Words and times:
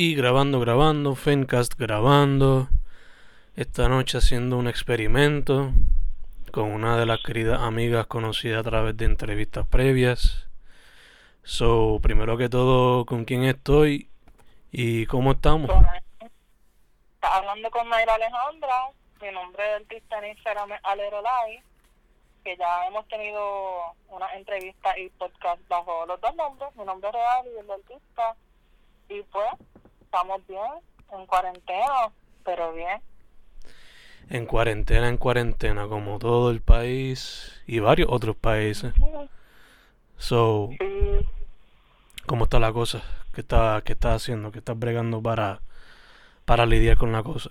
Y 0.00 0.14
grabando, 0.14 0.60
grabando, 0.60 1.16
Fencast 1.16 1.74
grabando. 1.74 2.68
Esta 3.56 3.88
noche 3.88 4.18
haciendo 4.18 4.56
un 4.56 4.68
experimento 4.68 5.72
con 6.52 6.70
una 6.70 6.96
de 6.96 7.04
las 7.04 7.20
queridas 7.20 7.60
amigas 7.62 8.06
conocidas 8.06 8.60
a 8.60 8.70
través 8.70 8.96
de 8.96 9.06
entrevistas 9.06 9.66
previas. 9.66 10.46
So, 11.42 11.98
primero 12.00 12.38
que 12.38 12.48
todo, 12.48 13.06
¿con 13.06 13.24
quién 13.24 13.42
estoy 13.42 14.08
y 14.70 15.04
cómo 15.06 15.32
estamos? 15.32 15.68
Está 17.14 17.36
hablando 17.36 17.68
con 17.72 17.88
Mayra 17.88 18.14
Alejandra, 18.14 18.92
mi 19.20 19.32
nombre 19.32 19.64
de 19.64 19.74
artista 19.74 20.28
Instagram 20.28 20.74
es 20.74 20.80
Alerolai, 20.84 21.60
que 22.44 22.56
ya 22.56 22.86
hemos 22.86 23.04
tenido 23.08 23.96
una 24.10 24.32
entrevista 24.36 24.96
y 24.96 25.08
podcast 25.08 25.60
bajo 25.66 26.06
los 26.06 26.20
dos 26.20 26.36
nombres, 26.36 26.72
mi 26.76 26.84
nombre 26.84 27.10
real 27.10 27.46
y 27.52 27.58
el 27.58 27.66
de 27.66 27.72
artista. 27.72 28.36
Y 29.08 29.22
pues, 29.22 29.48
estamos 30.08 30.46
bien, 30.46 30.62
en 31.12 31.26
cuarentena, 31.26 32.10
pero 32.42 32.72
bien. 32.72 33.02
En 34.30 34.46
cuarentena, 34.46 35.08
en 35.08 35.18
cuarentena, 35.18 35.86
como 35.86 36.18
todo 36.18 36.50
el 36.50 36.62
país 36.62 37.62
y 37.66 37.78
varios 37.80 38.08
otros 38.10 38.34
países. 38.36 38.94
So, 40.16 40.70
Sí, 40.78 41.26
¿cómo 42.26 42.44
está 42.44 42.58
la 42.58 42.72
cosa? 42.72 43.02
¿Qué 43.34 43.42
está, 43.42 43.82
qué 43.84 43.92
estás 43.92 44.22
haciendo? 44.22 44.50
¿Qué 44.50 44.58
estás 44.58 44.78
bregando 44.78 45.22
para, 45.22 45.60
para 46.46 46.64
lidiar 46.66 46.96
con 46.96 47.12
la 47.12 47.22
cosa? 47.22 47.50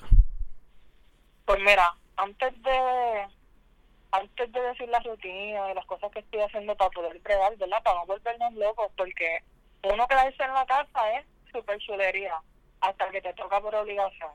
pues 1.45 1.59
mira, 1.61 1.95
antes 2.17 2.61
de 2.63 3.27
antes 4.11 4.52
de 4.52 4.61
decir 4.61 4.89
la 4.89 4.99
rutina 4.99 5.71
y 5.71 5.75
las 5.75 5.85
cosas 5.85 6.11
que 6.11 6.19
estoy 6.19 6.41
haciendo 6.41 6.75
para 6.75 6.89
poder 6.89 7.19
bregar, 7.19 7.55
¿verdad? 7.58 7.81
Para 7.83 7.99
no 7.99 8.05
volvernos 8.08 8.53
locos, 8.53 8.91
porque 8.97 9.44
uno 9.83 10.08
quedarse 10.08 10.44
en 10.44 10.53
la 10.53 10.66
casa 10.66 11.13
es 11.19 11.25
súper 11.57 11.79
chulería, 11.79 12.39
hasta 12.81 13.09
que 13.09 13.21
te 13.21 13.34
toca 13.34 13.59
por 13.59 13.73
obligación. 13.73 14.31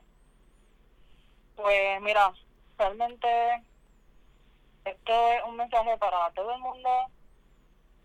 Pues 1.57 2.01
mira, 2.01 2.33
realmente 2.79 3.29
esto 4.85 5.33
es 5.33 5.45
un 5.45 5.57
mensaje 5.57 5.97
para 5.99 6.31
todo 6.33 6.53
el 6.55 6.61
mundo 6.61 6.89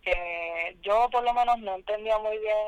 que 0.04 0.78
yo 0.82 1.10
por 1.10 1.23
lo 1.23 1.34
menos 1.34 1.60
no 1.60 1.76
entendía 1.76 2.18
muy 2.20 2.38
bien 2.38 2.68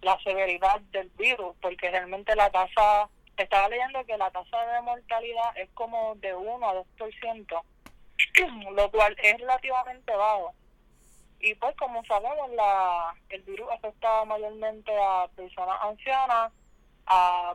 la 0.00 0.18
severidad 0.22 0.80
del 0.92 1.08
virus, 1.10 1.54
porque 1.60 1.90
realmente 1.90 2.34
la 2.36 2.50
tasa, 2.50 3.08
estaba 3.36 3.68
leyendo 3.68 4.04
que 4.04 4.16
la 4.16 4.30
tasa 4.30 4.66
de 4.66 4.80
mortalidad 4.82 5.56
es 5.56 5.68
como 5.70 6.14
de 6.16 6.34
1 6.34 6.68
a 6.68 6.74
2%, 6.74 7.62
lo 8.74 8.90
cual 8.90 9.16
es 9.22 9.38
relativamente 9.38 10.14
bajo. 10.14 10.54
Y 11.44 11.54
pues 11.56 11.76
como 11.76 12.02
sabemos, 12.06 12.50
la, 12.52 13.14
el 13.28 13.42
virus 13.42 13.68
afecta 13.70 14.24
mayormente 14.24 14.90
a 14.98 15.28
personas 15.36 15.78
ancianas, 15.82 16.50
a 17.06 17.54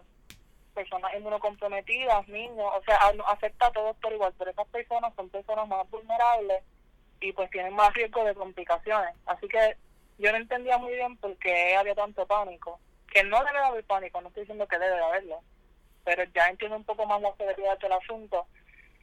personas 0.75 1.11
inmunocomprometidas, 1.17 2.27
niños, 2.27 2.71
o 2.71 2.83
sea, 2.83 2.99
afecta 3.25 3.65
a 3.65 3.71
todos 3.71 3.97
por 3.97 4.13
igual, 4.13 4.31
pero 4.37 4.51
esas 4.51 4.67
personas 4.67 5.11
son 5.15 5.27
personas 5.29 5.67
más 5.67 5.89
vulnerables 5.89 6.61
y 7.19 7.33
pues 7.33 7.49
tienen 7.49 7.73
más 7.73 7.91
riesgo 7.95 8.23
de 8.25 8.35
complicaciones. 8.35 9.15
Así 9.25 9.47
que 9.47 9.75
yo 10.19 10.31
no 10.33 10.37
entendía 10.37 10.77
muy 10.77 10.93
bien 10.93 11.17
por 11.17 11.35
qué 11.37 11.75
había 11.75 11.95
tanto 11.95 12.27
pánico. 12.27 12.79
Que 13.11 13.23
no 13.23 13.43
debe 13.43 13.57
de 13.57 13.65
haber 13.65 13.83
pánico, 13.85 14.21
no 14.21 14.27
estoy 14.27 14.43
diciendo 14.43 14.67
que 14.67 14.77
debe 14.77 14.97
de 14.97 15.03
haberlo, 15.03 15.41
pero 16.03 16.25
ya 16.25 16.47
entiendo 16.47 16.77
un 16.77 16.83
poco 16.83 17.07
más 17.07 17.23
la 17.23 17.35
severidad 17.37 17.79
del 17.79 17.93
asunto. 17.93 18.45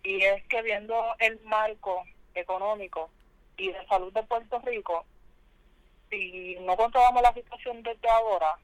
Y 0.05 0.23
es 0.23 0.45
que 0.47 0.63
viendo 0.63 1.17
el 1.19 1.41
marco 1.41 2.05
económico 2.37 3.11
y 3.57 3.73
de 3.73 3.87
salud 3.87 4.13
de 4.13 4.23
Puerto 4.23 4.59
Rico, 4.61 5.05
si 6.11 6.57
no 6.61 6.77
controlamos 6.77 7.23
la 7.23 7.33
situación 7.33 7.83
desde 7.83 8.09
ahora, 8.09 8.57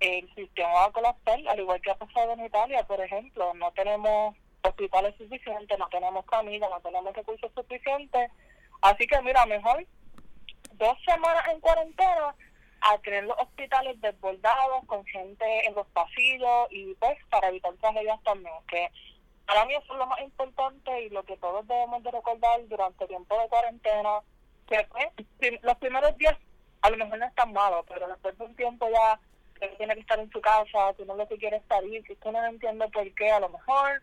el 0.00 0.34
sistema 0.34 0.72
va 0.72 0.84
a 0.86 0.92
colapsar, 0.92 1.40
al 1.48 1.60
igual 1.60 1.80
que 1.80 1.90
ha 1.90 1.94
pasado 1.94 2.32
en 2.32 2.44
Italia, 2.44 2.86
por 2.86 3.00
ejemplo. 3.00 3.54
No 3.54 3.70
tenemos 3.72 4.36
hospitales 4.62 5.14
suficientes, 5.16 5.78
no 5.78 5.88
tenemos 5.88 6.24
camillas, 6.26 6.70
no 6.70 6.80
tenemos 6.80 7.14
recursos 7.14 7.50
suficientes. 7.54 8.30
Así 8.82 9.06
que 9.06 9.20
mira, 9.22 9.46
mejor 9.46 9.86
dos 10.72 10.98
semanas 11.06 11.44
en 11.52 11.60
cuarentena 11.60 12.34
a 12.82 12.98
tener 12.98 13.24
los 13.24 13.38
hospitales 13.38 14.00
desbordados 14.00 14.84
con 14.86 15.04
gente 15.06 15.66
en 15.66 15.74
los 15.74 15.86
pasillos 15.88 16.68
y 16.70 16.94
pues 16.94 17.18
para 17.30 17.48
evitar 17.48 17.72
tragedias 17.74 18.22
también, 18.22 18.54
que 18.68 18.90
para 19.46 19.64
mí 19.64 19.74
eso 19.74 19.92
es 19.92 19.98
lo 19.98 20.06
más 20.06 20.20
importante 20.20 21.02
y 21.02 21.10
lo 21.10 21.22
que 21.24 21.36
todos 21.36 21.66
debemos 21.66 22.02
de 22.02 22.10
recordar 22.10 22.66
durante 22.68 23.04
el 23.04 23.08
tiempo 23.08 23.40
de 23.40 23.48
cuarentena, 23.48 24.20
que 24.68 25.60
los 25.62 25.76
primeros 25.76 26.16
días 26.16 26.36
a 26.82 26.90
lo 26.90 26.96
mejor 26.96 27.18
no 27.18 27.26
es 27.26 27.34
tan 27.34 27.52
malo, 27.52 27.84
pero 27.88 28.08
después 28.08 28.36
de 28.38 28.44
un 28.44 28.56
tiempo 28.56 28.88
ya 28.90 29.18
que 29.58 29.68
tiene 29.76 29.94
que 29.94 30.00
estar 30.00 30.18
en 30.18 30.30
su 30.30 30.40
casa, 30.40 30.92
que 30.96 31.02
uno 31.02 31.16
lo 31.16 31.26
que 31.28 31.38
quiere 31.38 31.56
es 31.56 31.62
salir, 31.68 32.04
que 32.04 32.16
uno 32.24 32.40
no 32.42 32.48
entiende 32.48 32.88
por 32.88 33.10
qué 33.14 33.30
a 33.30 33.40
lo 33.40 33.48
mejor, 33.48 34.02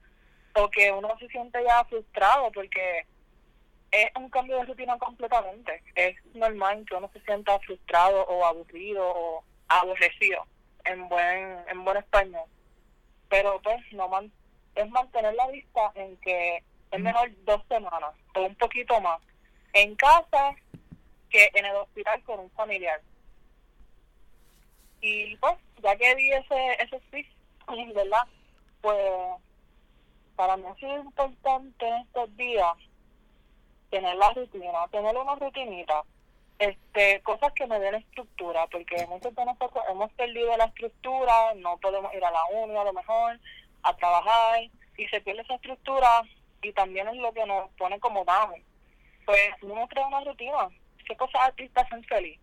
o 0.55 0.69
que 0.69 0.91
uno 0.91 1.15
se 1.19 1.27
siente 1.27 1.63
ya 1.63 1.83
frustrado 1.85 2.51
porque 2.51 3.05
es 3.91 4.09
un 4.15 4.29
cambio 4.29 4.57
de 4.57 4.65
rutina 4.65 4.97
completamente. 4.97 5.83
Es 5.95 6.15
normal 6.33 6.85
que 6.87 6.95
uno 6.95 7.09
se 7.13 7.19
sienta 7.21 7.59
frustrado 7.59 8.23
o 8.23 8.45
aburrido 8.45 9.07
o 9.07 9.43
aborrecido 9.67 10.45
en 10.85 11.07
buen 11.09 11.59
en 11.67 11.83
buen 11.83 11.97
español. 11.97 12.45
Pero 13.29 13.61
pues 13.61 13.79
no 13.91 14.07
man- 14.09 14.31
es 14.75 14.89
mantener 14.89 15.33
la 15.35 15.47
vista 15.47 15.91
en 15.95 16.17
que 16.17 16.63
es 16.91 16.99
mejor 16.99 17.31
dos 17.45 17.61
semanas 17.67 18.13
o 18.35 18.41
un 18.41 18.55
poquito 18.55 18.99
más 19.01 19.19
en 19.73 19.95
casa 19.95 20.55
que 21.29 21.49
en 21.53 21.65
el 21.65 21.75
hospital 21.75 22.21
con 22.23 22.39
un 22.39 22.51
familiar. 22.51 23.01
Y 25.01 25.35
pues, 25.37 25.55
ya 25.81 25.95
que 25.95 26.15
vi 26.15 26.31
ese, 26.31 26.73
ese 26.79 26.99
speech, 27.07 27.27
¿verdad? 27.93 28.23
Pues 28.81 28.99
para 30.35 30.57
mí 30.57 30.63
ha 30.67 30.75
sido 30.75 30.97
importante 30.97 31.85
estos 32.01 32.35
días 32.37 32.75
tener 33.89 34.15
la 34.15 34.31
rutina, 34.31 34.87
tener 34.91 35.15
una 35.15 35.35
rutinita, 35.35 36.03
este, 36.57 37.21
cosas 37.21 37.51
que 37.53 37.67
me 37.67 37.79
den 37.79 37.95
estructura, 37.95 38.65
porque 38.67 39.05
muchos 39.07 39.35
de 39.35 39.45
nosotros 39.45 39.83
hemos 39.89 40.11
perdido 40.13 40.55
la 40.57 40.65
estructura, 40.65 41.53
no 41.55 41.77
podemos 41.77 42.13
ir 42.13 42.23
a 42.23 42.31
la 42.31 42.45
uni 42.53 42.75
a 42.75 42.83
lo 42.83 42.93
mejor, 42.93 43.39
a 43.83 43.95
trabajar, 43.95 44.63
y 44.97 45.07
se 45.07 45.21
pierde 45.21 45.41
esa 45.41 45.55
estructura, 45.55 46.23
y 46.61 46.71
también 46.73 47.07
es 47.09 47.15
lo 47.15 47.33
que 47.33 47.45
nos 47.45 47.69
pone 47.71 47.99
como 47.99 48.25
down. 48.25 48.63
Pues 49.25 49.51
uno 49.61 49.87
crea 49.87 50.07
una 50.07 50.21
rutina, 50.21 50.69
¿qué 51.05 51.15
cosas 51.15 51.41
a 51.41 51.51
ti 51.51 51.69
te 51.69 51.81
hacen 51.81 52.03
feliz? 52.05 52.39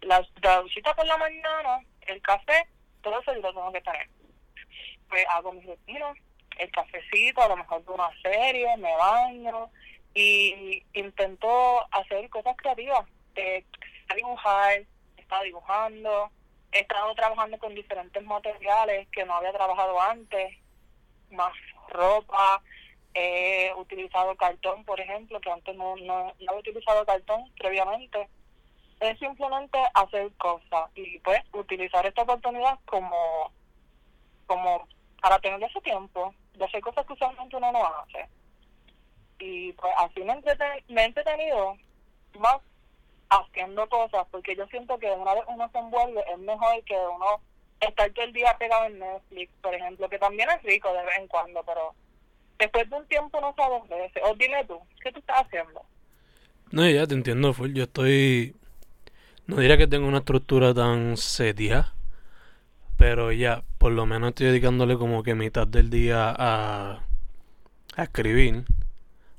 La, 0.00 0.26
la 0.42 0.60
duchita 0.60 0.94
por 0.94 1.06
la 1.06 1.16
mañana, 1.16 1.80
el 2.02 2.20
café, 2.22 2.66
todo 3.02 3.20
eso 3.20 3.34
yo 3.34 3.40
lo 3.40 3.54
tengo 3.54 3.72
que 3.72 3.80
tener. 3.80 4.08
Pues 5.08 5.24
hago 5.30 5.52
mis 5.52 5.66
rutinas, 5.66 6.16
el 6.58 6.70
cafecito, 6.70 7.42
a 7.42 7.48
lo 7.48 7.56
mejor 7.56 7.84
de 7.84 7.92
una 7.92 8.10
serie, 8.22 8.76
me 8.78 8.94
baño, 8.96 9.70
y 10.14 10.82
intento 10.94 11.86
hacer 11.92 12.28
cosas 12.30 12.56
creativas. 12.56 13.06
Eh, 13.36 13.64
dibujar, 14.14 14.80
he 15.16 15.20
estado 15.20 15.42
dibujando, 15.44 16.30
he 16.72 16.80
estado 16.80 17.14
trabajando 17.14 17.58
con 17.58 17.74
diferentes 17.74 18.22
materiales 18.24 19.08
que 19.08 19.24
no 19.24 19.34
había 19.34 19.52
trabajado 19.52 20.00
antes, 20.00 20.56
más 21.30 21.52
ropa, 21.88 22.62
he 23.14 23.72
utilizado 23.76 24.36
cartón, 24.36 24.84
por 24.84 25.00
ejemplo, 25.00 25.40
que 25.40 25.50
antes 25.50 25.74
no, 25.76 25.96
no, 25.96 26.24
no 26.24 26.48
había 26.48 26.60
utilizado 26.60 27.04
cartón 27.04 27.50
previamente. 27.58 28.28
Es 29.00 29.18
simplemente 29.18 29.78
hacer 29.94 30.32
cosas 30.38 30.90
y 30.94 31.18
pues 31.20 31.40
utilizar 31.52 32.06
esta 32.06 32.22
oportunidad 32.22 32.78
como, 32.86 33.50
como 34.46 34.88
para 35.20 35.38
tener 35.38 35.62
ese 35.62 35.80
tiempo 35.80 36.34
de 36.54 36.64
hacer 36.64 36.80
cosas 36.80 37.06
que 37.06 37.12
usualmente 37.12 37.56
uno 37.56 37.72
no 37.72 37.86
hace 37.86 38.28
y 39.38 39.72
pues 39.72 39.92
así 39.98 40.20
me, 40.20 40.34
me 40.88 41.02
he 41.02 41.04
entretenido 41.04 41.76
más 42.38 42.58
haciendo 43.28 43.88
cosas 43.88 44.26
porque 44.30 44.56
yo 44.56 44.66
siento 44.68 44.98
que 44.98 45.10
una 45.10 45.34
vez 45.34 45.44
uno 45.48 45.68
se 45.70 45.78
envuelve 45.78 46.24
es 46.30 46.38
mejor 46.38 46.82
que 46.84 46.96
uno 46.96 47.40
estar 47.80 48.10
todo 48.12 48.24
el 48.24 48.32
día 48.32 48.56
pegado 48.58 48.86
en 48.86 48.98
Netflix 48.98 49.52
por 49.60 49.74
ejemplo 49.74 50.08
que 50.08 50.18
también 50.18 50.48
es 50.50 50.62
rico 50.62 50.92
de 50.92 51.04
vez 51.04 51.18
en 51.18 51.28
cuando 51.28 51.62
pero 51.64 51.94
después 52.58 52.88
de 52.88 52.96
un 52.96 53.06
tiempo 53.06 53.40
no 53.40 53.54
sabes 53.54 53.88
veces 53.88 54.22
o 54.24 54.34
dime 54.34 54.64
tú 54.64 54.80
¿qué 55.02 55.12
tú 55.12 55.18
estás 55.18 55.44
haciendo? 55.44 55.84
No, 56.72 56.88
ya 56.88 57.06
te 57.06 57.14
entiendo, 57.14 57.52
full. 57.54 57.72
Yo 57.72 57.84
estoy. 57.84 58.54
No 59.46 59.56
diría 59.56 59.76
que 59.78 59.86
tengo 59.86 60.08
una 60.08 60.18
estructura 60.18 60.74
tan 60.74 61.16
seria, 61.16 61.94
pero 62.96 63.32
ya, 63.32 63.62
por 63.78 63.92
lo 63.92 64.06
menos 64.06 64.30
estoy 64.30 64.48
dedicándole 64.48 64.96
como 64.96 65.22
que 65.22 65.34
mitad 65.34 65.66
del 65.68 65.90
día 65.90 66.34
a, 66.36 67.02
a 67.96 68.02
escribir. 68.02 68.64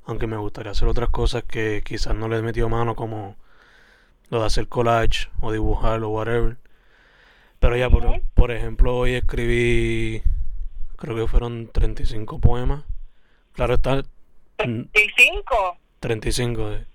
Aunque 0.06 0.26
me 0.26 0.38
gustaría 0.38 0.72
hacer 0.72 0.88
otras 0.88 1.10
cosas 1.10 1.44
que 1.44 1.82
quizás 1.84 2.14
no 2.14 2.28
le 2.28 2.38
he 2.38 2.42
metido 2.42 2.68
mano, 2.70 2.96
como 2.96 3.36
lo 4.30 4.40
de 4.40 4.46
hacer 4.46 4.68
collage 4.68 5.28
o 5.40 5.52
dibujar 5.52 6.02
o 6.02 6.10
whatever. 6.10 6.56
Pero 7.60 7.76
ya, 7.76 7.90
por, 7.90 8.20
por 8.34 8.50
ejemplo, 8.52 8.96
hoy 8.96 9.14
escribí, 9.14 10.22
creo 10.96 11.16
que 11.16 11.26
fueron 11.26 11.68
35 11.68 12.38
poemas. 12.40 12.84
Claro 13.52 13.74
está, 13.74 13.96
mm, 14.64 14.80
¿Y 14.94 15.08
cinco? 15.16 15.76
35. 16.00 16.72
eh. 16.72 16.86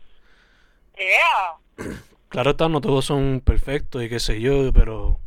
Yeah. 0.98 1.86
Claro 2.30 2.50
está, 2.50 2.68
no 2.68 2.82
todos 2.82 3.06
son 3.06 3.42
perfectos 3.46 4.02
y 4.02 4.10
qué 4.10 4.20
sé 4.20 4.42
yo, 4.42 4.74
pero, 4.74 5.04
o 5.06 5.20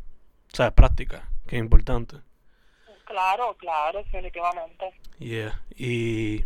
sea, 0.48 0.66
es 0.66 0.72
práctica. 0.72 1.28
que 1.46 1.54
es 1.54 1.60
importante. 1.60 2.16
Claro, 3.04 3.54
claro, 3.58 3.98
definitivamente. 4.00 4.92
Yeah. 5.20 5.60
Y 5.76 6.44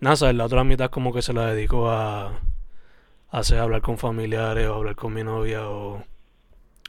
nada, 0.00 0.16
¿sabes? 0.16 0.36
la 0.36 0.46
otra 0.46 0.64
mitad 0.64 0.88
como 0.88 1.12
que 1.12 1.20
se 1.20 1.34
la 1.34 1.52
dedico 1.52 1.90
a, 1.90 2.28
a 2.28 2.40
hacer 3.30 3.58
hablar 3.58 3.82
con 3.82 3.98
familiares 3.98 4.66
o 4.68 4.74
hablar 4.76 4.96
con 4.96 5.12
mi 5.12 5.22
novia 5.22 5.68
o, 5.68 6.02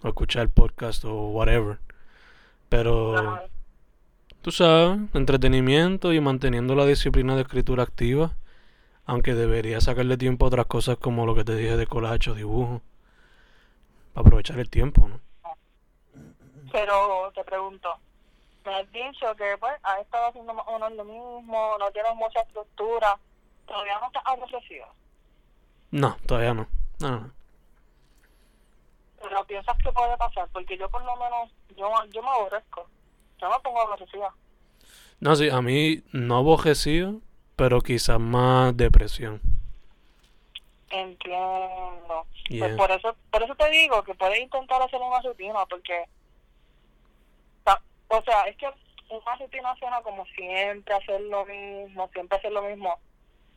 o 0.03 0.07
escuchar 0.07 0.49
podcast 0.49 1.03
o 1.05 1.29
whatever. 1.29 1.77
Pero 2.69 3.11
Claro. 3.13 3.43
tú 4.41 4.51
sabes, 4.51 4.99
entretenimiento 5.13 6.13
y 6.13 6.19
manteniendo 6.21 6.75
la 6.75 6.85
disciplina 6.85 7.35
de 7.35 7.41
escritura 7.41 7.83
activa, 7.83 8.31
aunque 9.05 9.33
debería 9.33 9.81
sacarle 9.81 10.17
tiempo 10.17 10.45
a 10.45 10.49
otras 10.49 10.65
cosas 10.67 10.97
como 10.97 11.25
lo 11.25 11.33
que 11.35 11.43
te 11.43 11.55
dije 11.55 11.75
de 11.77 11.87
collage 11.87 12.29
o 12.29 12.35
dibujo, 12.35 12.81
para 14.13 14.27
aprovechar 14.27 14.59
el 14.59 14.69
tiempo, 14.69 15.07
¿no? 15.07 15.19
Pero 16.71 17.31
te 17.33 17.43
pregunto, 17.43 17.89
me 18.65 18.75
has 18.75 18.91
dicho 18.91 19.35
que 19.35 19.57
pues 19.59 19.73
has 19.81 19.99
estado 20.01 20.27
haciendo 20.27 20.53
más 20.53 20.65
o 20.67 20.73
menos 20.73 20.91
lo 20.93 21.03
mismo, 21.05 21.75
no 21.79 21.91
tienes 21.91 22.15
mucha 22.15 22.41
estructura, 22.41 23.17
todavía 23.67 23.99
no 23.99 24.07
estás 24.07 24.23
aborrecido, 24.25 24.85
No, 25.91 26.15
todavía 26.27 26.53
no. 26.53 26.67
No, 26.99 27.09
no, 27.09 27.19
no. 27.21 27.31
Pero 29.21 29.45
piensas 29.45 29.77
que 29.77 29.91
puede 29.91 30.17
pasar, 30.17 30.47
porque 30.51 30.77
yo 30.77 30.89
por 30.89 31.03
lo 31.03 31.15
menos, 31.15 31.51
yo, 31.75 31.91
yo 32.11 32.21
me 32.21 32.29
aborrezco, 32.29 32.87
yo 33.39 33.49
me 33.49 33.59
pongo 33.59 33.81
aborrecida. 33.81 34.33
No, 35.19 35.35
sí, 35.35 35.49
a 35.49 35.61
mí 35.61 36.03
no 36.11 36.37
aborrecido, 36.37 37.21
pero 37.55 37.81
quizás 37.81 38.19
más 38.19 38.75
depresión. 38.77 39.41
Entiendo. 40.89 42.25
Yeah. 42.49 42.65
Pues 42.65 42.77
por 42.77 42.91
eso, 42.91 43.15
por 43.29 43.43
eso 43.43 43.55
te 43.55 43.69
digo 43.69 44.03
que 44.03 44.15
puedes 44.15 44.39
intentar 44.39 44.81
hacer 44.81 44.99
una 45.01 45.21
rutina, 45.21 45.65
porque, 45.69 46.05
o 48.07 48.21
sea, 48.23 48.43
es 48.43 48.55
que 48.57 48.67
una 49.09 49.35
rutina 49.35 49.75
suena 49.75 50.01
como 50.01 50.25
siempre 50.27 50.93
hacer 50.93 51.21
lo 51.21 51.45
mismo, 51.45 52.09
siempre 52.13 52.37
hacer 52.37 52.51
lo 52.51 52.63
mismo. 52.63 52.97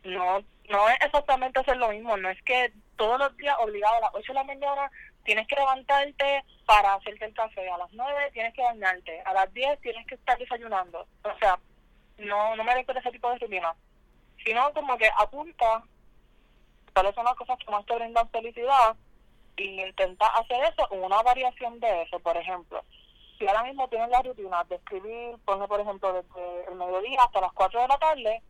No, 0.04 0.40
no 0.68 0.88
es 0.88 0.96
exactamente 1.00 1.60
hacer 1.60 1.76
lo 1.76 1.90
mismo, 1.90 2.16
no 2.16 2.28
es 2.28 2.42
que 2.42 2.72
todos 2.96 3.18
los 3.18 3.36
días 3.36 3.56
obligado 3.60 3.96
a 3.96 4.00
las 4.00 4.14
8 4.14 4.32
de 4.32 4.34
la 4.34 4.44
mañana 4.44 4.90
tienes 5.24 5.46
que 5.46 5.56
levantarte 5.56 6.44
para 6.66 6.94
hacerte 6.94 7.24
el 7.24 7.34
café, 7.34 7.68
a 7.70 7.78
las 7.78 7.92
9 7.92 8.30
tienes 8.32 8.54
que 8.54 8.62
bañarte, 8.62 9.20
a 9.22 9.32
las 9.32 9.52
10 9.52 9.80
tienes 9.80 10.06
que 10.06 10.14
estar 10.14 10.38
desayunando. 10.38 11.06
O 11.24 11.38
sea, 11.38 11.58
no, 12.18 12.56
no 12.56 12.64
me 12.64 12.74
refiero 12.74 12.98
a 12.98 13.00
ese 13.00 13.10
tipo 13.12 13.30
de 13.30 13.38
rutina, 13.38 13.74
sino 14.44 14.72
como 14.72 14.96
que 14.96 15.10
apunta 15.18 15.82
cuáles 16.92 17.14
son 17.14 17.24
las 17.24 17.34
cosas 17.34 17.58
que 17.58 17.70
más 17.70 17.84
te 17.86 17.94
brindan 17.94 18.28
felicidad 18.30 18.96
y 19.56 19.82
intenta 19.82 20.26
hacer 20.26 20.62
eso 20.64 20.86
o 20.90 20.96
una 20.96 21.22
variación 21.22 21.78
de 21.80 22.02
eso, 22.02 22.18
por 22.20 22.36
ejemplo. 22.36 22.82
Si 23.38 23.46
ahora 23.46 23.64
mismo 23.64 23.88
tienes 23.88 24.08
la 24.10 24.22
rutina 24.22 24.64
de 24.64 24.76
escribir, 24.76 25.36
ponle 25.44 25.66
por 25.66 25.80
ejemplo 25.80 26.12
desde 26.12 26.70
el 26.70 26.74
mediodía 26.76 27.22
hasta 27.24 27.40
las 27.40 27.52
4 27.52 27.82
de 27.82 27.88
la 27.88 27.98
tarde, 27.98 28.42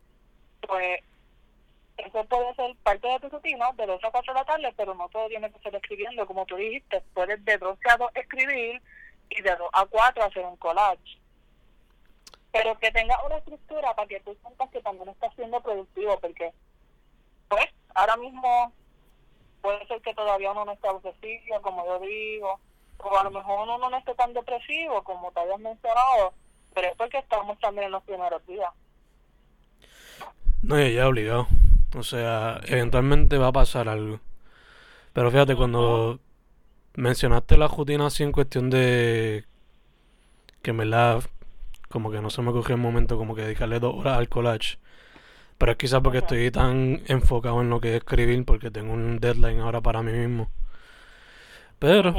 pues 0.67 0.99
eso 1.97 2.23
puede 2.25 2.55
ser 2.55 2.75
parte 2.83 3.07
de 3.07 3.19
tu 3.19 3.29
rutina 3.29 3.71
de 3.73 3.85
2 3.85 4.03
a 4.03 4.11
4 4.11 4.33
de 4.33 4.39
la 4.39 4.45
tarde, 4.45 4.73
pero 4.75 4.95
no 4.95 5.07
todo 5.09 5.27
tiene 5.27 5.51
que 5.51 5.59
ser 5.59 5.75
escribiendo, 5.75 6.25
como 6.25 6.45
tú 6.45 6.55
dijiste, 6.55 7.01
puedes 7.13 7.43
de 7.45 7.57
12 7.57 7.79
a 7.89 7.97
2 7.97 8.11
escribir 8.15 8.81
y 9.29 9.41
de 9.41 9.55
2 9.55 9.69
a 9.71 9.85
4 9.85 10.23
hacer 10.23 10.45
un 10.45 10.57
collage. 10.57 11.19
Pero 12.51 12.77
que 12.79 12.91
tenga 12.91 13.23
una 13.25 13.37
estructura 13.37 13.93
para 13.95 14.07
que 14.07 14.19
tú 14.21 14.35
sientas 14.41 14.69
que 14.69 14.81
también 14.81 15.09
estás 15.09 15.33
siendo 15.35 15.61
productivo, 15.61 16.19
porque 16.19 16.51
pues 17.47 17.65
ahora 17.95 18.17
mismo 18.17 18.71
puede 19.61 19.85
ser 19.87 20.01
que 20.01 20.13
todavía 20.13 20.51
uno 20.51 20.65
no 20.65 20.71
esté 20.73 20.89
obsesivo, 20.89 21.61
como 21.61 21.85
yo 21.85 21.99
digo, 21.99 22.59
o 22.97 23.17
a 23.17 23.23
lo 23.23 23.31
mejor 23.31 23.67
uno 23.67 23.89
no 23.89 23.97
esté 23.97 24.15
tan 24.15 24.33
depresivo 24.33 25.03
como 25.03 25.31
te 25.31 25.39
habías 25.39 25.59
mencionado, 25.59 26.33
pero 26.73 26.87
es 26.87 26.95
porque 26.95 27.19
estamos 27.19 27.59
también 27.59 27.85
en 27.85 27.91
los 27.91 28.03
primeros 28.03 28.45
días. 28.47 28.71
No, 30.61 30.79
ya 30.79 31.07
obligado. 31.07 31.47
O 31.95 32.03
sea, 32.03 32.59
eventualmente 32.65 33.37
va 33.37 33.47
a 33.47 33.51
pasar 33.51 33.87
algo. 33.89 34.19
Pero 35.13 35.31
fíjate, 35.31 35.55
cuando 35.55 36.19
mencionaste 36.95 37.57
la 37.57 37.67
rutina 37.67 38.07
así 38.07 38.23
en 38.23 38.31
cuestión 38.31 38.69
de 38.69 39.45
que 40.61 40.71
en 40.71 40.77
verdad 40.77 41.23
como 41.89 42.11
que 42.11 42.21
no 42.21 42.29
se 42.31 42.41
me 42.41 42.51
cogió 42.51 42.75
el 42.75 42.81
momento 42.81 43.17
como 43.17 43.35
que 43.35 43.43
dedicarle 43.43 43.79
dos 43.79 43.95
horas 43.95 44.17
al 44.17 44.29
collage. 44.29 44.79
Pero 45.59 45.73
es 45.73 45.77
quizás 45.77 46.01
porque 46.01 46.19
estoy 46.19 46.49
tan 46.51 47.01
enfocado 47.07 47.61
en 47.61 47.69
lo 47.69 47.79
que 47.79 47.91
es 47.91 47.97
escribir 47.97 48.43
porque 48.45 48.71
tengo 48.71 48.93
un 48.93 49.19
deadline 49.19 49.59
ahora 49.59 49.81
para 49.81 50.01
mí 50.01 50.11
mismo. 50.11 50.49
Pero 51.77 52.15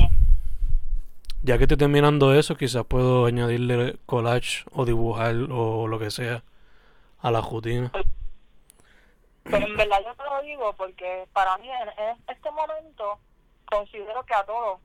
ya 1.43 1.59
que 1.59 1.65
estoy 1.65 1.77
terminando 1.77 2.35
eso, 2.35 2.57
quizás 2.57 2.85
puedo 2.87 3.27
añadirle 3.27 3.97
collage 4.07 4.65
o 4.73 4.85
dibujar 4.85 5.35
o 5.51 5.89
lo 5.89 5.99
que 5.99 6.11
sea 6.11 6.45
a 7.21 7.31
la 7.31 7.41
rutina. 7.41 7.91
Pero 9.45 9.67
en 9.67 9.77
verdad 9.77 10.01
yo 10.05 10.15
te 10.15 10.25
lo 10.25 10.43
digo 10.43 10.73
porque 10.75 11.27
para 11.33 11.57
mí 11.59 11.71
en, 11.71 12.17
este 12.29 12.51
momento 12.51 13.19
considero 13.67 14.25
que 14.25 14.35
a 14.35 14.45
todos 14.45 14.81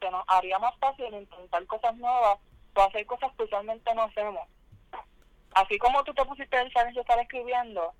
se 0.00 0.10
nos 0.10 0.24
haría 0.26 0.58
más 0.58 0.76
fácil 0.78 1.14
intentar 1.14 1.64
cosas 1.66 1.96
nuevas 1.96 2.38
o 2.74 2.82
hacer 2.82 3.06
cosas 3.06 3.32
que 3.36 3.44
usualmente 3.44 3.94
no 3.94 4.02
hacemos. 4.02 4.48
Así 5.54 5.78
como 5.78 6.02
tú 6.02 6.12
te 6.14 6.24
pusiste 6.24 6.60
el 6.60 6.72
challenge 6.72 6.94
de 6.94 7.00
estar 7.02 7.18
escribiendo, 7.20 7.92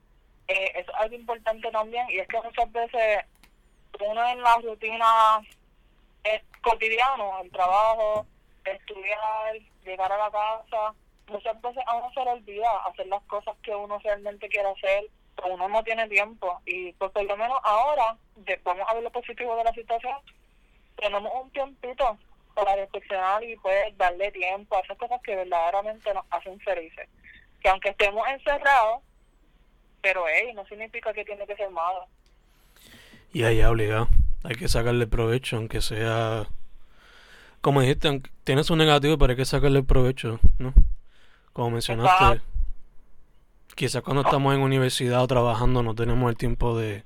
eh, 0.49 0.73
eso 0.75 0.91
es 0.91 0.99
algo 0.99 1.15
importante 1.15 1.71
también 1.71 2.07
y 2.11 2.19
es 2.19 2.27
que 2.27 2.41
muchas 2.41 2.71
veces 2.73 3.25
uno 4.01 4.27
en 4.29 4.43
la 4.43 4.57
rutina 4.57 5.41
eh, 6.25 6.43
cotidiano, 6.63 7.41
el 7.43 7.51
trabajo, 7.53 8.27
estudiar, 8.65 9.55
llegar 9.85 10.11
a 10.11 10.19
la 10.19 10.31
casa, 10.31 10.95
muchas 11.29 11.61
veces 11.61 11.85
a 11.87 11.95
uno 11.97 12.13
se 12.13 12.25
le 12.25 12.31
olvida 12.31 12.87
hacer 12.87 13.07
las 13.07 13.23
cosas 13.25 13.57
que 13.63 13.75
uno 13.75 13.99
realmente 13.99 14.49
quiere 14.49 14.69
hacer 14.71 15.05
uno 15.51 15.69
no 15.69 15.83
tiene 15.83 16.09
tiempo 16.09 16.61
y 16.67 16.93
pues 16.95 17.11
por 17.13 17.25
lo 17.25 17.37
menos 17.37 17.59
ahora 17.65 18.17
de- 18.37 18.61
vamos 18.65 18.87
a 18.89 18.95
ver 18.95 19.03
lo 19.03 19.11
positivo 19.11 19.57
de 19.57 19.65
la 19.65 19.73
situación 19.73 20.15
tenemos 20.97 21.33
un 21.43 21.51
tiempito 21.51 22.17
para 22.55 22.77
reflexionar 22.77 23.43
y 23.43 23.57
pues 23.57 23.97
darle 23.97 24.31
tiempo 24.33 24.77
a 24.77 24.81
esas 24.81 24.99
cosas 24.99 25.21
que 25.23 25.35
verdaderamente 25.35 26.13
nos 26.15 26.25
hacen 26.31 26.59
felices 26.61 27.09
que 27.61 27.69
aunque 27.69 27.91
estemos 27.91 28.27
encerrados 28.29 29.03
pero 30.01 30.25
hey, 30.29 30.53
no 30.55 30.65
significa 30.67 31.13
que 31.13 31.25
tiene 31.25 31.47
que 31.47 31.57
ser 31.57 31.71
malo 31.71 32.07
Y 33.33 33.45
ahí 33.45 33.63
obligado. 33.63 34.09
Hay 34.45 34.57
que 34.57 34.69
sacarle 34.69 35.07
provecho, 35.07 35.57
aunque 35.57 35.81
sea. 35.81 36.49
Como 37.61 37.81
dijiste, 37.81 38.09
aunque 38.09 38.31
tiene 38.45 38.65
su 38.65 38.75
negativo, 38.77 39.17
pero 39.19 39.31
hay 39.31 39.37
que 39.37 39.45
sacarle 39.45 39.83
provecho, 39.83 40.41
¿no? 40.59 40.75
Como 41.53 41.71
mencionaste, 41.71 42.25
Exacto. 42.25 42.45
Quizás 43.75 44.03
cuando 44.03 44.23
estamos 44.23 44.55
en 44.55 44.61
universidad 44.61 45.23
o 45.23 45.27
trabajando 45.27 45.83
no 45.83 45.95
tenemos 45.95 46.31
el 46.31 46.37
tiempo 46.37 46.77
de 46.77 47.05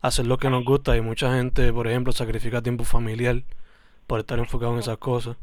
hacer 0.00 0.26
lo 0.26 0.38
que 0.38 0.50
nos 0.50 0.64
gusta 0.64 0.96
y 0.96 1.00
mucha 1.00 1.34
gente, 1.34 1.72
por 1.72 1.86
ejemplo, 1.86 2.12
sacrifica 2.12 2.62
tiempo 2.62 2.84
familiar 2.84 3.42
por 4.06 4.20
estar 4.20 4.38
enfocado 4.38 4.72
en 4.74 4.80
esas 4.80 4.98
cosas. 4.98 5.36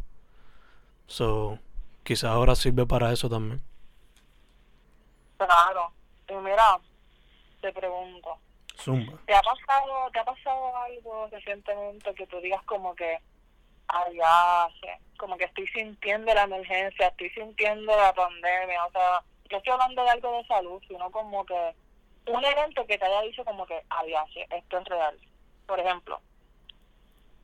So, 1.07 1.59
quizás 2.03 2.31
ahora 2.31 2.55
sirve 2.55 2.85
para 2.85 3.11
eso 3.11 3.29
también. 3.29 3.61
claro 5.37 5.91
y 6.29 6.33
mira 6.35 6.79
te 7.61 7.71
pregunto 7.73 8.37
Zumba. 8.77 9.13
¿Te 9.25 9.35
ha 9.35 9.41
pasado, 9.41 10.09
te 10.11 10.19
ha 10.19 10.25
pasado 10.25 10.77
algo 10.77 11.27
recientemente 11.31 12.13
que 12.15 12.25
tú 12.25 12.39
digas 12.39 12.63
como 12.63 12.95
que, 12.95 13.19
ay, 13.87 14.15
ya 14.15 14.67
sé, 14.81 14.99
como 15.17 15.37
que 15.37 15.43
estoy 15.45 15.67
sintiendo 15.67 16.33
la 16.33 16.43
emergencia, 16.43 17.07
estoy 17.09 17.29
sintiendo 17.29 17.95
la 17.95 18.11
pandemia, 18.13 18.85
o 18.85 18.91
sea, 18.91 19.23
no 19.51 19.57
estoy 19.57 19.73
hablando 19.73 20.03
de 20.03 20.09
algo 20.09 20.37
de 20.37 20.45
salud, 20.45 20.81
sino 20.87 21.11
como 21.11 21.45
que 21.45 21.75
un 22.27 22.43
evento 22.43 22.85
que 22.85 22.97
te 22.97 23.05
haya 23.05 23.21
dicho 23.21 23.43
como 23.45 23.65
que, 23.65 23.81
ya 24.09 24.25
sé, 24.33 24.47
esto 24.49 24.77
es 24.77 24.85
real. 24.85 25.19
Por 25.65 25.79
ejemplo, 25.79 26.19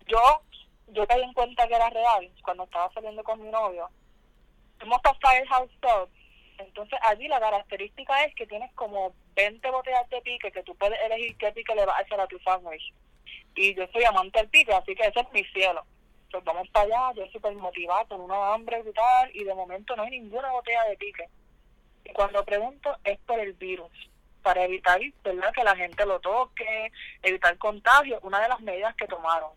yo, 0.07 0.41
yo 0.87 1.07
caí 1.07 1.21
en 1.21 1.33
cuenta 1.33 1.67
que 1.67 1.75
era 1.75 1.89
real 1.89 2.31
cuando 2.43 2.63
estaba 2.63 2.91
saliendo 2.93 3.23
con 3.23 3.41
mi 3.41 3.49
novio. 3.49 3.89
Fuimos 4.79 4.99
a 5.03 5.13
Firehouse 5.15 5.71
Pub 5.81 6.09
entonces 6.57 6.99
allí 7.03 7.27
la 7.27 7.39
característica 7.39 8.23
es 8.23 8.33
que 8.35 8.47
tienes 8.47 8.71
como 8.73 9.13
20 9.35 9.69
botellas 9.69 10.09
de 10.09 10.21
pique 10.21 10.51
que 10.51 10.63
tú 10.63 10.75
puedes 10.75 10.99
elegir 11.01 11.37
qué 11.37 11.51
pique 11.51 11.75
le 11.75 11.85
vas 11.85 11.99
a 11.99 12.01
echar 12.01 12.19
a 12.19 12.27
tu 12.27 12.39
sándwich. 12.39 12.93
Y 13.55 13.75
yo 13.75 13.87
soy 13.91 14.03
amante 14.03 14.39
del 14.39 14.49
pique, 14.49 14.73
así 14.73 14.95
que 14.95 15.07
ese 15.07 15.19
es 15.19 15.31
mi 15.31 15.43
cielo. 15.45 15.83
Pues 16.31 16.43
vamos 16.43 16.67
para 16.69 16.85
allá, 16.85 17.21
yo 17.21 17.31
súper 17.31 17.53
motivada, 17.55 18.05
con 18.05 18.21
una 18.21 18.53
hambre 18.53 18.81
brutal 18.81 19.29
y 19.33 19.43
de 19.43 19.53
momento 19.53 19.95
no 19.95 20.03
hay 20.03 20.11
ninguna 20.11 20.51
botella 20.51 20.83
de 20.85 20.97
pique. 20.97 21.29
Y 22.07 22.13
cuando 22.13 22.43
pregunto 22.45 22.95
es 23.03 23.19
por 23.25 23.39
el 23.39 23.53
virus, 23.53 23.91
para 24.41 24.63
evitar 24.63 24.99
¿verdad? 25.23 25.51
que 25.53 25.63
la 25.63 25.75
gente 25.75 26.05
lo 26.05 26.19
toque, 26.19 26.91
evitar 27.21 27.57
contagio, 27.57 28.19
una 28.21 28.39
de 28.41 28.47
las 28.47 28.61
medidas 28.61 28.95
que 28.95 29.07
tomaron. 29.07 29.51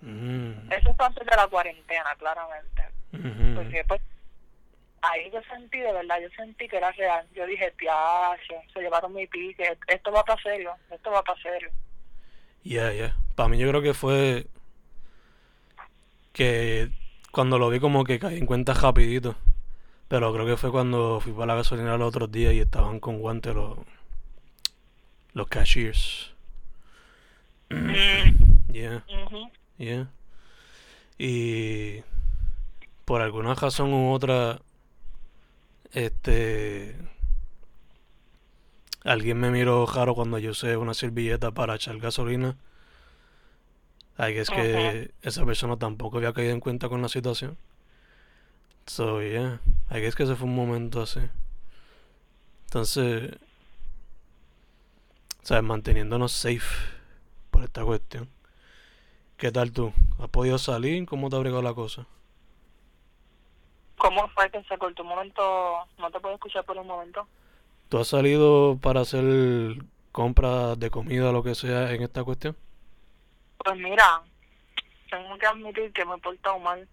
Mm, 0.00 0.70
Eso 0.72 0.94
fue 0.94 1.06
antes 1.06 1.26
de 1.26 1.36
la 1.36 1.48
cuarentena, 1.48 2.14
claramente. 2.16 2.82
ujú. 3.12 3.54
Porque 3.56 3.84
pues 3.88 4.00
ahí 5.02 5.30
yo 5.32 5.40
sentí, 5.50 5.78
de 5.78 5.92
verdad, 5.92 6.20
yo 6.20 6.28
sentí 6.36 6.68
que 6.68 6.76
era 6.76 6.92
real. 6.92 7.26
Yo 7.34 7.44
dije, 7.46 7.72
piache, 7.72 8.60
se 8.72 8.80
llevaron 8.80 9.12
mi 9.14 9.26
pique, 9.26 9.76
esto 9.88 10.12
va 10.12 10.22
para 10.24 10.40
serio, 10.42 10.74
esto 10.90 11.10
va 11.10 11.22
para 11.22 11.40
serio. 11.42 11.70
Ya, 12.62 12.92
ya. 12.92 13.16
Para 13.34 13.48
mí 13.48 13.58
yo 13.58 13.68
creo 13.68 13.82
que 13.82 13.94
fue 13.94 14.46
que 16.32 16.90
cuando 17.32 17.58
lo 17.58 17.68
vi 17.70 17.80
como 17.80 18.04
que 18.04 18.18
caí 18.18 18.38
en 18.38 18.46
cuenta 18.46 18.74
rapidito. 18.74 19.34
Pero 20.08 20.32
creo 20.32 20.46
que 20.46 20.56
fue 20.56 20.70
cuando 20.70 21.20
fui 21.20 21.32
para 21.32 21.46
la 21.46 21.54
gasolina 21.56 21.96
los 21.96 22.08
otros 22.08 22.30
días 22.30 22.54
y 22.54 22.60
estaban 22.60 23.00
con 23.00 23.18
guantes 23.18 23.54
los, 23.54 23.78
los 25.32 25.48
cashiers. 25.48 26.32
Mm, 27.70 27.92
Yeah, 28.72 29.04
yeah. 29.78 30.10
Y 31.18 32.02
por 33.04 33.22
alguna 33.22 33.54
razón 33.54 33.92
u 33.92 34.12
otra, 34.12 34.60
este, 35.92 36.96
alguien 39.04 39.38
me 39.38 39.50
miró 39.50 39.86
raro 39.86 40.14
cuando 40.14 40.38
yo 40.38 40.50
usé 40.50 40.76
una 40.76 40.92
servilleta 40.94 41.50
para 41.52 41.76
echar 41.76 41.98
gasolina. 41.98 42.56
Ay, 44.18 44.38
es 44.38 44.48
que 44.50 45.10
esa 45.22 45.44
persona 45.44 45.76
tampoco 45.76 46.18
había 46.18 46.32
caído 46.32 46.52
en 46.52 46.60
cuenta 46.60 46.88
con 46.88 47.02
la 47.02 47.08
situación. 47.08 47.56
So, 48.86 49.20
yeah. 49.20 49.60
I 49.90 50.00
guess 50.00 50.14
que 50.14 50.24
ese 50.24 50.34
fue 50.34 50.46
un 50.46 50.56
momento 50.56 51.00
así. 51.00 51.20
Entonces, 52.64 53.30
¿sabes? 55.42 55.62
Manteniéndonos 55.62 56.32
safe 56.32 56.76
por 57.50 57.62
esta 57.62 57.84
cuestión. 57.84 58.28
¿Qué 59.36 59.52
tal 59.52 59.70
tú? 59.72 59.92
¿Has 60.18 60.28
podido 60.28 60.58
salir? 60.58 61.06
¿Cómo 61.06 61.30
te 61.30 61.36
ha 61.36 61.38
bregado 61.38 61.62
la 61.62 61.74
cosa? 61.74 62.06
¿Cómo 63.98 64.28
fue 64.28 64.50
que 64.50 64.62
se 64.64 64.76
cortó 64.76 65.02
un 65.02 65.08
momento? 65.10 65.86
No 65.98 66.10
te 66.10 66.20
puedo 66.20 66.34
escuchar 66.34 66.64
por 66.64 66.76
un 66.76 66.86
momento. 66.86 67.26
¿Tú 67.88 67.98
has 67.98 68.08
salido 68.08 68.78
para 68.82 69.02
hacer 69.02 69.24
compras 70.10 70.78
de 70.78 70.90
comida 70.90 71.30
o 71.30 71.32
lo 71.32 71.42
que 71.42 71.54
sea 71.54 71.92
en 71.92 72.02
esta 72.02 72.24
cuestión? 72.24 72.56
Pues 73.58 73.76
mira, 73.78 74.22
tengo 75.10 75.38
que 75.38 75.46
admitir 75.46 75.92
que 75.92 76.04
me 76.04 76.16
he 76.16 76.18
portado 76.18 76.58
mal. 76.58 76.88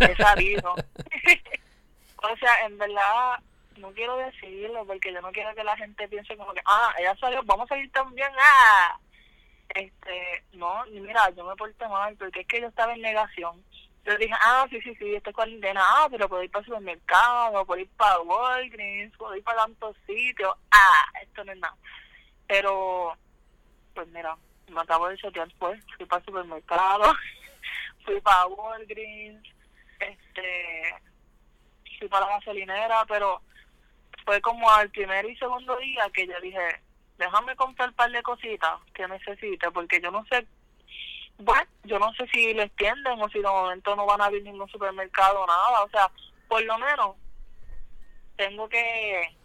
He 0.00 0.16
salido. 0.16 0.74
o 2.22 2.36
sea, 2.38 2.66
en 2.66 2.78
verdad, 2.78 3.38
no 3.78 3.92
quiero 3.92 4.16
decirlo 4.16 4.84
porque 4.86 5.12
yo 5.12 5.20
no 5.20 5.32
quiero 5.32 5.54
que 5.54 5.64
la 5.64 5.76
gente 5.76 6.08
piense 6.08 6.36
como 6.36 6.52
que, 6.52 6.62
ah, 6.64 6.94
ella 6.98 7.14
salió, 7.16 7.42
vamos 7.44 7.66
a 7.66 7.74
salir 7.74 7.90
también, 7.92 8.30
ah. 8.40 8.98
Este, 9.74 10.44
no, 10.52 10.84
mira, 10.90 11.30
yo 11.30 11.44
me 11.44 11.56
porté 11.56 11.86
mal 11.88 12.16
porque 12.16 12.40
es 12.40 12.46
que 12.46 12.60
yo 12.60 12.68
estaba 12.68 12.94
en 12.94 13.02
negación. 13.02 13.62
Yo 14.06 14.16
dije, 14.16 14.32
ah, 14.40 14.66
sí, 14.70 14.80
sí, 14.82 14.94
sí, 14.94 15.14
esta 15.16 15.30
es 15.30 15.36
cuarentena, 15.36 15.82
ah, 15.84 16.06
pero 16.08 16.28
puedo 16.28 16.42
ir 16.42 16.50
para 16.50 16.60
el 16.60 16.66
supermercado, 16.66 17.66
puedo 17.66 17.80
ir 17.80 17.88
para 17.96 18.20
Walgreens, 18.20 19.16
puedo 19.16 19.34
ir 19.34 19.42
para 19.42 19.62
tantos 19.62 19.96
sitios, 20.06 20.54
ah, 20.70 21.04
esto 21.22 21.44
no 21.44 21.52
es 21.52 21.58
nada. 21.58 21.76
Pero, 22.46 23.16
pues 23.94 24.06
mira, 24.08 24.36
me 24.68 24.80
acabo 24.80 25.08
de 25.08 25.16
chotear 25.16 25.48
pues, 25.58 25.84
fui 25.96 26.06
para 26.06 26.20
el 26.20 26.26
supermercado, 26.26 27.12
fui 28.04 28.20
para 28.20 28.46
Walgreens, 28.46 29.42
este, 29.98 30.94
fui 31.96 32.08
para 32.08 32.26
la 32.26 32.38
gasolinera, 32.38 33.04
pero 33.06 33.40
fue 34.24 34.40
como 34.40 34.70
al 34.70 34.90
primer 34.90 35.24
y 35.26 35.36
segundo 35.36 35.76
día 35.76 36.10
que 36.12 36.26
yo 36.26 36.40
dije, 36.40 36.80
déjame 37.18 37.56
comprar 37.56 37.90
un 37.90 37.94
par 37.94 38.10
de 38.10 38.22
cositas 38.22 38.80
que 38.92 39.06
necesite, 39.06 39.70
porque 39.70 40.00
yo 40.00 40.10
no 40.10 40.24
sé, 40.26 40.46
bueno, 41.38 41.68
yo 41.84 41.98
no 41.98 42.12
sé 42.14 42.26
si 42.32 42.52
les 42.54 42.74
tienden 42.76 43.20
o 43.20 43.28
si 43.28 43.38
de 43.38 43.48
momento 43.48 43.94
no 43.94 44.06
van 44.06 44.20
a 44.20 44.26
abrir 44.26 44.42
ningún 44.42 44.68
supermercado 44.68 45.42
o 45.42 45.46
nada, 45.46 45.84
o 45.84 45.88
sea, 45.90 46.10
por 46.48 46.62
lo 46.64 46.78
menos 46.78 47.16
tengo 48.36 48.68
que, 48.68 49.36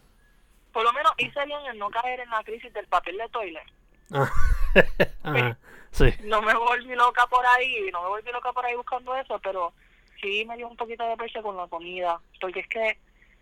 por 0.73 0.83
lo 0.83 0.93
menos 0.93 1.13
hice 1.17 1.45
bien 1.45 1.65
en 1.67 1.77
no 1.77 1.89
caer 1.89 2.21
en 2.21 2.29
la 2.29 2.43
crisis 2.43 2.73
del 2.73 2.87
papel 2.87 3.17
de 3.17 3.29
toilet. 3.29 3.67
Ajá, 5.23 5.57
sí. 5.91 6.13
No 6.23 6.41
me 6.41 6.53
volví 6.53 6.95
loca 6.95 7.25
por 7.27 7.45
ahí, 7.45 7.89
no 7.91 8.01
me 8.01 8.07
volví 8.09 8.31
loca 8.31 8.51
por 8.51 8.65
ahí 8.65 8.75
buscando 8.75 9.15
eso, 9.15 9.39
pero 9.39 9.73
sí 10.21 10.45
me 10.45 10.57
dio 10.57 10.67
un 10.67 10.77
poquito 10.77 11.03
de 11.07 11.17
presa 11.17 11.41
con 11.41 11.57
la 11.57 11.67
comida, 11.67 12.19
porque 12.39 12.61
es 12.61 12.67
que 12.67 12.97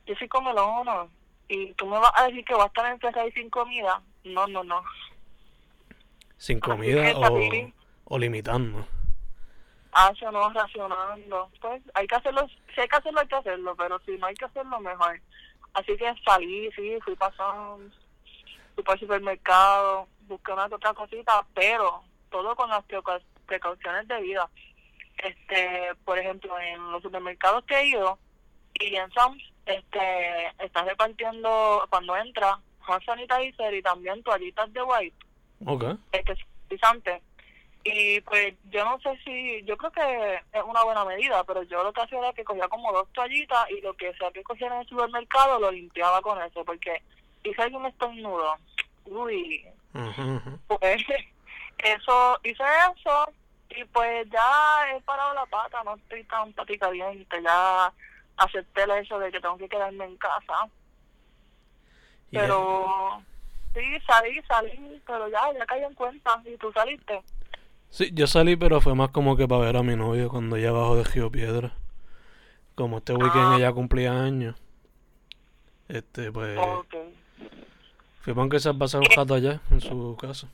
yo 0.06 0.16
soy 0.16 0.28
comelona 0.28 1.08
y 1.48 1.74
tú 1.74 1.86
me 1.86 2.00
vas 2.00 2.12
a 2.16 2.28
decir 2.28 2.44
que 2.46 2.54
va 2.56 2.64
a 2.64 2.68
estar 2.68 2.86
encerrada 2.92 3.28
y 3.28 3.32
sin 3.34 3.50
comida. 3.50 4.02
No, 4.24 4.48
no, 4.48 4.64
no. 4.64 4.84
Sin 6.38 6.60
comida 6.60 7.12
o, 7.18 7.22
papi, 7.22 7.74
o 8.06 8.18
limitando. 8.18 8.86
hace 9.92 10.26
no 10.32 10.50
racionando. 10.52 11.50
Pues 11.62 11.82
hay 11.94 12.08
que 12.08 12.16
hacerlo, 12.16 12.48
si 12.74 12.82
hay 12.82 12.88
que 12.88 12.96
hacerlo, 12.96 13.20
hay 13.20 13.28
que 13.28 13.36
hacerlo, 13.36 13.76
pero 13.76 14.00
si 14.06 14.18
no 14.18 14.28
hay 14.28 14.36
que 14.36 14.46
hacerlo, 14.46 14.80
mejor. 14.80 15.20
Así 15.74 15.96
que 15.98 16.14
salí, 16.26 16.70
sí, 16.76 16.98
fui 17.04 17.16
pasando, 17.16 17.90
fui 18.76 18.84
para 18.84 18.96
el 18.96 19.00
supermercado, 19.02 20.08
busqué 20.28 20.52
una 20.52 20.66
otra 20.66 20.94
cosita, 20.94 21.46
pero 21.54 22.04
todo 22.32 22.56
con 22.56 22.70
las 22.70 22.88
precau- 22.88 23.22
precauciones 23.46 24.08
debidas. 24.08 24.50
Este, 25.24 25.92
por 26.06 26.18
ejemplo, 26.18 26.58
en 26.60 26.92
los 26.92 27.02
supermercados 27.02 27.64
que 27.66 27.76
he 27.76 27.88
ido 27.88 28.18
y 28.76 28.96
en 28.96 29.12
Sam's, 29.12 29.44
este, 29.66 30.48
están 30.64 30.88
repartiendo 30.88 31.86
cuando 31.90 32.16
entra 32.16 32.60
hand 32.88 33.04
sanitizer 33.06 33.74
y 33.74 33.82
también 33.82 34.24
toallitas 34.24 34.72
de 34.74 34.82
wipe 34.82 35.26
Ok. 35.66 35.84
este 36.12 36.36
sanitizante. 36.36 37.22
Y 37.84 38.22
pues 38.22 38.56
yo 38.72 38.84
no 38.86 39.00
sé 39.00 39.18
si, 39.24 39.64
yo 39.64 39.78
creo 39.78 39.92
que 39.92 40.36
es 40.54 40.64
una 40.66 40.84
buena 40.84 41.06
medida, 41.06 41.44
pero 41.44 41.64
yo 41.64 41.84
lo 41.84 41.94
que 41.94 42.02
hacía 42.02 42.20
era 42.20 42.34
que 42.34 42.44
cogía 42.44 42.68
como 42.68 42.92
dos 42.92 43.08
toallitas 43.14 43.70
y 43.72 43.82
lo 43.82 43.94
que 43.96 44.14
sea 44.16 44.32
que 44.32 44.44
cogiera 44.44 44.76
en 44.76 44.82
el 44.82 44.88
supermercado 44.88 45.60
lo 45.60 45.72
limpiaba 45.72 46.22
con 46.22 46.42
eso, 46.42 46.64
porque 46.66 47.02
hice 47.44 47.62
algún 47.62 47.86
estornudo. 47.86 48.56
Uy, 49.06 49.66
pues 50.68 51.04
eso, 51.80 52.40
hice 52.44 52.64
eso 52.96 53.34
y 53.70 53.84
pues 53.86 54.28
ya 54.30 54.96
he 54.96 55.02
parado 55.02 55.34
la 55.34 55.46
pata, 55.46 55.84
no 55.84 55.96
estoy 55.96 56.24
tan 56.26 56.52
paticadiente, 56.54 57.42
ya 57.44 57.92
acepté 58.38 58.84
el 58.84 58.92
hecho 58.92 59.20
de 59.20 59.32
que 59.32 59.40
tengo 59.40 59.58
que 59.58 59.70
quedarme 59.70 60.06
en 60.06 60.18
casa. 60.18 60.68
Yeah. 62.32 62.42
Pero 62.42 63.22
sí, 63.74 63.82
salí, 64.08 64.42
salí, 64.48 65.02
pero 65.06 65.28
ya, 65.30 65.42
ya 65.58 65.66
caí 65.66 65.84
en 65.84 65.94
cuenta. 65.94 66.42
¿Y 66.46 66.58
tú 66.58 66.72
saliste? 66.72 67.22
Sí, 67.90 68.12
yo 68.14 68.28
salí, 68.28 68.56
pero 68.56 68.82
fue 68.82 68.94
más 68.96 69.10
como 69.10 69.36
que 69.36 69.48
para 69.48 69.62
ver 69.66 69.78
a 69.78 69.84
mi 69.84 69.96
novio 69.96 70.30
cuando 70.30 70.56
ella 70.56 70.72
bajó 70.72 70.96
de 70.96 71.04
Río 71.04 71.32
Piedra. 71.32 71.72
Como 72.76 73.00
este 73.00 73.14
weekend 73.14 73.54
Ah. 73.54 73.56
ella 73.58 73.72
cumplía 73.74 74.12
años. 74.14 74.56
Este, 75.88 76.32
pues, 76.32 76.58
Ok. 76.60 76.96
fuimos 78.22 78.42
aunque 78.44 78.60
sea 78.60 78.72
a 78.74 78.78
pasar 78.78 79.02
un 79.02 79.08
rato 79.16 79.34
allá, 79.34 79.60
en 79.72 79.82
su 79.82 80.16
casa. 80.22 80.48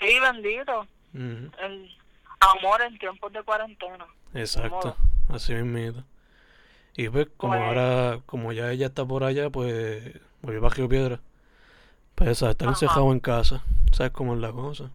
Sí, 0.00 0.18
bendito. 0.20 0.86
El 1.16 1.96
amor 2.40 2.82
en 2.82 2.98
tiempos 2.98 3.32
de 3.32 3.42
cuarentena. 3.42 4.06
Exacto, 4.34 4.96
así 5.30 5.54
mismito. 5.54 6.04
Y 6.96 7.08
pues, 7.08 7.28
como 7.36 7.54
Pues- 7.54 7.62
ahora, 7.64 8.20
como 8.26 8.52
ya 8.52 8.70
ella 8.70 8.86
está 8.86 9.04
por 9.04 9.24
allá, 9.24 9.50
pues, 9.50 10.02
volvió 10.42 10.60
para 10.62 10.74
Río 10.74 10.88
Piedra. 10.88 11.20
Pues, 12.14 12.40
estar 12.42 12.68
encejado 12.68 13.12
en 13.12 13.20
casa. 13.20 13.62
¿Sabes 13.92 14.12
cómo 14.12 14.34
es 14.34 14.40
la 14.40 14.52
cosa? 14.52 14.90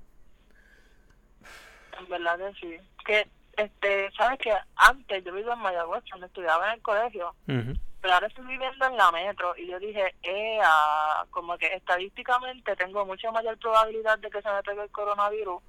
En 1.99 2.09
verdad 2.09 2.37
que 2.39 2.53
sí. 2.59 2.77
Que, 3.05 3.27
este, 3.57 4.11
¿sabes 4.17 4.39
que 4.39 4.51
Antes 4.75 5.23
yo 5.23 5.33
vivía 5.33 5.53
en 5.53 5.59
Mayagüez, 5.59 6.03
cuando 6.09 6.25
estudiaba 6.27 6.67
en 6.69 6.73
el 6.75 6.81
colegio, 6.81 7.35
pero 7.45 8.13
ahora 8.15 8.27
estoy 8.27 8.45
viviendo 8.47 8.85
en 8.87 8.97
la 8.97 9.11
metro 9.11 9.55
y 9.55 9.67
yo 9.67 9.77
dije, 9.79 10.15
eh, 10.23 10.59
ah, 10.63 11.23
como 11.29 11.55
que 11.59 11.67
estadísticamente 11.75 12.75
tengo 12.75 13.05
mucha 13.05 13.31
mayor 13.31 13.57
probabilidad 13.59 14.17
de 14.19 14.29
que 14.31 14.41
se 14.41 14.51
me 14.51 14.63
pegue 14.63 14.83
el 14.83 14.89
coronavirus. 14.89 15.61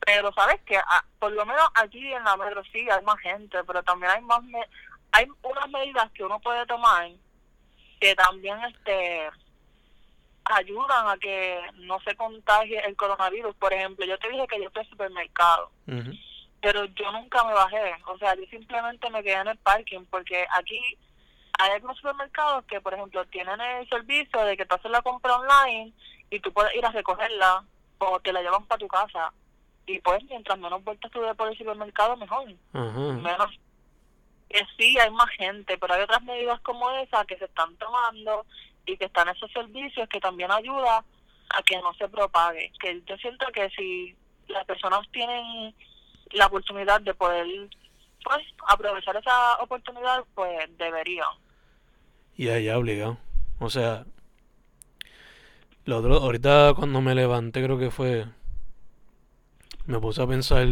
Pero 0.00 0.32
sabes 0.32 0.60
que 0.62 0.78
por 1.18 1.32
lo 1.32 1.44
menos 1.46 1.66
aquí 1.74 2.12
en 2.12 2.22
la 2.24 2.36
metro 2.36 2.62
sí 2.72 2.88
hay 2.90 3.02
más 3.04 3.18
gente, 3.20 3.62
pero 3.64 3.82
también 3.82 4.12
hay 4.12 4.20
más 4.22 4.42
me- 4.44 4.68
hay 5.12 5.26
unas 5.42 5.68
medidas 5.70 6.10
que 6.12 6.24
uno 6.24 6.38
puede 6.40 6.64
tomar 6.66 7.08
que 8.00 8.14
también 8.14 8.58
este 8.64 9.30
ayudan 10.44 11.08
a 11.08 11.16
que 11.18 11.60
no 11.74 11.98
se 12.00 12.14
contagie 12.14 12.78
el 12.86 12.94
coronavirus. 12.96 13.54
Por 13.56 13.72
ejemplo, 13.72 14.04
yo 14.06 14.16
te 14.18 14.28
dije 14.28 14.46
que 14.46 14.60
yo 14.60 14.68
estoy 14.68 14.82
en 14.82 14.86
el 14.86 14.90
supermercado 14.90 15.70
pero 16.60 16.84
yo 16.84 17.12
nunca 17.12 17.42
me 17.44 17.52
bajé. 17.52 17.94
O 18.06 18.18
sea, 18.18 18.34
yo 18.34 18.42
simplemente 18.50 19.08
me 19.10 19.22
quedé 19.22 19.34
en 19.40 19.48
el 19.48 19.58
parking 19.58 20.04
porque 20.10 20.46
aquí 20.52 20.80
hay 21.58 21.70
algunos 21.72 21.96
supermercados 21.96 22.64
que, 22.66 22.80
por 22.80 22.94
ejemplo, 22.94 23.24
tienen 23.26 23.60
el 23.60 23.88
servicio 23.88 24.40
de 24.44 24.56
que 24.56 24.66
tú 24.66 24.74
haces 24.76 24.90
la 24.90 25.02
compra 25.02 25.36
online 25.36 25.92
y 26.30 26.38
tú 26.40 26.52
puedes 26.52 26.74
ir 26.74 26.84
a 26.84 26.90
recogerla 26.92 27.64
o 27.98 28.20
te 28.20 28.32
la 28.32 28.42
llevan 28.42 28.66
para 28.66 28.78
tu 28.78 28.88
casa. 28.88 29.32
Y 29.86 30.00
pues, 30.00 30.22
mientras 30.24 30.58
menos 30.58 30.82
vueltas 30.82 31.10
tú 31.12 31.20
por 31.36 31.48
el 31.48 31.58
supermercado, 31.58 32.16
mejor. 32.16 32.52
Ajá. 32.72 33.00
Menos. 33.12 33.58
Que 34.48 34.60
sí, 34.78 34.96
hay 34.98 35.10
más 35.10 35.28
gente, 35.30 35.76
pero 35.78 35.94
hay 35.94 36.02
otras 36.02 36.22
medidas 36.22 36.60
como 36.60 36.90
esa 36.92 37.24
que 37.24 37.36
se 37.36 37.46
están 37.46 37.76
tomando 37.76 38.46
y 38.84 38.96
que 38.96 39.06
están 39.06 39.28
esos 39.28 39.50
servicios 39.52 40.08
que 40.08 40.20
también 40.20 40.52
ayudan 40.52 41.04
a 41.50 41.62
que 41.62 41.76
no 41.78 41.92
se 41.94 42.08
propague. 42.08 42.72
Que 42.80 43.02
yo 43.06 43.16
siento 43.16 43.46
que 43.52 43.68
si 43.70 44.16
las 44.48 44.64
personas 44.64 45.00
tienen 45.10 45.74
la 46.32 46.46
oportunidad 46.46 47.00
de 47.00 47.14
poder 47.14 47.46
pues 48.24 48.44
aprovechar 48.66 49.16
esa 49.16 49.56
oportunidad, 49.58 50.24
pues 50.34 50.68
deberían. 50.78 51.28
Y 52.36 52.48
allá 52.48 52.76
obligado. 52.76 53.18
O 53.60 53.70
sea, 53.70 54.04
lo 55.84 55.98
otro, 55.98 56.14
ahorita 56.16 56.74
cuando 56.74 57.00
me 57.00 57.14
levanté 57.14 57.62
creo 57.62 57.78
que 57.78 57.90
fue, 57.90 58.26
me 59.86 59.98
puse 60.00 60.22
a 60.22 60.26
pensar, 60.26 60.66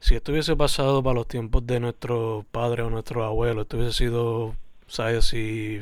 si 0.00 0.14
esto 0.14 0.32
hubiese 0.32 0.56
pasado 0.56 1.02
para 1.02 1.14
los 1.14 1.28
tiempos 1.28 1.66
de 1.66 1.80
nuestros 1.80 2.44
padres 2.46 2.86
o 2.86 2.90
nuestros 2.90 3.24
abuelos, 3.24 3.62
esto 3.62 3.76
hubiese 3.76 3.96
sido, 3.96 4.54
¿sabes? 4.86 5.24
Si 5.24 5.80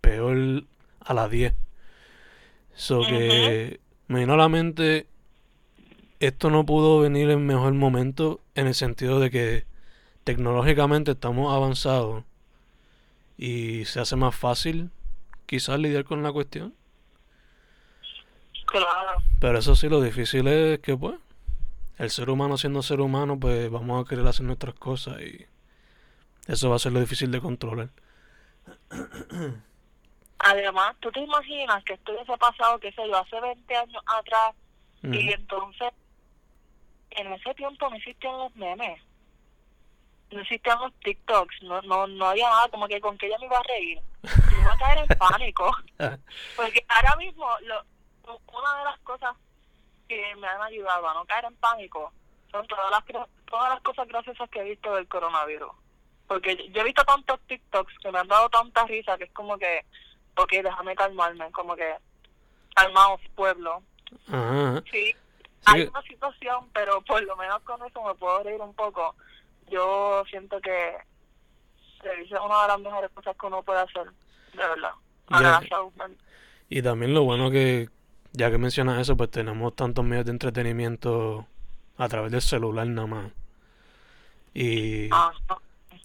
peor 0.00 0.64
a 1.00 1.14
las 1.14 1.30
10. 1.30 1.54
So 2.74 3.00
que 3.02 3.80
me 4.08 4.20
vino 4.20 4.34
a 4.34 4.36
la 4.36 4.48
mente, 4.48 5.06
esto 6.20 6.50
no 6.50 6.66
pudo 6.66 7.00
venir 7.00 7.30
en 7.30 7.46
mejor 7.46 7.72
momento 7.74 8.40
en 8.54 8.66
el 8.66 8.74
sentido 8.74 9.20
de 9.20 9.30
que 9.30 9.64
tecnológicamente 10.24 11.12
estamos 11.12 11.54
avanzados 11.54 12.24
y 13.36 13.84
se 13.84 14.00
hace 14.00 14.16
más 14.16 14.34
fácil 14.34 14.90
quizás 15.46 15.78
lidiar 15.78 16.04
con 16.04 16.22
la 16.22 16.32
cuestión. 16.32 16.74
Claro. 18.66 19.22
Pero 19.38 19.58
eso 19.58 19.76
sí, 19.76 19.88
lo 19.88 20.00
difícil 20.00 20.48
es 20.48 20.80
que, 20.80 20.96
pues, 20.96 21.14
el 21.98 22.10
ser 22.10 22.30
humano 22.30 22.56
siendo 22.56 22.82
ser 22.82 23.00
humano, 23.00 23.38
pues 23.38 23.70
vamos 23.70 24.04
a 24.04 24.08
querer 24.08 24.26
hacer 24.26 24.46
nuestras 24.46 24.74
cosas 24.74 25.20
y 25.20 25.46
eso 26.46 26.70
va 26.70 26.76
a 26.76 26.80
ser 26.80 26.92
lo 26.92 27.00
difícil 27.00 27.30
de 27.30 27.40
controlar. 27.40 27.88
Además, 30.38 30.96
tú 31.00 31.10
te 31.10 31.20
imaginas 31.20 31.82
que 31.84 31.94
esto 31.94 32.12
hubiese 32.12 32.36
pasado, 32.36 32.78
qué 32.78 32.92
sé 32.92 33.06
yo, 33.06 33.16
hace 33.16 33.40
20 33.40 33.76
años 33.76 34.02
atrás 34.06 34.54
y 35.02 35.32
entonces 35.32 35.92
en 37.10 37.32
ese 37.32 37.54
tiempo 37.54 37.88
no 37.90 37.96
existían 37.96 38.38
los 38.38 38.56
memes, 38.56 39.00
no 40.30 40.40
existían 40.40 40.80
los 40.80 40.92
TikToks, 41.00 41.62
no, 41.62 41.82
no, 41.82 42.06
no 42.06 42.26
había 42.26 42.48
nada, 42.48 42.68
como 42.68 42.88
que 42.88 43.00
con 43.00 43.16
que 43.18 43.26
ella 43.26 43.38
me 43.38 43.46
iba 43.46 43.58
a 43.58 43.62
reír. 43.62 44.00
Me 44.22 44.60
iba 44.60 44.72
a 44.72 44.78
caer 44.78 44.98
en 44.98 45.06
pánico. 45.18 45.70
Porque 46.56 46.84
ahora 46.88 47.16
mismo, 47.16 47.46
lo, 47.62 47.84
una 48.26 48.78
de 48.78 48.84
las 48.84 48.98
cosas 49.00 49.36
que 50.08 50.36
me 50.36 50.46
han 50.46 50.62
ayudado 50.62 51.08
a 51.08 51.14
no 51.14 51.24
caer 51.24 51.44
en 51.46 51.56
pánico 51.56 52.12
son 52.50 52.66
todas 52.66 52.90
las, 52.90 53.04
todas 53.46 53.70
las 53.70 53.80
cosas 53.82 54.06
graciosas 54.08 54.48
que 54.50 54.60
he 54.60 54.70
visto 54.70 54.94
del 54.94 55.08
coronavirus. 55.08 55.72
Porque 56.28 56.56
yo 56.72 56.80
he 56.80 56.84
visto 56.84 57.04
tantos 57.04 57.40
TikToks 57.46 57.98
que 57.98 58.12
me 58.12 58.18
han 58.18 58.28
dado 58.28 58.48
tanta 58.48 58.86
risa 58.86 59.18
que 59.18 59.24
es 59.24 59.32
como 59.32 59.58
que, 59.58 59.84
ok, 60.36 60.52
déjame 60.62 60.94
calmarme, 60.94 61.50
como 61.50 61.74
que, 61.74 61.94
calmaos, 62.74 63.20
pueblo. 63.34 63.82
Sí, 64.90 65.14
hay 65.66 65.82
una 65.82 66.02
situación, 66.02 66.68
pero 66.72 67.02
por 67.02 67.22
lo 67.22 67.36
menos 67.36 67.60
con 67.62 67.84
eso 67.84 68.02
me 68.02 68.14
puedo 68.14 68.42
reír 68.42 68.60
un 68.60 68.74
poco. 68.74 69.14
Yo 69.68 70.22
siento 70.30 70.60
que 70.60 70.96
es 72.04 72.30
una 72.30 72.62
de 72.62 72.68
las 72.68 72.80
mejores 72.80 73.10
cosas 73.12 73.36
que 73.36 73.46
uno 73.46 73.62
puede 73.62 73.80
hacer, 73.80 74.04
de 74.52 74.68
verdad. 74.68 74.92
y 76.68 76.82
también 76.82 77.14
lo 77.14 77.22
bueno 77.22 77.50
que, 77.50 77.88
ya 78.34 78.50
que 78.50 78.58
mencionas 78.58 79.00
eso, 79.00 79.16
pues 79.16 79.30
tenemos 79.30 79.74
tantos 79.76 80.04
medios 80.04 80.26
de 80.26 80.32
entretenimiento 80.32 81.46
a 81.96 82.08
través 82.08 82.32
del 82.32 82.42
celular 82.42 82.86
nada 82.86 83.06
más. 83.06 83.32
Y 84.52 85.08
ah, 85.12 85.32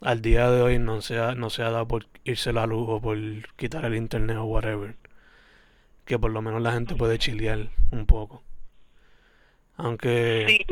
al 0.01 0.21
día 0.21 0.49
de 0.51 0.61
hoy 0.61 0.77
no 0.77 1.01
se, 1.01 1.19
ha, 1.19 1.33
no 1.33 1.49
se 1.49 1.63
ha 1.63 1.71
dado 1.71 1.87
por 1.87 2.05
irse 2.23 2.53
la 2.53 2.67
luz 2.67 2.87
o 2.87 3.01
por 3.01 3.17
quitar 3.55 3.83
el 3.85 3.95
internet 3.95 4.37
o 4.37 4.43
whatever. 4.43 4.95
Que 6.05 6.19
por 6.19 6.31
lo 6.31 6.41
menos 6.41 6.61
la 6.61 6.71
gente 6.71 6.95
puede 6.95 7.17
chilear 7.17 7.67
un 7.91 8.05
poco. 8.05 8.43
Aunque... 9.77 10.65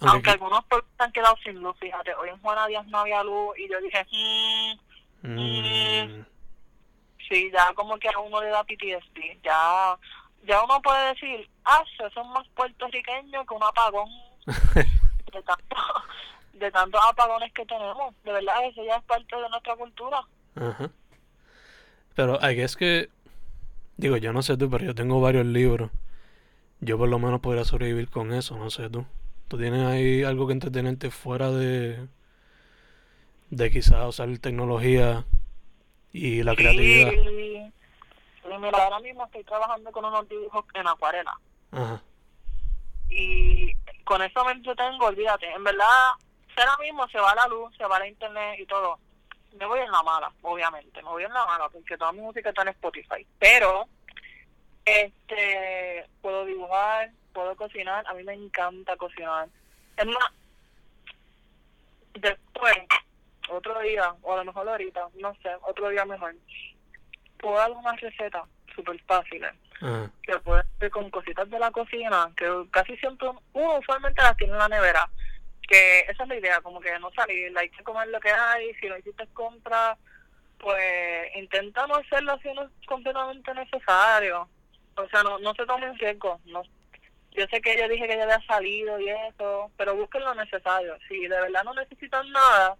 Aunque, 0.00 0.30
algunos 0.30 0.64
se 0.70 1.04
han 1.04 1.12
quedado 1.12 1.36
sin 1.42 1.60
luz, 1.60 1.76
fíjate. 1.78 2.14
Hoy 2.14 2.28
en 2.30 2.38
Juana 2.38 2.66
Díaz 2.66 2.86
no 2.86 2.98
había 2.98 3.22
luz 3.22 3.56
y 3.58 3.68
yo 3.68 3.80
dije... 3.80 4.06
Mm, 5.22 6.20
mm". 6.20 6.26
Sí, 7.28 7.50
ya 7.52 7.72
como 7.74 7.98
que 7.98 8.08
a 8.08 8.18
uno 8.18 8.40
le 8.40 8.48
da 8.48 8.64
PTSD. 8.64 9.42
Ya, 9.42 9.98
ya 10.44 10.64
uno 10.64 10.80
puede 10.80 11.08
decir, 11.14 11.48
ah, 11.64 11.82
son 12.14 12.30
más 12.30 12.46
puertorriqueños 12.48 13.46
que 13.46 13.54
un 13.54 13.62
apagón. 13.62 14.08
de, 15.32 15.42
tanto, 15.42 15.76
de 16.54 16.70
tantos 16.70 17.00
apagones 17.08 17.52
que 17.52 17.66
tenemos. 17.66 18.14
De 18.24 18.32
verdad, 18.32 18.64
eso 18.64 18.84
ya 18.84 18.96
es 18.96 19.02
parte 19.04 19.36
de 19.36 19.48
nuestra 19.48 19.76
cultura. 19.76 20.20
Ajá. 20.56 20.90
Pero 22.14 22.42
hay 22.42 22.56
que 22.56 22.64
es 22.64 22.76
que, 22.76 23.10
digo, 23.96 24.16
yo 24.16 24.32
no 24.32 24.42
sé 24.42 24.56
tú, 24.56 24.68
pero 24.70 24.84
yo 24.84 24.94
tengo 24.94 25.20
varios 25.20 25.46
libros 25.46 25.90
yo 26.80 26.98
por 26.98 27.08
lo 27.08 27.18
menos 27.18 27.40
podría 27.40 27.64
sobrevivir 27.64 28.08
con 28.08 28.32
eso, 28.32 28.56
no 28.56 28.70
sé 28.70 28.88
tú. 28.90 29.04
¿Tú 29.48 29.58
tienes 29.58 29.86
ahí 29.86 30.22
algo 30.22 30.46
que 30.46 30.52
entretenerte 30.52 31.10
fuera 31.10 31.50
de, 31.50 32.06
de 33.50 33.70
quizás 33.70 34.06
usar 34.06 34.36
tecnología 34.38 35.24
y 36.18 36.42
la 36.42 36.54
creatividad? 36.54 37.10
Sí. 37.10 37.72
Mira, 38.58 38.84
ahora 38.84 38.98
mismo 39.00 39.24
estoy 39.24 39.44
trabajando 39.44 39.92
con 39.92 40.04
unos 40.04 40.28
dibujos 40.28 40.64
en 40.74 40.88
acuarela. 40.88 41.34
Ajá. 41.70 42.02
Y 43.10 43.74
con 44.04 44.22
eso 44.22 44.44
me 44.44 44.52
entretengo, 44.52 45.06
olvídate. 45.06 45.50
En 45.52 45.64
verdad, 45.64 45.86
ahora 46.56 46.76
mismo 46.80 47.06
se 47.08 47.18
va 47.18 47.34
la 47.34 47.46
luz, 47.46 47.74
se 47.76 47.84
va 47.84 47.98
la 47.98 48.08
internet 48.08 48.58
y 48.58 48.66
todo. 48.66 48.98
Me 49.58 49.66
voy 49.66 49.80
en 49.80 49.90
la 49.90 50.02
mala, 50.02 50.32
obviamente. 50.42 51.02
Me 51.02 51.08
voy 51.08 51.24
en 51.24 51.32
la 51.32 51.46
mala 51.46 51.68
porque 51.68 51.96
toda 51.96 52.12
mi 52.12 52.20
música 52.20 52.48
está 52.48 52.62
en 52.62 52.68
Spotify. 52.68 53.26
Pero 53.38 53.86
este, 54.84 56.06
puedo 56.20 56.44
dibujar, 56.44 57.10
puedo 57.32 57.54
cocinar, 57.56 58.06
a 58.06 58.14
mí 58.14 58.24
me 58.24 58.34
encanta 58.34 58.96
cocinar. 58.96 59.48
Es 59.96 60.06
más, 60.06 60.32
después, 62.14 62.76
otro 63.50 63.78
día, 63.80 64.14
o 64.22 64.32
a 64.32 64.36
lo 64.36 64.44
mejor 64.44 64.68
ahorita, 64.68 65.08
no 65.20 65.34
sé, 65.42 65.50
otro 65.62 65.88
día 65.88 66.04
mejor, 66.04 66.34
puedo 67.38 67.56
dar 67.56 67.70
una 67.70 67.92
receta 67.92 68.44
súper 68.74 69.00
fácil, 69.04 69.44
que 70.22 70.38
puede 70.38 70.62
ser 70.78 70.90
con 70.90 71.10
cositas 71.10 71.48
de 71.50 71.58
la 71.58 71.70
cocina, 71.70 72.30
que 72.36 72.46
casi 72.70 72.96
siempre 72.96 73.28
uno 73.52 73.78
usualmente 73.78 74.22
las 74.22 74.36
tiene 74.36 74.52
en 74.52 74.58
la 74.58 74.68
nevera, 74.68 75.08
que 75.68 76.00
esa 76.00 76.22
es 76.22 76.28
la 76.28 76.36
idea, 76.36 76.60
como 76.60 76.80
que 76.80 76.98
no 76.98 77.10
salir, 77.12 77.56
hay 77.56 77.68
que 77.70 77.84
comer 77.84 78.08
lo 78.08 78.20
que 78.20 78.30
hay, 78.30 78.74
si 78.74 78.88
no 78.88 78.96
hiciste 78.96 79.26
compra, 79.34 79.96
pues 80.58 81.36
intentamos 81.36 81.98
hacerlo 81.98 82.32
así 82.32 82.48
no 82.52 82.64
es 82.64 82.70
completamente 82.86 83.54
necesario 83.54 84.48
o 84.98 85.08
sea, 85.08 85.22
no, 85.22 85.38
no 85.38 85.54
se 85.54 85.64
tomen 85.64 85.96
riesgos. 85.98 86.40
No, 86.46 86.62
yo 87.32 87.46
sé 87.50 87.60
que 87.60 87.72
ella 87.72 87.88
dije 87.88 88.06
que 88.06 88.14
ella 88.14 88.24
había 88.24 88.46
salido 88.46 88.98
y 89.00 89.08
eso, 89.08 89.70
pero 89.76 89.94
busquen 89.94 90.24
lo 90.24 90.34
necesario. 90.34 90.96
Si 91.08 91.20
de 91.20 91.40
verdad 91.40 91.64
no 91.64 91.74
necesitan 91.74 92.30
nada, 92.30 92.76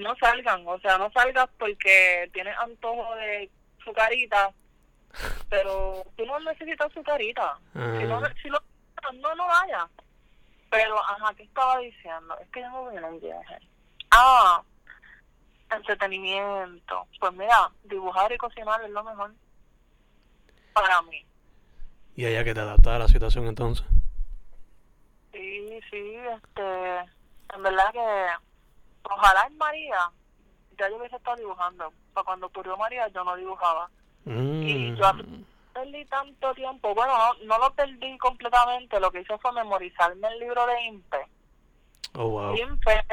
no 0.00 0.14
salgan. 0.16 0.66
O 0.66 0.78
sea, 0.80 0.98
no 0.98 1.10
salgas 1.12 1.48
porque 1.58 2.30
tienes 2.32 2.56
antojo 2.58 3.14
de 3.16 3.50
su 3.84 3.92
carita, 3.92 4.52
pero 5.48 6.04
tú 6.16 6.26
no 6.26 6.38
necesitas 6.40 6.92
su 6.92 7.02
carita. 7.02 7.58
Si 7.72 8.04
no, 8.04 8.20
si 8.42 8.48
lo, 8.48 8.62
no, 9.14 9.34
no 9.34 9.46
vaya. 9.46 9.88
Pero, 10.70 10.98
ajá, 11.00 11.34
¿qué 11.34 11.42
estaba 11.42 11.78
diciendo? 11.78 12.36
Es 12.40 12.48
que 12.50 12.60
yo 12.60 12.70
no 12.70 12.90
en 12.92 13.04
un 13.04 13.20
viaje. 13.20 13.58
Ah, 14.12 14.62
entretenimiento. 15.74 17.06
Pues 17.18 17.32
mira, 17.32 17.70
dibujar 17.84 18.32
y 18.32 18.36
cocinar 18.36 18.82
es 18.84 18.90
lo 18.90 19.02
mejor 19.02 19.34
para 20.72 21.02
mí. 21.02 21.24
Y 22.16 22.26
ella 22.26 22.44
que 22.44 22.54
te 22.54 22.60
adapta 22.60 22.96
a 22.96 22.98
la 22.98 23.08
situación 23.08 23.46
entonces. 23.46 23.86
Sí, 25.32 25.80
sí, 25.90 26.16
este, 26.16 26.98
en 27.54 27.62
verdad 27.62 27.92
que 27.92 28.49
ojalá 29.04 29.46
en 29.46 29.56
María 29.58 30.10
ya 30.78 30.88
yo 30.88 30.96
hubiese 30.96 31.16
estado 31.16 31.36
dibujando. 31.36 31.92
Para 32.14 32.24
cuando 32.24 32.46
ocurrió 32.46 32.76
María 32.76 33.08
yo 33.08 33.22
no 33.24 33.36
dibujaba. 33.36 33.90
Y 34.26 34.94
yo 34.96 35.12
mm. 35.14 35.44
perdí 35.72 36.04
tanto 36.06 36.54
tiempo. 36.54 36.94
Bueno, 36.94 37.16
no, 37.16 37.44
no 37.44 37.58
lo 37.58 37.74
perdí 37.74 38.16
completamente. 38.18 39.00
Lo 39.00 39.10
que 39.10 39.20
hice 39.20 39.36
fue 39.38 39.52
memorizarme 39.52 40.28
el 40.28 40.38
libro 40.38 40.66
de 40.66 40.82
INPE. 40.82 41.26
Oh, 42.14 42.28
wow. 42.28 42.54
INPE, 42.56 43.04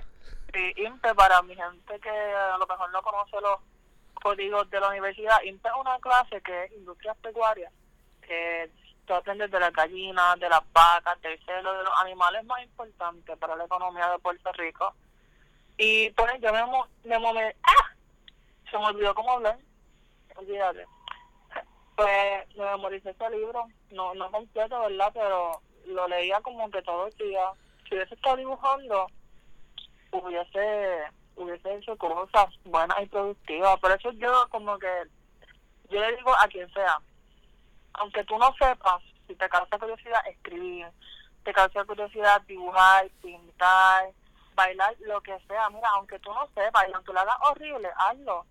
sí, 0.53 0.73
INPE 0.77 1.13
para 1.15 1.41
mi 1.43 1.55
gente 1.55 1.99
que 1.99 2.09
a 2.09 2.57
lo 2.57 2.65
mejor 2.65 2.91
no 2.91 3.01
conoce 3.01 3.39
los 3.41 3.59
códigos 4.15 4.69
de 4.69 4.79
la 4.79 4.89
universidad. 4.89 5.41
INPE 5.43 5.69
es 5.69 5.75
una 5.79 5.99
clase 5.99 6.41
que 6.41 6.65
es 6.65 6.71
Industrias 6.73 7.17
Pecuarias, 7.17 7.71
que 8.21 8.71
tú 9.05 9.13
aprendes 9.13 9.51
de 9.51 9.59
las 9.59 9.71
gallinas, 9.71 10.39
de 10.39 10.49
las 10.49 10.61
vacas, 10.73 11.21
del 11.21 11.39
celo, 11.45 11.73
de 11.73 11.83
los 11.83 11.93
animales 12.01 12.43
más 12.45 12.61
importantes 12.63 13.37
para 13.37 13.55
la 13.55 13.65
economía 13.65 14.09
de 14.09 14.19
Puerto 14.19 14.51
Rico. 14.53 14.93
Y 15.77 16.09
pues 16.11 16.31
yo 16.41 16.51
me, 16.51 16.63
me, 17.03 17.33
me 17.33 17.55
¡ah! 17.63 17.95
se 18.69 18.77
me 18.77 18.85
olvidó 18.85 19.13
cómo 19.13 19.31
hablar, 19.31 19.57
olvídate. 20.35 20.85
Pues 21.95 22.55
me 22.55 22.65
memoricé 22.65 23.11
ese 23.11 23.29
libro, 23.29 23.67
no, 23.91 24.13
no 24.15 24.31
completo, 24.31 24.79
¿verdad? 24.81 25.11
Pero 25.13 25.61
lo 25.85 26.07
leía 26.07 26.41
como 26.41 26.69
que 26.69 26.81
todo 26.81 27.07
el 27.07 27.13
día. 27.17 27.51
Si 27.87 27.95
hubiese 27.95 28.15
estado 28.15 28.37
dibujando, 28.37 29.07
hubiese, 30.11 31.03
hubiese 31.35 31.75
hecho 31.75 31.97
cosas 31.97 32.47
buenas 32.65 32.97
y 33.01 33.05
productivas. 33.07 33.79
Por 33.79 33.91
eso 33.91 34.11
yo 34.13 34.47
como 34.49 34.77
que, 34.77 35.03
yo 35.89 35.99
le 35.99 36.15
digo 36.15 36.33
a 36.37 36.47
quien 36.47 36.71
sea, 36.73 36.99
aunque 37.93 38.23
tú 38.25 38.37
no 38.37 38.53
sepas, 38.59 39.01
si 39.27 39.35
te 39.35 39.49
causa 39.49 39.77
curiosidad, 39.79 40.27
escribir, 40.27 40.87
te 41.43 41.53
causa 41.53 41.85
curiosidad 41.85 42.41
dibujar, 42.41 43.09
pintar, 43.21 44.11
bailar, 44.57 44.95
lo 45.05 45.21
que 45.21 45.37
sea, 45.47 45.69
mira, 45.69 45.87
aunque 45.93 46.19
tú 46.19 46.33
no 46.33 46.47
sepas 46.53 46.89
y 46.89 46.93
aunque 46.93 47.13
lo 47.13 47.19
hagas 47.21 47.37
horrible, 47.49 47.87
hazlo. 47.95 48.45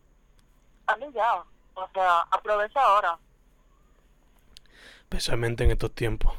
Hazlo 0.87 1.11
ya. 1.11 1.45
O 1.75 1.88
sea, 1.92 2.21
aprovecha 2.31 2.81
ahora. 2.81 3.19
Especialmente 5.01 5.64
en 5.64 5.73
estos 5.73 5.95
tiempos. 5.95 6.33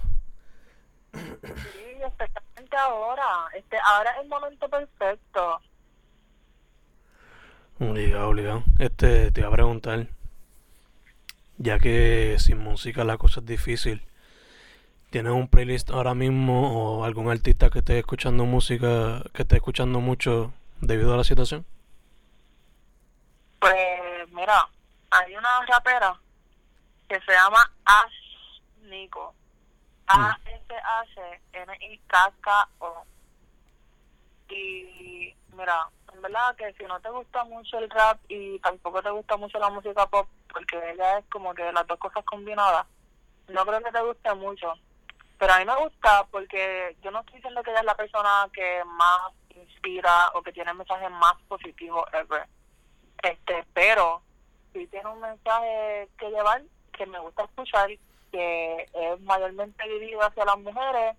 Sí, 1.13 2.01
especialmente 2.03 2.77
ahora. 2.77 3.49
Este, 3.53 3.77
ahora 3.83 4.11
es 4.11 4.23
el 4.23 4.29
momento 4.29 4.69
perfecto. 4.69 5.61
Obligado, 7.79 8.29
obligado. 8.29 8.63
Este, 8.79 9.31
te 9.31 9.41
iba 9.41 9.49
a 9.49 9.51
preguntar, 9.51 10.07
ya 11.57 11.77
que 11.77 12.37
sin 12.39 12.57
música 12.57 13.03
la 13.03 13.17
cosa 13.17 13.41
es 13.41 13.45
difícil, 13.45 14.07
¿tienes 15.09 15.31
un 15.31 15.47
playlist 15.47 15.89
ahora 15.89 16.13
mismo 16.13 16.99
o 16.99 17.03
algún 17.03 17.29
artista 17.29 17.69
que 17.69 17.79
esté 17.79 17.99
escuchando 17.99 18.45
música, 18.45 19.23
que 19.33 19.43
esté 19.43 19.55
escuchando 19.57 19.99
mucho 19.99 20.53
debido 20.81 21.13
a 21.13 21.17
la 21.17 21.23
situación? 21.23 21.65
Pues 23.59 24.29
mira, 24.31 24.67
hay 25.11 25.35
una 25.35 25.65
rapera 25.65 26.19
que 27.07 27.19
se 27.21 27.31
llama 27.31 27.71
Ash 27.85 28.61
Nico. 28.83 29.33
A-S-H-N-I-K-K-O. 30.07 30.57
Y 34.49 35.35
mira, 35.53 35.89
en 36.13 36.21
verdad 36.21 36.55
que 36.55 36.71
si 36.73 36.83
no 36.85 36.99
te 37.01 37.09
gusta 37.09 37.43
mucho 37.43 37.77
el 37.79 37.89
rap 37.89 38.17
y 38.29 38.57
tampoco 38.59 39.01
te 39.01 39.09
gusta 39.09 39.35
mucho 39.37 39.59
la 39.59 39.69
música 39.69 40.07
pop, 40.07 40.27
porque 40.51 40.77
ella 40.91 41.19
es 41.19 41.25
como 41.29 41.53
que 41.53 41.69
las 41.71 41.85
dos 41.87 41.99
cosas 41.99 42.23
combinadas, 42.23 42.85
no 43.49 43.65
creo 43.65 43.81
que 43.81 43.91
te 43.91 44.01
guste 44.01 44.33
mucho. 44.35 44.73
Pero 45.37 45.53
a 45.53 45.59
mí 45.59 45.65
me 45.65 45.75
gusta 45.75 46.25
porque 46.31 46.95
yo 47.01 47.11
no 47.11 47.19
estoy 47.19 47.35
diciendo 47.35 47.61
que 47.61 47.69
ella 47.71 47.81
es 47.81 47.85
la 47.85 47.95
persona 47.95 48.49
que 48.53 48.83
más 48.85 49.33
inspira 49.55 50.31
o 50.33 50.41
que 50.41 50.51
tiene 50.51 50.73
mensajes 50.73 51.11
más 51.11 51.35
positivos 51.47 52.05
ever. 52.13 52.47
Este, 53.21 53.65
pero 53.73 54.21
si 54.73 54.87
tiene 54.87 55.09
un 55.09 55.21
mensaje 55.21 56.07
que 56.17 56.29
llevar 56.29 56.61
que 56.93 57.05
me 57.05 57.19
gusta 57.19 57.43
escuchar, 57.43 57.89
que 58.31 58.85
es 58.93 59.21
mayormente 59.21 59.87
dirigido 59.87 60.21
hacia 60.21 60.45
las 60.45 60.57
mujeres 60.57 61.15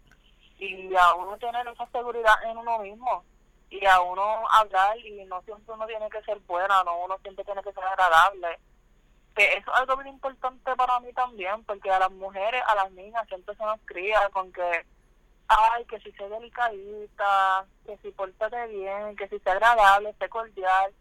y 0.59 0.95
a 0.95 1.15
uno 1.15 1.39
tener 1.39 1.67
esa 1.69 1.87
seguridad 1.87 2.35
en 2.45 2.57
uno 2.57 2.79
mismo 2.81 3.25
y 3.71 3.85
a 3.87 4.01
uno 4.01 4.49
hablar 4.51 4.99
y 4.99 5.25
no 5.25 5.41
siempre 5.43 5.75
uno 5.75 5.87
tiene 5.87 6.09
que 6.11 6.23
ser 6.23 6.39
buena, 6.41 6.83
no 6.85 7.05
uno 7.05 7.17
siempre 7.23 7.45
tiene 7.45 7.63
que 7.63 7.73
ser 7.73 7.85
agradable. 7.85 8.59
Que 9.39 9.45
eso 9.53 9.73
es 9.73 9.79
algo 9.79 9.97
muy 9.99 10.09
importante 10.09 10.75
para 10.75 10.99
mí 10.99 11.13
también, 11.13 11.63
porque 11.63 11.93
a 11.93 12.01
las 12.01 12.11
mujeres, 12.11 12.61
a 12.67 12.75
las 12.75 12.91
niñas 12.91 13.25
siempre 13.29 13.55
se 13.55 13.65
nos 13.65 13.79
cría 13.85 14.29
con 14.31 14.53
que, 14.53 14.85
ay, 15.47 15.85
que 15.85 16.01
si 16.01 16.11
sea 16.11 16.29
delicadita, 16.29 17.65
que 17.87 17.97
si 17.99 18.11
pórtate 18.11 18.67
bien, 18.67 19.15
que 19.15 19.29
si 19.29 19.39
sea 19.39 19.53
agradable, 19.53 20.13
sea 20.19 20.29
cordial. 20.29 20.93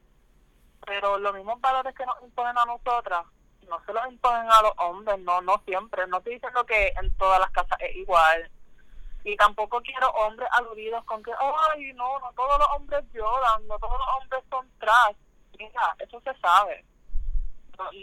Pero 0.86 1.18
los 1.18 1.34
mismos 1.34 1.60
valores 1.62 1.96
que 1.96 2.06
nos 2.06 2.22
imponen 2.22 2.56
a 2.60 2.66
nosotras, 2.66 3.26
no 3.68 3.84
se 3.84 3.92
los 3.92 4.08
imponen 4.08 4.52
a 4.52 4.62
los 4.62 4.74
hombres, 4.78 5.18
no, 5.22 5.42
no 5.42 5.60
siempre. 5.66 6.06
No 6.06 6.20
estoy 6.20 6.36
diciendo 6.36 6.64
que 6.64 6.94
en 7.02 7.12
todas 7.18 7.40
las 7.40 7.50
casas 7.50 7.80
es 7.82 7.96
igual 7.96 8.52
y 9.24 9.36
tampoco 9.36 9.82
quiero 9.82 10.12
hombres 10.12 10.48
aludidos 10.52 11.04
con 11.06 11.24
que, 11.24 11.32
ay, 11.72 11.92
no, 11.94 12.20
no 12.20 12.32
todos 12.34 12.60
los 12.60 12.68
hombres 12.76 13.04
lloran, 13.14 13.68
no 13.68 13.80
todos 13.80 13.98
los 13.98 14.08
hombres 14.22 14.44
son 14.48 14.70
trash. 14.78 15.16
Mira, 15.58 15.96
eso 15.98 16.22
se 16.22 16.34
sabe. 16.40 16.86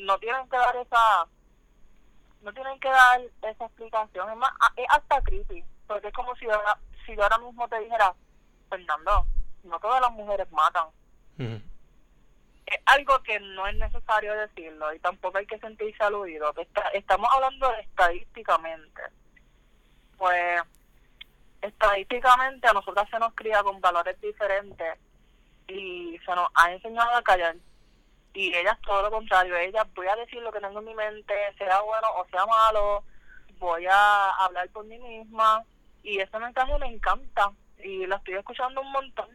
No, 0.05 0.19
tienen 0.19 0.49
que 0.49 0.57
dar 0.57 0.77
esa 0.77 1.27
no 2.43 2.53
tienen 2.53 2.79
que 2.79 2.89
dar 2.89 3.21
esa 3.43 3.65
explicación. 3.65 4.31
Es, 4.31 4.37
más, 4.37 4.53
es 4.77 4.87
hasta 4.91 5.23
creepy, 5.23 5.65
porque 5.87 6.09
es 6.09 6.15
como 6.15 6.35
si, 6.37 6.47
si 7.07 7.17
yo 7.17 7.23
ahora 7.23 7.39
mismo 7.39 7.67
te 7.69 7.81
dijera, 7.81 8.15
Fernando, 8.69 9.27
no 9.65 9.81
todas 9.81 10.01
las 10.01 10.13
mujeres 10.13 10.51
matan. 10.53 10.89
Es 11.39 12.81
algo 12.87 13.23
que 13.23 13.41
no 13.41 13.67
es 13.67 13.77
necesario 13.77 14.35
decirlo 14.35 14.93
y 14.93 14.99
tampoco 14.99 15.39
hay 15.39 15.47
que 15.47 15.59
sentirse 15.59 16.03
aludido. 16.03 16.55
estamos 16.93 17.29
hablando 17.35 17.73
estadísticamente. 17.77 19.03
Pues 20.19 20.63
estadísticamente 21.63 22.69
a 22.69 22.73
nosotras 22.73 23.09
se 23.11 23.19
nos 23.19 23.35
cría 23.35 23.63
con 23.63 23.81
valores 23.81 24.21
diferentes 24.21 24.99
y 25.67 26.19
se 26.25 26.35
nos 26.35 26.49
ha 26.55 26.73
enseñado 26.73 27.17
a 27.17 27.23
callar. 27.23 27.57
Y 28.35 28.55
ellas 28.55 28.79
todo 28.83 29.03
lo 29.03 29.11
contrario, 29.11 29.57
ellas 29.57 29.87
voy 29.95 30.09
a 30.09 30.17
decir 30.17 30.43
lo 30.43 30.53
que 30.53 30.61
tengo 30.61 30.81
en 30.81 30.85
mi 30.85 30.95
mente, 30.95 31.35
sea 31.57 31.81
bueno 31.83 32.09
o 32.17 32.27
sea 32.27 32.45
malo, 32.47 33.05
voy 33.59 33.87
a 33.87 34.31
hablar 34.45 34.69
por 34.71 34.85
mí 34.85 34.99
misma 34.99 35.65
y 36.03 36.19
ese 36.19 36.39
mensaje 36.39 36.77
me 36.79 36.89
encanta 36.89 37.53
y 37.79 38.07
la 38.07 38.17
estoy 38.17 38.35
escuchando 38.35 38.81
un 38.81 38.91
montón. 38.91 39.29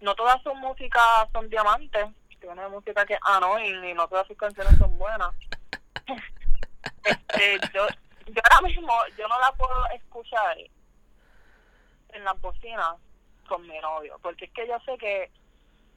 No 0.00 0.14
todas 0.14 0.42
sus 0.42 0.54
músicas 0.54 1.28
son 1.32 1.48
diamantes, 1.48 2.06
tiene 2.40 2.68
música 2.68 3.06
que 3.06 3.16
ah 3.22 3.38
no 3.40 3.58
y 3.58 3.94
no 3.94 4.06
todas 4.08 4.26
sus 4.26 4.36
canciones 4.36 4.76
son 4.76 4.98
buenas. 4.98 5.30
este, 7.04 7.58
yo, 7.72 7.86
yo 8.26 8.42
ahora 8.50 8.68
mismo 8.68 8.92
yo 9.16 9.28
no 9.28 9.40
la 9.40 9.52
puedo 9.52 9.86
escuchar 9.94 10.58
en 12.10 12.24
la 12.24 12.32
bocina 12.34 12.96
con 13.48 13.66
mi 13.66 13.78
novio, 13.80 14.18
porque 14.22 14.46
es 14.46 14.50
que 14.52 14.66
yo 14.68 14.78
sé 14.80 14.98
que, 14.98 15.30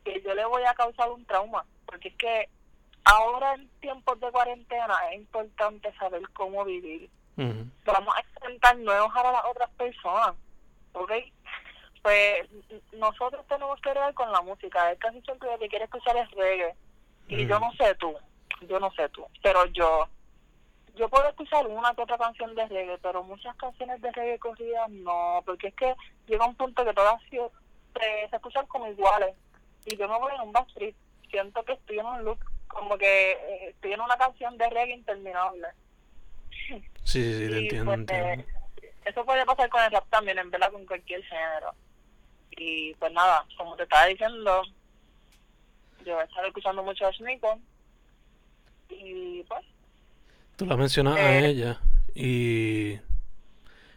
que 0.03 0.21
yo 0.21 0.33
le 0.33 0.45
voy 0.45 0.63
a 0.63 0.73
causar 0.73 1.09
un 1.11 1.25
trauma, 1.25 1.65
porque 1.85 2.09
es 2.09 2.15
que 2.15 2.49
ahora 3.03 3.53
en 3.53 3.69
tiempos 3.79 4.19
de 4.19 4.31
cuarentena 4.31 4.95
es 5.11 5.19
importante 5.19 5.93
saber 5.97 6.21
cómo 6.33 6.63
vivir. 6.65 7.09
Vamos 7.37 8.15
a 8.15 8.21
enfrentar 8.21 8.77
nuevos 8.77 9.11
a 9.15 9.31
las 9.31 9.45
otras 9.45 9.69
personas, 9.71 10.35
¿ok? 10.93 11.11
Pues 12.01 12.47
nosotros 12.93 13.45
tenemos 13.47 13.79
que 13.81 13.93
ver 13.93 14.13
con 14.13 14.31
la 14.31 14.41
música. 14.41 14.91
Es 14.91 14.99
casi 14.99 15.21
siempre 15.21 15.51
lo 15.51 15.59
que 15.59 15.67
quiere 15.67 15.85
escuchar 15.85 16.15
es 16.17 16.31
reggae. 16.31 16.75
Y 17.27 17.45
yo 17.47 17.59
no 17.59 17.71
sé 17.73 17.95
tú, 17.95 18.15
yo 18.67 18.79
no 18.79 18.91
sé 18.91 19.09
tú, 19.09 19.25
pero 19.41 19.65
yo 19.67 20.07
yo 20.95 21.09
puedo 21.09 21.27
escuchar 21.27 21.67
una 21.67 21.93
que 21.93 22.01
otra 22.01 22.17
canción 22.17 22.55
de 22.55 22.67
reggae, 22.67 22.97
pero 22.99 23.23
muchas 23.23 23.55
canciones 23.57 24.01
de 24.01 24.11
reggae 24.11 24.39
corridas 24.39 24.89
no, 24.89 25.41
porque 25.45 25.67
es 25.67 25.75
que 25.75 25.93
llega 26.27 26.45
un 26.45 26.55
punto 26.55 26.85
que 26.85 26.93
todas 26.93 27.21
se, 27.29 27.37
se 28.29 28.35
escuchan 28.35 28.65
como 28.67 28.87
iguales. 28.87 29.35
Y 29.85 29.97
yo 29.97 30.07
me 30.07 30.17
voy 30.17 30.33
en 30.33 30.41
un 30.41 30.51
backstreet, 30.51 30.95
siento 31.35 31.63
que 31.65 31.73
estoy 31.73 31.99
en 31.99 32.05
un 32.05 32.23
look, 32.23 32.39
como 32.67 32.97
que 32.97 33.31
eh, 33.31 33.69
estoy 33.71 33.91
en 33.91 33.99
una 33.99 34.15
canción 34.15 34.57
de 34.57 34.69
reggae 34.69 34.93
interminable. 34.93 35.67
Sí, 36.49 36.81
sí, 37.03 37.33
sí, 37.33 37.49
te 37.49 37.57
entiendo, 37.57 37.85
pues, 37.85 37.99
entiendo. 37.99 38.43
Eh, 38.81 38.93
eso 39.03 39.25
puede 39.25 39.45
pasar 39.45 39.69
con 39.69 39.83
el 39.83 39.91
rap 39.91 40.05
también, 40.09 40.37
en 40.37 40.49
verdad, 40.49 40.71
con 40.71 40.85
cualquier 40.85 41.21
género. 41.25 41.73
Y 42.51 42.93
pues 42.95 43.11
nada, 43.11 43.45
como 43.57 43.75
te 43.75 43.83
estaba 43.83 44.05
diciendo, 44.05 44.63
yo 46.05 46.21
he 46.21 46.23
estado 46.23 46.47
escuchando 46.47 46.83
mucho 46.83 47.05
a 47.05 47.11
Sneako. 47.11 47.59
Y 48.89 49.43
pues 49.43 49.65
Tú 50.55 50.65
la 50.65 50.77
mencionas 50.77 51.17
a 51.17 51.37
eh. 51.37 51.49
ella 51.49 51.81
y 52.13 52.97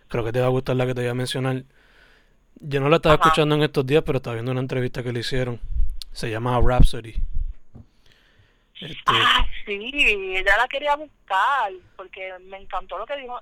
creo 0.08 0.24
que 0.24 0.32
te 0.32 0.40
va 0.40 0.46
a 0.46 0.50
gustar 0.50 0.74
la 0.74 0.86
que 0.86 0.94
te 0.94 1.02
voy 1.02 1.10
a 1.10 1.14
mencionar. 1.14 1.62
Yo 2.56 2.80
no 2.80 2.88
la 2.88 2.96
estaba 2.96 3.14
escuchando 3.14 3.54
en 3.54 3.62
estos 3.62 3.86
días, 3.86 4.02
pero 4.04 4.16
estaba 4.16 4.34
viendo 4.34 4.50
una 4.50 4.60
entrevista 4.60 5.04
que 5.04 5.12
le 5.12 5.20
hicieron. 5.20 5.60
Se 6.12 6.30
llama 6.30 6.60
Rhapsody. 6.60 7.14
Este... 8.80 8.96
Ah, 9.06 9.46
sí, 9.66 9.90
ella 10.36 10.56
la 10.56 10.68
quería 10.68 10.96
buscar 10.96 11.72
porque 11.96 12.32
me 12.46 12.58
encantó 12.58 12.98
lo 12.98 13.06
que 13.06 13.16
dijo. 13.16 13.40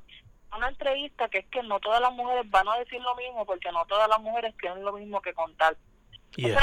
Una 0.57 0.69
entrevista 0.69 1.29
que 1.29 1.39
es 1.39 1.47
que 1.47 1.63
no 1.63 1.79
todas 1.81 2.01
las 2.01 2.13
mujeres 2.13 2.51
van 2.51 2.69
a 2.69 2.79
decir 2.79 3.01
lo 3.01 3.15
mismo 3.17 3.45
porque 3.45 3.71
no 3.73 3.85
todas 3.87 4.09
las 4.09 4.21
mujeres 4.21 4.55
tienen 4.61 4.85
lo 4.85 4.93
mismo 4.93 5.21
que 5.21 5.35
contar. 5.35 5.77
que 6.31 6.55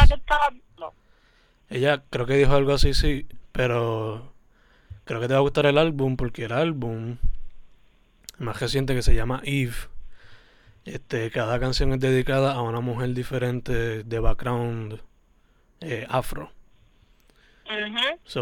Ella 1.69 2.03
creo 2.09 2.25
que 2.25 2.35
dijo 2.35 2.55
algo 2.55 2.73
así, 2.73 2.93
sí, 2.93 3.27
pero 3.51 4.33
Creo 5.05 5.19
que 5.19 5.27
te 5.27 5.33
va 5.33 5.39
a 5.39 5.41
gustar 5.41 5.65
el 5.65 5.77
álbum 5.77 6.15
porque 6.15 6.45
el 6.45 6.53
álbum 6.53 7.17
más 8.37 8.59
reciente 8.59 8.95
que 8.95 9.01
se 9.01 9.15
llama 9.15 9.41
Eve. 9.43 9.75
Este, 10.85 11.29
cada 11.29 11.59
canción 11.59 11.93
es 11.93 11.99
dedicada 11.99 12.53
a 12.53 12.61
una 12.61 12.79
mujer 12.79 13.13
diferente 13.13 14.03
de 14.03 14.19
background 14.19 15.01
eh, 15.83 16.07
afro. 16.09 16.51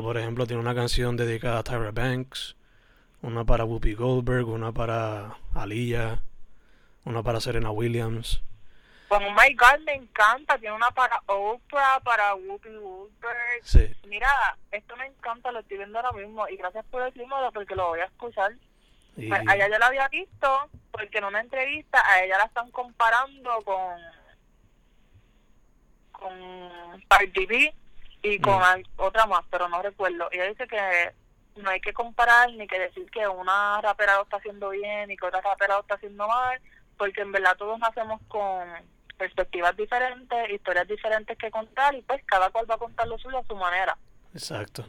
por 0.01 0.17
ejemplo, 0.17 0.45
tiene 0.45 0.61
una 0.61 0.75
canción 0.75 1.17
dedicada 1.17 1.59
a 1.59 1.63
Tyra 1.63 1.91
Banks, 1.91 2.55
una 3.21 3.45
para 3.45 3.65
Whoopi 3.65 3.93
Goldberg, 3.93 4.47
una 4.47 4.71
para 4.71 5.37
Aliyah, 5.53 6.21
una 7.05 7.23
para 7.23 7.39
Serena 7.39 7.71
Williams. 7.71 8.41
Oh 9.13 9.19
my 9.19 9.53
god, 9.55 9.79
me 9.85 9.93
encanta. 9.93 10.57
Tiene 10.57 10.73
una 10.73 10.89
para 10.91 11.21
Oprah, 11.25 11.99
para 11.99 12.33
Whoopi 12.33 12.69
Goldberg. 12.69 13.61
Sí. 13.63 13.93
Mira, 14.07 14.29
esto 14.71 14.95
me 14.95 15.05
encanta, 15.07 15.51
lo 15.51 15.59
estoy 15.59 15.77
viendo 15.77 15.99
ahora 15.99 16.13
mismo. 16.13 16.47
Y 16.47 16.55
gracias 16.55 16.85
por 16.85 17.03
decirlo 17.03 17.51
porque 17.53 17.75
lo 17.75 17.89
voy 17.89 17.99
a 17.99 18.05
escuchar. 18.05 18.53
Pues, 19.15 19.41
a 19.45 19.55
ella 19.55 19.67
yo 19.67 19.77
la 19.77 19.87
había 19.87 20.07
visto 20.07 20.69
porque 20.91 21.17
en 21.17 21.25
una 21.25 21.41
entrevista 21.41 22.01
a 22.09 22.23
ella 22.23 22.37
la 22.37 22.45
están 22.45 22.71
comparando 22.71 23.61
con 23.65 23.99
con 26.21 27.01
Party 27.07 27.45
B 27.45 27.73
y 28.21 28.39
con 28.39 28.59
mm. 28.59 28.83
otra 28.97 29.25
más, 29.25 29.43
pero 29.49 29.67
no 29.67 29.81
recuerdo. 29.81 30.29
Y 30.31 30.35
ella 30.35 30.49
dice 30.49 30.67
que 30.67 31.13
no 31.55 31.69
hay 31.69 31.81
que 31.81 31.93
comparar 31.93 32.51
ni 32.53 32.67
que 32.67 32.79
decir 32.79 33.09
que 33.11 33.27
una 33.27 33.81
rapera 33.81 34.15
lo 34.15 34.23
está 34.23 34.37
haciendo 34.37 34.69
bien 34.69 35.11
y 35.11 35.17
que 35.17 35.25
otra 35.25 35.41
rapera 35.41 35.75
lo 35.75 35.81
está 35.81 35.95
haciendo 35.95 36.27
mal, 36.27 36.59
porque 36.97 37.21
en 37.21 37.31
verdad 37.31 37.57
todos 37.57 37.79
nacemos 37.79 38.21
con 38.27 38.67
perspectivas 39.17 39.75
diferentes, 39.75 40.49
historias 40.49 40.87
diferentes 40.87 41.37
que 41.37 41.51
contar 41.51 41.93
y 41.95 42.01
pues 42.01 42.23
cada 42.25 42.49
cual 42.49 42.69
va 42.69 42.75
a 42.75 42.79
contar 42.79 43.07
lo 43.07 43.17
suyo 43.17 43.39
a 43.39 43.45
su 43.45 43.55
manera. 43.55 43.97
Exacto. 44.33 44.85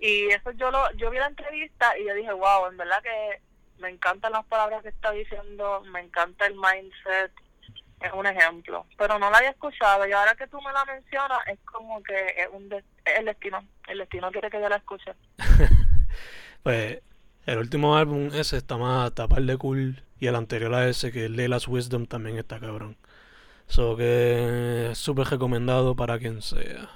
Y 0.00 0.26
eso 0.28 0.50
yo 0.52 0.70
lo 0.70 0.90
yo 0.92 1.10
vi 1.10 1.18
la 1.18 1.28
entrevista 1.28 1.96
y 1.98 2.06
yo 2.06 2.14
dije, 2.14 2.32
wow, 2.32 2.66
en 2.66 2.76
verdad 2.76 3.02
que 3.02 3.40
me 3.78 3.88
encantan 3.88 4.32
las 4.32 4.44
palabras 4.46 4.82
que 4.82 4.88
está 4.88 5.10
diciendo, 5.12 5.82
me 5.92 6.00
encanta 6.00 6.46
el 6.46 6.54
mindset, 6.54 7.32
es 8.04 8.12
un 8.12 8.26
ejemplo. 8.26 8.86
Pero 8.98 9.18
no 9.18 9.30
la 9.30 9.38
había 9.38 9.50
escuchado 9.50 10.06
y 10.06 10.12
ahora 10.12 10.34
que 10.34 10.46
tú 10.46 10.60
me 10.60 10.72
la 10.72 10.84
mencionas 10.84 11.38
es 11.46 11.58
como 11.64 12.02
que 12.02 12.14
es 12.36 12.48
un 12.52 12.68
de- 12.68 12.84
el 13.18 13.24
destino. 13.26 13.64
El 13.88 13.98
destino 13.98 14.30
quiere 14.30 14.50
que 14.50 14.60
yo 14.60 14.68
la 14.68 14.76
escuche. 14.76 15.12
Pues 16.62 17.00
el 17.46 17.58
último 17.58 17.96
álbum 17.96 18.30
ese 18.34 18.56
está 18.56 18.76
más 18.76 19.08
está 19.08 19.26
par 19.26 19.42
de 19.42 19.56
cool 19.56 20.02
y 20.20 20.26
el 20.28 20.36
anterior 20.36 20.72
a 20.74 20.88
ese 20.88 21.10
que 21.10 21.24
es 21.24 21.30
Leila's 21.30 21.66
Wisdom 21.66 22.06
también 22.06 22.38
está 22.38 22.60
cabrón. 22.60 22.96
So 23.66 23.96
que 23.96 24.90
es 24.92 24.98
súper 24.98 25.26
recomendado 25.26 25.96
para 25.96 26.18
quien 26.18 26.40
sea. 26.42 26.88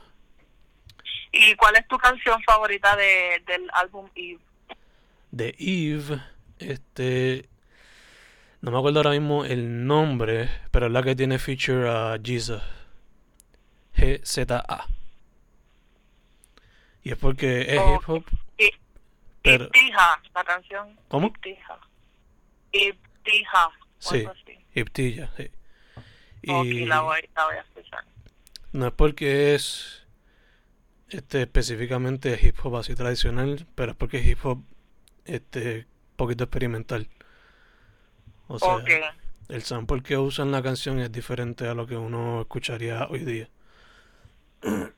¿Y 1.32 1.54
cuál 1.56 1.76
es 1.76 1.88
tu 1.88 1.98
canción 1.98 2.40
favorita 2.44 2.94
de, 2.96 3.42
del 3.46 3.68
álbum 3.72 4.08
Eve? 4.14 4.38
De 5.32 5.54
Eve, 5.58 6.20
este 6.58 7.48
no 8.62 8.70
me 8.70 8.78
acuerdo 8.78 9.00
ahora 9.00 9.10
mismo 9.10 9.44
el 9.44 9.86
nombre, 9.86 10.48
pero 10.70 10.86
es 10.86 10.92
la 10.92 11.02
que 11.02 11.16
tiene 11.16 11.38
feature 11.38 11.88
a 11.88 12.18
Jesus. 12.22 12.62
G-Z-A. 13.96 14.86
Y 17.02 17.12
es 17.12 17.18
porque 17.18 17.62
es 17.74 17.78
Oh. 17.78 17.94
hip 17.94 18.08
hop, 18.08 18.24
Y, 18.58 18.70
pero 19.42 19.68
la 20.34 20.44
canción. 20.44 20.98
¿Cómo? 21.08 21.28
Ibtija. 21.28 21.78
o 23.68 23.72
Sí. 23.98 24.26
sí. 25.36 25.50
Ok, 26.48 26.64
Y 26.66 26.84
la 26.86 27.00
voy, 27.00 27.20
la 27.34 27.44
voy 27.46 27.56
a 27.56 27.60
escuchar. 27.60 28.04
no 28.72 28.86
es 28.88 28.92
porque 28.92 29.54
es 29.54 30.02
este 31.08 31.42
específicamente 31.42 32.38
hip 32.42 32.56
hop 32.64 32.76
así 32.76 32.94
tradicional, 32.94 33.66
pero 33.74 33.92
es 33.92 33.96
porque 33.96 34.18
es 34.18 34.26
hip 34.26 34.44
hop 34.44 34.62
este 35.24 35.86
poquito 36.16 36.44
experimental. 36.44 37.08
O 38.48 38.58
sea, 38.58 38.76
ok. 38.76 38.90
el 39.48 39.62
sample 39.62 40.02
que 40.02 40.16
usa 40.16 40.44
en 40.44 40.52
la 40.52 40.62
canción 40.62 40.98
es 41.00 41.10
diferente 41.10 41.68
a 41.68 41.74
lo 41.74 41.86
que 41.86 41.96
uno 41.96 42.42
escucharía 42.42 43.06
hoy 43.08 43.20
día. 43.20 43.48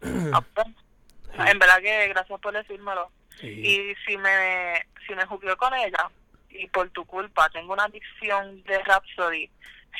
En 1.46 1.58
verdad 1.58 1.78
que 1.80 2.08
gracias 2.08 2.40
por 2.40 2.52
decírmelo. 2.52 3.12
Y 3.42 3.46
Y 3.46 3.94
si 4.04 4.16
me, 4.16 4.86
si 5.06 5.14
me 5.14 5.24
jugué 5.26 5.54
con 5.56 5.72
ella, 5.74 6.10
y 6.50 6.66
por 6.68 6.90
tu 6.90 7.04
culpa 7.04 7.48
tengo 7.50 7.74
una 7.74 7.84
adicción 7.84 8.62
de 8.64 8.82
Rhapsody, 8.82 9.48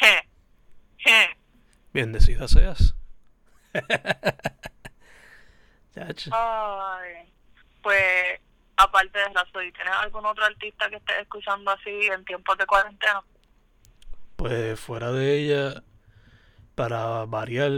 je, 0.01 0.29
je, 0.99 1.37
bendecida 1.93 2.49
seas. 2.49 2.95
Ay, 6.31 7.33
pues 7.83 8.41
aparte 8.77 9.19
de 9.19 9.29
Rhapsody, 9.29 9.73
¿tienes 9.73 9.95
algún 9.95 10.25
otro 10.25 10.45
artista 10.45 10.89
que 10.89 10.97
estés 10.97 11.19
escuchando 11.21 11.71
así 11.71 12.07
en 12.07 12.25
tiempos 12.25 12.57
de 12.57 12.67
cuarentena? 12.67 13.23
Pues 14.39 14.79
fuera 14.79 15.11
de 15.11 15.35
ella, 15.37 15.83
para 16.77 17.25
variar, 17.25 17.73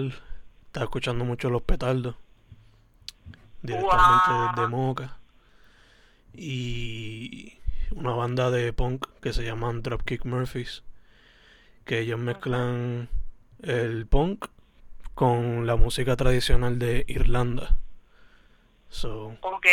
estaba 0.67 0.85
escuchando 0.85 1.25
mucho 1.25 1.49
Los 1.49 1.63
Petardos. 1.63 2.17
Directamente 3.63 4.27
Guau. 4.27 4.55
desde 4.55 4.69
Moca. 4.69 5.17
Y 6.35 7.59
una 7.93 8.13
banda 8.13 8.51
de 8.51 8.75
punk 8.75 9.07
que 9.23 9.33
se 9.33 9.43
llaman 9.43 9.81
Dropkick 9.81 10.27
Murphys. 10.27 10.83
Que 11.87 12.01
ellos 12.01 12.19
mezclan 12.21 13.09
el 13.63 14.07
punk 14.07 14.47
con 15.15 15.67
la 15.67 15.77
música 15.77 16.15
tradicional 16.15 16.79
de 16.79 17.07
Irlanda. 17.09 17.79
So, 18.91 19.35
Ok, 19.41 19.65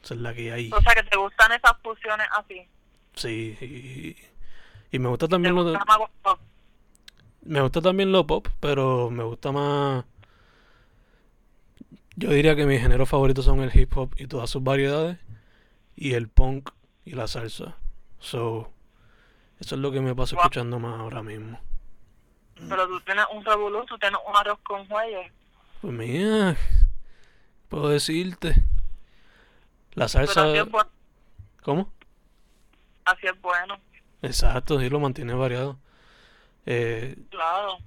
esa 0.00 0.14
es 0.14 0.20
la 0.20 0.32
que 0.32 0.52
hay. 0.52 0.70
o 0.72 0.80
sea 0.80 0.94
que 0.94 1.02
te 1.02 1.16
gustan 1.16 1.50
esas 1.50 1.72
fusiones 1.82 2.28
así. 2.38 2.68
Sí, 3.16 3.58
y, 3.60 4.29
y 4.90 4.98
me 4.98 5.08
gusta 5.08 5.26
¿Te 5.26 5.30
también 5.32 5.54
lo 5.54 5.64
gusta 5.64 5.84
más- 5.84 5.98
oh, 6.24 6.38
Me 7.42 7.60
gusta 7.62 7.80
también 7.80 8.12
lo 8.12 8.26
pop, 8.26 8.48
pero 8.60 9.10
me 9.10 9.22
gusta 9.24 9.50
más. 9.52 10.04
Yo 12.16 12.30
diría 12.30 12.54
que 12.54 12.66
mis 12.66 12.80
géneros 12.80 13.08
favoritos 13.08 13.44
son 13.44 13.60
el 13.60 13.70
hip 13.74 13.96
hop 13.96 14.14
y 14.16 14.26
todas 14.26 14.50
sus 14.50 14.62
variedades, 14.62 15.18
y 15.96 16.12
el 16.14 16.28
punk 16.28 16.70
y 17.04 17.12
la 17.12 17.26
salsa. 17.28 17.76
So, 18.18 18.70
eso 19.58 19.74
es 19.74 19.80
lo 19.80 19.90
que 19.90 20.00
me 20.00 20.14
paso 20.14 20.36
Wow. 20.36 20.42
escuchando 20.44 20.78
más 20.78 21.00
ahora 21.00 21.22
mismo. 21.22 21.58
Pero 22.68 22.86
tú 22.88 23.00
tienes 23.00 23.24
un 23.32 23.42
revolú, 23.44 23.84
tú 23.86 23.96
tienes 23.98 24.20
un 24.28 24.36
arroz 24.36 24.58
con 24.62 24.86
jueyes. 24.86 25.32
Pues 25.80 25.94
mira, 25.94 26.56
puedo 27.70 27.88
decirte. 27.88 28.50
La 29.94 30.06
Pero 30.06 30.08
salsa. 30.08 30.44
así 30.50 30.58
es, 30.58 30.70
bueno, 30.70 30.90
¿Cómo? 31.62 31.92
así 33.06 33.26
es 33.26 33.40
bueno, 33.40 33.78
Exacto, 34.22 34.78
sí, 34.80 34.88
lo 34.88 35.00
mantiene 35.00 35.34
variado. 35.34 35.78
Eh, 36.66 37.16
claro. 37.30 37.78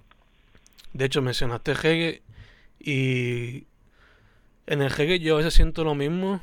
De 0.94 1.06
hecho, 1.06 1.22
mencionaste 1.22 1.74
reggae 1.74 2.22
y 2.80 3.66
en 4.68 4.82
el 4.82 4.92
reggae 4.92 5.20
yo 5.20 5.36
a 5.36 5.38
veces 5.38 5.54
siento 5.54 5.84
lo 5.84 5.96
mismo, 5.96 6.42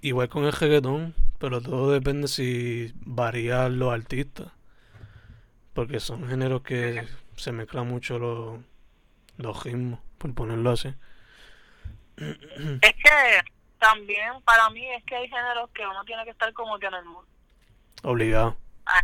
igual 0.00 0.28
con 0.28 0.44
el 0.44 0.52
reggaetón, 0.52 1.14
pero 1.38 1.60
todo 1.60 1.92
depende 1.92 2.28
si 2.28 2.92
varían 2.94 3.78
los 3.78 3.92
artistas, 3.92 4.48
porque 5.74 6.00
son 6.00 6.28
géneros 6.28 6.62
que 6.62 7.06
se 7.36 7.52
mezclan 7.52 7.88
mucho 7.88 8.18
los, 8.18 8.60
los 9.36 9.64
ritmos, 9.64 10.00
por 10.18 10.34
ponerlo 10.34 10.70
así. 10.70 10.94
Es 12.16 12.92
que 12.92 13.40
también 13.78 14.40
para 14.44 14.70
mí 14.70 14.86
es 14.94 15.02
que 15.04 15.16
hay 15.16 15.28
géneros 15.28 15.70
que 15.70 15.86
uno 15.86 16.04
tiene 16.04 16.24
que 16.24 16.30
estar 16.30 16.52
como 16.52 16.78
que 16.78 16.86
en 16.86 16.94
el 16.94 17.04
mundo. 17.04 17.26
Obligado. 18.04 18.56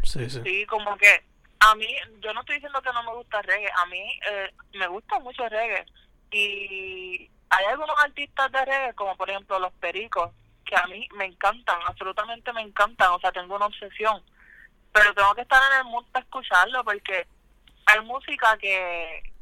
Sí, 0.02 0.28
sí. 0.28 0.40
Sí, 0.44 0.66
como 0.66 0.96
que 0.96 1.24
a 1.60 1.74
mí, 1.74 1.88
yo 2.20 2.32
no 2.32 2.40
estoy 2.40 2.56
diciendo 2.56 2.80
que 2.82 2.92
no 2.92 3.02
me 3.02 3.14
gusta 3.14 3.42
reggae, 3.42 3.70
a 3.74 3.86
mí 3.86 4.20
eh, 4.30 4.52
me 4.74 4.86
gusta 4.86 5.18
mucho 5.18 5.48
reggae. 5.48 5.86
Y 6.30 7.30
hay 7.50 7.64
algunos 7.66 7.96
artistas 8.02 8.52
de 8.52 8.64
reggae, 8.64 8.94
como 8.94 9.16
por 9.16 9.28
ejemplo 9.30 9.58
Los 9.58 9.72
Pericos, 9.74 10.30
que 10.64 10.76
a 10.76 10.86
mí 10.86 11.08
me 11.14 11.24
encantan, 11.24 11.80
absolutamente 11.86 12.52
me 12.52 12.62
encantan, 12.62 13.12
o 13.12 13.20
sea, 13.20 13.32
tengo 13.32 13.56
una 13.56 13.66
obsesión. 13.66 14.22
Pero 14.92 15.14
tengo 15.14 15.34
que 15.34 15.42
estar 15.42 15.60
en 15.72 15.78
el 15.78 15.84
mood 15.92 16.04
para 16.12 16.24
escucharlo, 16.24 16.84
porque 16.84 17.26
hay 17.86 18.00
música 18.02 18.56
que, 18.58 19.32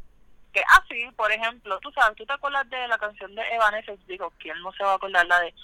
que 0.53 0.63
así, 0.69 1.11
por 1.17 1.31
ejemplo, 1.31 1.79
tú 1.81 1.91
sabes, 1.93 2.17
tú 2.17 2.25
te 2.25 2.33
acuerdas 2.33 2.69
de 2.71 2.89
la 2.89 2.99
canción 2.99 3.35
de 3.35 3.43
Evanescence, 3.53 4.03
digo, 4.07 4.33
¿quién 4.39 4.61
no 4.63 4.73
se 4.73 4.85
va 4.85 4.93
a 4.93 4.97
acordar 4.97 5.27
la 5.27 5.41
de 5.41 5.55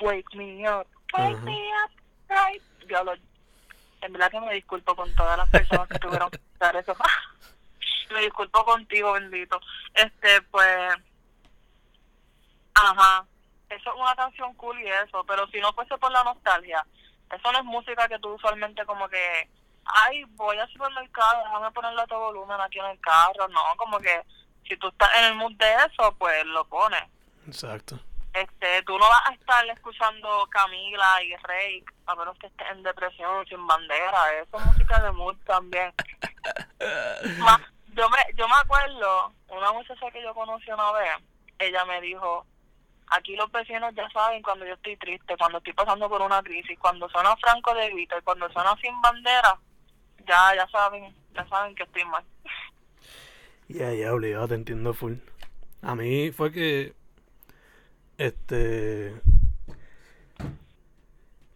Wake 0.00 0.36
Me 0.36 0.70
Up, 0.70 0.86
Wake. 1.12 1.40
Me 1.42 1.70
Up, 1.84 1.90
right? 2.28 2.62
Yo 2.88 3.02
lo, 3.04 3.14
en 4.02 4.12
verdad 4.12 4.30
que 4.30 4.40
me 4.40 4.54
disculpo 4.54 4.94
con 4.94 5.12
todas 5.14 5.38
las 5.38 5.48
personas 5.48 5.88
que 5.88 5.98
tuvieron 5.98 6.30
que 6.30 6.36
escuchar 6.36 6.76
eso. 6.76 6.94
me 8.12 8.20
disculpo 8.20 8.64
contigo, 8.64 9.12
bendito. 9.12 9.60
Este, 9.94 10.42
pues, 10.42 10.94
ajá, 12.74 13.26
eso 13.68 13.90
es 13.90 13.96
una 14.00 14.14
canción 14.14 14.54
cool 14.54 14.80
y 14.80 14.88
eso, 14.88 15.24
pero 15.24 15.46
si 15.48 15.60
no 15.60 15.72
fuese 15.72 15.96
por 15.98 16.12
la 16.12 16.22
nostalgia, 16.24 16.84
eso 17.30 17.52
no 17.52 17.58
es 17.58 17.64
música 17.64 18.08
que 18.08 18.18
tú 18.18 18.34
usualmente 18.34 18.84
como 18.84 19.08
que, 19.08 19.48
ay, 19.84 20.24
voy 20.30 20.58
al 20.58 20.70
supermercado, 20.70 21.44
déjame 21.44 21.70
ponerle 21.70 22.02
a 22.02 22.06
todo 22.06 22.32
volumen 22.32 22.60
aquí 22.60 22.78
en 22.78 22.86
el 22.86 23.00
carro, 23.00 23.48
no, 23.48 23.60
como 23.76 23.98
que 23.98 24.22
si 24.68 24.76
tú 24.76 24.88
estás 24.88 25.10
en 25.18 25.24
el 25.24 25.34
mood 25.34 25.52
de 25.52 25.74
eso, 25.74 26.14
pues 26.18 26.44
lo 26.46 26.64
pones. 26.66 27.02
Exacto. 27.46 27.98
Este, 28.32 28.82
tú 28.84 28.92
no 28.98 29.06
vas 29.08 29.28
a 29.28 29.34
estar 29.34 29.66
escuchando 29.68 30.46
Camila 30.50 31.22
y 31.22 31.36
Rey, 31.36 31.84
a 32.06 32.14
menos 32.14 32.38
que 32.38 32.46
estés 32.46 32.66
en 32.70 32.82
depresión, 32.82 33.46
sin 33.46 33.66
bandera, 33.66 34.32
eso 34.40 34.58
es 34.58 34.64
música 34.66 35.02
de 35.02 35.12
mood 35.12 35.36
también. 35.44 35.92
Ma- 37.38 37.60
yo 37.94 38.08
me 38.08 38.16
yo 38.34 38.48
me 38.48 38.54
acuerdo, 38.54 39.32
una 39.48 39.72
muchacha 39.72 40.10
que 40.10 40.22
yo 40.22 40.32
conocí 40.34 40.70
una 40.70 40.92
vez, 40.92 41.12
ella 41.58 41.84
me 41.84 42.00
dijo, 42.00 42.46
aquí 43.08 43.36
los 43.36 43.52
vecinos 43.52 43.94
ya 43.94 44.08
saben 44.10 44.42
cuando 44.42 44.64
yo 44.64 44.72
estoy 44.74 44.96
triste, 44.96 45.36
cuando 45.36 45.58
estoy 45.58 45.74
pasando 45.74 46.08
por 46.08 46.22
una 46.22 46.42
crisis, 46.42 46.78
cuando 46.78 47.08
suena 47.10 47.36
Franco 47.36 47.74
de 47.74 47.92
Vita 47.92 48.16
y 48.18 48.22
cuando 48.22 48.50
suena 48.50 48.74
Sin 48.80 48.98
Bandera, 49.02 49.58
ya 50.26 50.54
ya 50.54 50.66
saben, 50.68 51.14
ya 51.34 51.46
saben 51.48 51.74
que 51.74 51.82
estoy 51.82 52.04
mal. 52.06 52.24
Ya, 53.68 53.92
ya, 53.92 54.12
obligado, 54.12 54.48
te 54.48 54.54
entiendo 54.54 54.94
full. 54.94 55.14
A 55.82 55.94
mí 55.94 56.30
fue 56.32 56.50
que. 56.52 56.94
Este. 58.22 59.12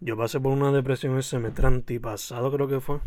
Yo 0.01 0.17
pasé 0.17 0.41
por 0.41 0.51
una 0.51 0.73
depresión 0.73 1.17
el 1.17 1.23
semestre 1.23 1.69
antipasado, 1.69 2.51
creo 2.51 2.67
que 2.67 2.81
fue. 2.81 2.99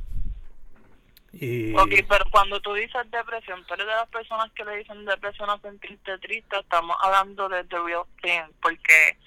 Y. 1.33 1.75
Ok, 1.75 1.91
pero 2.07 2.23
cuando 2.31 2.61
tú 2.61 2.73
dices 2.73 3.01
depresión, 3.11 3.65
tú 3.65 3.73
eres 3.73 3.85
de 3.85 3.91
las 3.91 4.07
personas 4.07 4.49
que 4.53 4.63
le 4.63 4.77
dicen 4.77 5.03
depresión 5.03 5.49
a 5.49 5.59
sentirte 5.59 6.17
triste, 6.19 6.57
estamos 6.57 6.95
hablando 7.01 7.49
de 7.49 7.65
the 7.65 7.77
real 7.79 8.05
thing, 8.21 8.49
porque 8.61 9.17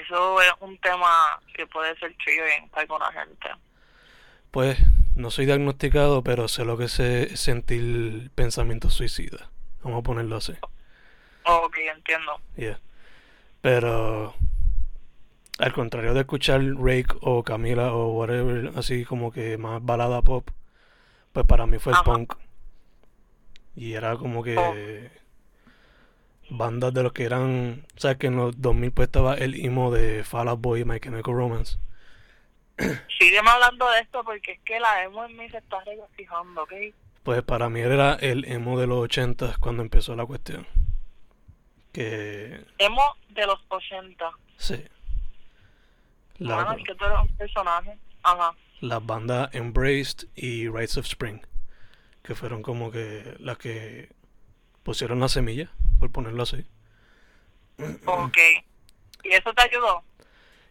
eso 0.00 0.40
es 0.40 0.52
un 0.60 0.78
tema 0.78 1.40
que 1.52 1.66
puede 1.66 1.98
ser 1.98 2.14
triggering 2.24 2.68
para 2.68 2.82
alguna 2.82 3.10
gente. 3.12 3.48
Pues, 4.52 4.78
no 5.16 5.32
soy 5.32 5.46
diagnosticado, 5.46 6.22
pero 6.22 6.46
sé 6.46 6.64
lo 6.64 6.78
que 6.78 6.84
es 6.84 7.40
sentir 7.40 8.30
pensamientos 8.36 8.94
suicidas. 8.94 9.48
Vamos 9.82 10.00
a 10.00 10.02
ponerlo 10.04 10.36
así. 10.36 10.52
Ok, 11.44 11.76
entiendo. 11.78 12.40
Yeah. 12.56 12.78
Pero. 13.60 14.34
Al 15.58 15.72
contrario 15.74 16.14
de 16.14 16.20
escuchar 16.20 16.62
Rake 16.62 17.14
o 17.20 17.42
Camila 17.42 17.92
o 17.92 18.12
whatever, 18.12 18.72
así 18.76 19.04
como 19.04 19.30
que 19.30 19.58
más 19.58 19.84
balada 19.84 20.22
pop, 20.22 20.48
pues 21.34 21.44
para 21.44 21.66
mí 21.66 21.78
fue 21.78 21.92
el 21.92 21.96
Ajá. 21.96 22.04
punk. 22.04 22.32
Y 23.76 23.92
era 23.92 24.16
como 24.16 24.40
Oh. 24.40 24.42
que 24.42 25.10
bandas 26.48 26.94
de 26.94 27.02
los 27.02 27.12
que 27.12 27.24
eran, 27.24 27.84
¿sabes? 27.96 28.16
Que 28.16 28.28
en 28.28 28.36
los 28.36 28.58
2000 28.60 28.90
pues 28.92 29.08
estaba 29.08 29.34
el 29.34 29.54
emo 29.64 29.90
de 29.92 30.24
Fall 30.24 30.48
Out 30.48 30.60
Boy 30.62 30.80
y 30.80 30.84
My 30.86 30.98
Chemical 30.98 31.34
Romance. 31.34 31.76
Sígueme 33.18 33.50
hablando 33.50 33.88
de 33.90 34.00
esto 34.00 34.24
porque 34.24 34.52
es 34.52 34.60
que 34.64 34.80
la 34.80 35.04
emo 35.04 35.26
en 35.26 35.36
mí 35.36 35.48
se 35.50 35.58
está 35.58 35.78
regocijando, 35.84 36.62
¿ok? 36.62 36.72
Pues 37.22 37.42
para 37.42 37.68
mí 37.68 37.80
era 37.80 38.14
el 38.14 38.46
emo 38.46 38.80
de 38.80 38.86
los 38.86 38.98
80 39.00 39.56
cuando 39.60 39.82
empezó 39.82 40.16
la 40.16 40.24
cuestión. 40.24 40.66
Que 41.92 42.64
Emo 42.78 43.02
de 43.30 43.46
los 43.46 43.58
80. 43.68 44.30
sí. 44.56 44.82
La- 46.38 46.54
Bueno, 46.54 46.72
es 46.72 46.84
que 46.84 46.94
tú 46.94 47.04
eres 47.04 47.18
un 47.20 47.28
personaje. 47.36 47.98
Ajá. 48.22 48.54
las 48.80 49.04
bandas 49.04 49.54
Embraced 49.54 50.26
y 50.36 50.68
Rites 50.68 50.96
of 50.96 51.04
Spring, 51.06 51.40
que 52.22 52.34
fueron 52.34 52.62
como 52.62 52.90
que 52.90 53.36
las 53.38 53.58
que 53.58 54.10
pusieron 54.82 55.20
la 55.20 55.28
semilla, 55.28 55.70
por 55.98 56.10
ponerlo 56.10 56.42
así. 56.44 56.64
Ok. 58.06 58.38
¿Y 59.24 59.28
eso 59.34 59.52
te 59.52 59.62
ayudó? 59.62 60.02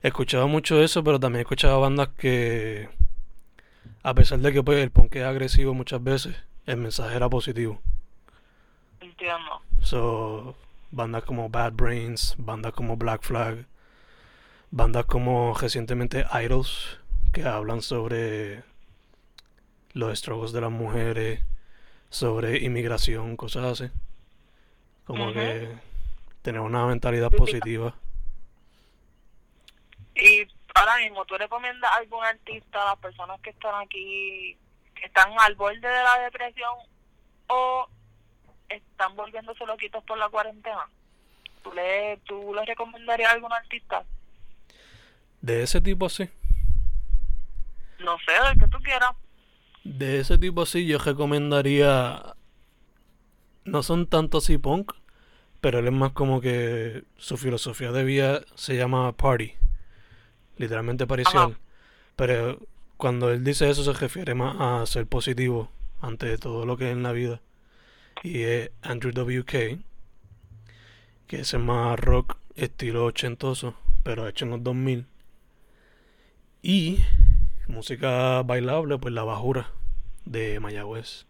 Escuchaba 0.02 0.48
mucho 0.48 0.82
eso, 0.82 1.04
pero 1.04 1.20
también 1.20 1.42
escuchaba 1.42 1.78
bandas 1.78 2.10
que, 2.18 2.90
a 4.02 4.14
pesar 4.16 4.40
de 4.40 4.54
que 4.54 4.64
pues, 4.64 4.80
el 4.82 4.90
punk 4.92 5.16
es 5.18 5.24
agresivo 5.26 5.74
muchas 5.76 6.04
veces, 6.04 6.36
el 6.66 6.78
mensaje 6.78 7.16
era 7.16 7.30
positivo. 7.30 7.80
Entiendo. 9.02 9.62
So, 9.84 10.56
bandas 10.91 11.23
como 11.23 11.49
Bad 11.49 11.73
Brains, 11.73 12.36
bandas 12.38 12.73
como 12.73 12.97
Black 12.97 13.23
Flag, 13.23 13.65
bandas 14.71 15.06
como 15.06 15.54
recientemente 15.54 16.25
Idols, 16.34 16.99
que 17.34 17.43
hablan 17.43 17.82
sobre 17.82 18.63
los 19.93 20.17
struggles 20.17 20.52
de 20.52 20.62
las 20.62 20.71
mujeres, 20.71 21.41
sobre 22.10 22.58
inmigración, 22.60 23.36
cosas 23.38 23.82
así. 23.82 23.91
Como 25.06 25.34
que 25.34 25.69
tener 26.41 26.62
una 26.62 26.86
mentalidad 26.86 27.32
positiva. 27.32 27.95
Y 30.15 30.47
ahora 30.75 30.97
mismo, 30.97 31.25
¿tú 31.25 31.38
recomiendas 31.38 31.91
a 31.91 31.95
algún 31.95 32.23
artista 32.23 32.82
a 32.84 32.86
las 32.86 32.97
personas 32.99 33.39
que 33.41 33.52
están 33.52 33.73
aquí, 33.82 34.58
que 34.95 35.06
están 35.06 35.32
al 35.39 35.56
borde 35.56 35.80
de 35.80 36.04
la 36.04 36.19
depresión 36.19 36.75
o 37.47 37.88
están 38.70 39.16
volviéndose 39.16 39.66
loquitos 39.66 40.04
por 40.04 40.18
la 40.18 40.30
cuarentena? 40.30 40.88
¿Tú 41.64 41.72
le, 41.74 42.18
tú 42.26 42.54
le 42.54 42.66
recomendarías 42.66 43.30
a 43.30 43.34
algún 43.34 43.52
artista? 43.52 44.04
De 45.42 45.64
ese 45.64 45.82
tipo 45.82 46.06
así. 46.06 46.30
No 48.00 48.18
sé, 48.20 48.32
del 48.48 48.60
que 48.60 48.68
tú 48.68 48.78
quieras. 48.80 49.12
De 49.84 50.20
ese 50.20 50.38
tipo 50.38 50.62
así 50.62 50.86
yo 50.86 50.98
recomendaría... 50.98 52.36
No 53.66 53.84
son 53.84 54.08
tanto 54.08 54.40
así 54.40 54.58
punk, 54.58 54.94
pero 55.62 55.80
él 55.80 55.88
es 55.88 55.94
más 55.94 56.12
como 56.14 56.42
que 56.42 57.04
su 57.18 57.38
filosofía 57.38 57.92
de 57.92 58.04
vida 58.04 58.42
se 58.56 58.76
llama 58.76 59.12
party. 59.14 59.54
Literalmente 60.58 61.06
paricial. 61.06 61.58
Pero 62.16 62.60
cuando 62.98 63.32
él 63.32 63.44
dice 63.44 63.70
eso 63.70 63.84
se 63.84 63.98
refiere 63.98 64.34
más 64.34 64.56
a 64.60 64.86
ser 64.86 65.08
positivo 65.08 65.72
ante 66.02 66.38
todo 66.38 66.66
lo 66.66 66.78
que 66.78 66.88
es 66.88 66.92
en 66.92 67.04
la 67.04 67.12
vida. 67.12 67.42
Y 68.24 68.43
es 68.43 68.72
Andrew 68.82 69.12
W.K., 69.13 69.82
que 71.28 71.39
es 71.39 71.54
más 71.54 72.00
rock 72.00 72.38
estilo 72.56 73.06
ochentoso, 73.06 73.76
pero 74.04 74.28
hecho 74.28 74.45
en 74.45 74.52
los 74.52 74.63
2000. 74.63 75.08
Y 76.62 77.00
música 77.67 78.41
bailable, 78.43 78.98
pues 78.98 79.13
La 79.13 79.24
Bajura 79.24 79.72
de 80.26 80.60
Mayagüez, 80.60 81.26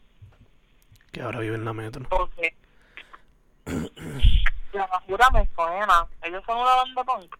que 1.12 1.22
ahora 1.22 1.40
vive 1.40 1.56
en 1.56 1.66
la 1.66 1.74
metro. 1.74 2.06
Ok. 2.10 2.32
La 4.74 4.86
basura 4.86 5.30
me 5.32 5.50
suena. 5.56 6.08
Ellos 6.22 6.44
son 6.46 6.58
una 6.58 6.76
banda 6.76 7.04
punk. 7.04 7.36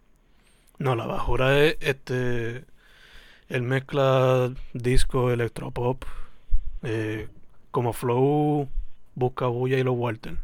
No, 0.80 0.96
La 0.96 1.06
Bajura 1.06 1.60
es 1.60 1.78
este. 1.80 2.66
Él 3.50 3.64
mezcla 3.64 4.52
disco, 4.74 5.32
electropop, 5.32 6.04
eh, 6.84 7.28
como 7.72 7.94
Flow, 7.94 8.70
Busca 9.20 9.48
Bulla 9.48 9.78
y 9.78 9.84
los 9.84 9.96
Walter. 9.98 10.38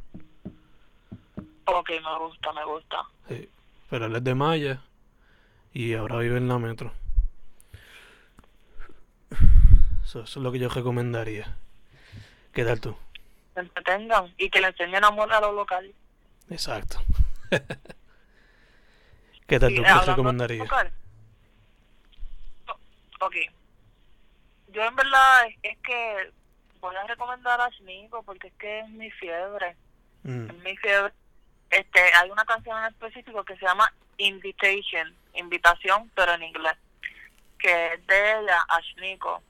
Ok, 1.63 1.91
me 1.91 2.19
gusta, 2.19 2.51
me 2.51 2.65
gusta. 2.65 2.97
Sí. 3.29 3.49
Pero 3.89 4.07
él 4.07 4.15
es 4.17 4.23
de 4.25 4.35
Maya 4.35 4.81
y 5.73 5.93
ahora 5.93 6.17
vive 6.17 6.35
en 6.35 6.49
la 6.49 6.59
metro. 6.59 6.91
So, 10.03 10.23
eso 10.23 10.39
es 10.39 10.43
lo 10.43 10.51
que 10.51 10.59
yo 10.59 10.67
recomendaría. 10.67 11.55
¿Qué 12.53 12.65
tal 12.65 12.81
tú? 12.81 12.97
Se 13.53 13.61
entretengan 13.61 14.33
y 14.38 14.49
que 14.49 14.59
le 14.59 14.67
enseñen 14.67 15.05
amor 15.05 15.31
a 15.31 15.39
lo 15.39 15.53
local. 15.53 15.93
Exacto. 16.49 17.01
¿Qué 19.47 19.57
tal 19.57 19.73
tú? 19.73 19.83
¿Qué 19.83 20.05
recomendarías? 20.05 20.69
Ok. 23.21 23.35
Yo 24.67 24.83
en 24.83 24.95
verdad 24.97 25.45
es 25.63 25.77
que 25.77 26.33
voy 26.86 26.95
a 26.95 27.04
recomendar 27.08 27.60
a 27.60 27.69
Shnico 27.69 28.24
porque 28.24 28.48
es 28.48 28.54
que 28.56 28.80
es 28.80 28.89
mi 28.89 29.10
fiebre. 29.12 29.76
Mm, 30.24 30.50
Es 30.50 30.58
mi 30.63 30.78
fiebre. 30.78 31.13
Este, 31.69 32.00
hay 32.00 32.30
una 32.30 32.45
canción 32.45 32.78
en 32.80 32.86
específico 32.86 33.43
que 33.43 33.56
se 33.58 33.65
llama 33.65 33.91
Invitation, 34.17 35.15
invitación, 35.34 36.12
pero 36.15 36.34
en 36.34 36.43
inglés, 36.43 36.76
que 37.58 37.93
es 37.93 38.08
de 38.08 38.32
ella, 38.39 38.62
Ashniko. 38.69 39.41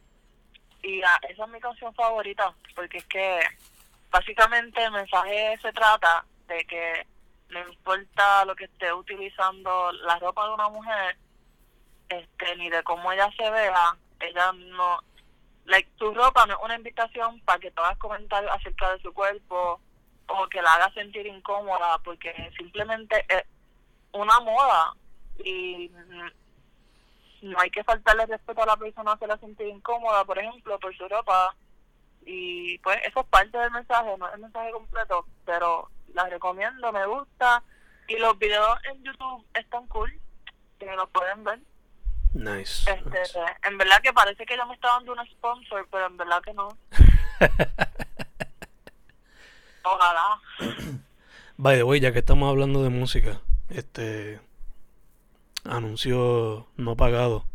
Y 0.82 1.02
ah, 1.04 1.20
esa 1.30 1.44
es 1.44 1.50
mi 1.50 1.60
canción 1.60 1.94
favorita, 1.94 2.54
porque 2.74 3.00
es 3.00 3.06
que 3.06 3.42
básicamente 4.10 4.84
el 4.84 4.92
mensaje 4.92 5.58
se 5.62 5.74
trata 5.74 6.26
de 6.48 6.64
que 6.66 7.06
no 7.50 7.60
importa 7.68 8.46
lo 8.46 8.56
que 8.56 8.66
esté 8.66 8.92
utilizando 8.94 9.92
la 9.92 10.18
ropa 10.20 10.48
de 10.48 10.54
una 10.54 10.70
mujer, 10.70 11.18
este, 12.10 12.56
ni 12.56 12.70
de 12.70 12.82
cómo 12.84 13.12
ella 13.12 13.30
se 13.38 13.50
vea, 13.50 13.96
ella 14.20 14.52
no, 14.54 15.00
like, 15.66 15.90
su 15.98 16.14
ropa 16.14 16.46
no 16.46 16.54
es 16.54 16.60
una 16.64 16.76
invitación 16.76 17.40
para 17.42 17.60
que 17.60 17.72
tú 17.72 17.82
hagas 17.82 17.98
comentarios 17.98 18.52
acerca 18.54 18.92
de 18.92 19.02
su 19.02 19.14
cuerpo 19.14 19.80
o 20.28 20.48
que 20.48 20.62
la 20.62 20.74
haga 20.74 20.92
sentir 20.94 21.28
incómoda, 21.28 22.00
porque 22.00 22.52
simplemente 22.58 23.26
es 23.30 23.44
una 24.12 24.40
moda 24.40 24.94
y 25.44 25.92
no 27.42 27.60
hay 27.60 27.70
que 27.70 27.84
faltarle 27.84 28.26
respeto 28.26 28.64
a 28.64 28.66
la 28.66 28.78
persona 28.78 29.12
hacerla 29.12 29.38
sentir 29.38 29.68
incómoda, 29.68 30.26
por 30.26 30.40
ejemplo, 30.40 30.80
por 30.80 30.96
su 30.96 31.08
ropa. 31.08 31.56
Y 32.26 32.80
pues 32.80 32.98
eso 33.06 33.20
es 33.20 33.28
parte 33.28 33.58
del 33.58 33.72
mensaje, 33.72 34.18
no 34.18 34.28
es 34.28 34.34
el 34.34 34.42
mensaje 34.42 34.72
completo, 34.72 35.28
pero 35.46 35.90
la 36.14 36.28
recomiendo, 36.28 36.92
me 36.92 37.06
gusta. 37.06 37.62
Y 38.08 38.18
los 38.18 38.38
videos 38.40 38.80
en 38.92 39.04
YouTube 39.04 39.46
están 39.54 39.86
cool, 39.88 40.20
que 40.80 40.96
los 40.96 41.10
pueden 41.10 41.44
ver. 41.44 41.60
Nice. 42.36 42.90
Este, 42.90 43.10
nice. 43.10 43.40
en 43.64 43.78
verdad 43.78 44.02
que 44.02 44.14
parece 44.14 44.46
que 44.46 44.54
ella 44.54 44.66
me 44.66 44.76
está 44.76 44.90
dando 44.90 45.14
un 45.14 45.26
sponsor, 45.28 45.88
pero 45.92 46.06
en 46.08 46.18
verdad 46.18 46.42
que 46.42 46.54
no. 46.54 46.68
Ojalá. 49.84 50.42
By 51.58 51.78
the 51.78 51.84
way, 51.84 52.00
ya 52.00 52.12
que 52.12 52.20
estamos 52.20 52.50
hablando 52.50 52.84
de 52.84 52.90
música, 52.90 53.40
este 53.70 54.40
anuncio 55.64 56.68
no 56.76 56.96
pagado. 56.96 57.46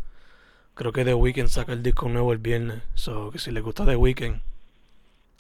Creo 0.75 0.93
que 0.93 1.05
The 1.05 1.15
Weeknd 1.15 1.49
saca 1.49 1.73
el 1.73 1.83
disco 1.83 2.09
nuevo 2.09 2.33
el 2.33 2.39
viernes. 2.39 2.83
So 2.95 3.31
que 3.31 3.39
si 3.39 3.51
les 3.51 3.63
gusta 3.63 3.85
The 3.85 3.97
Weeknd, 3.97 4.41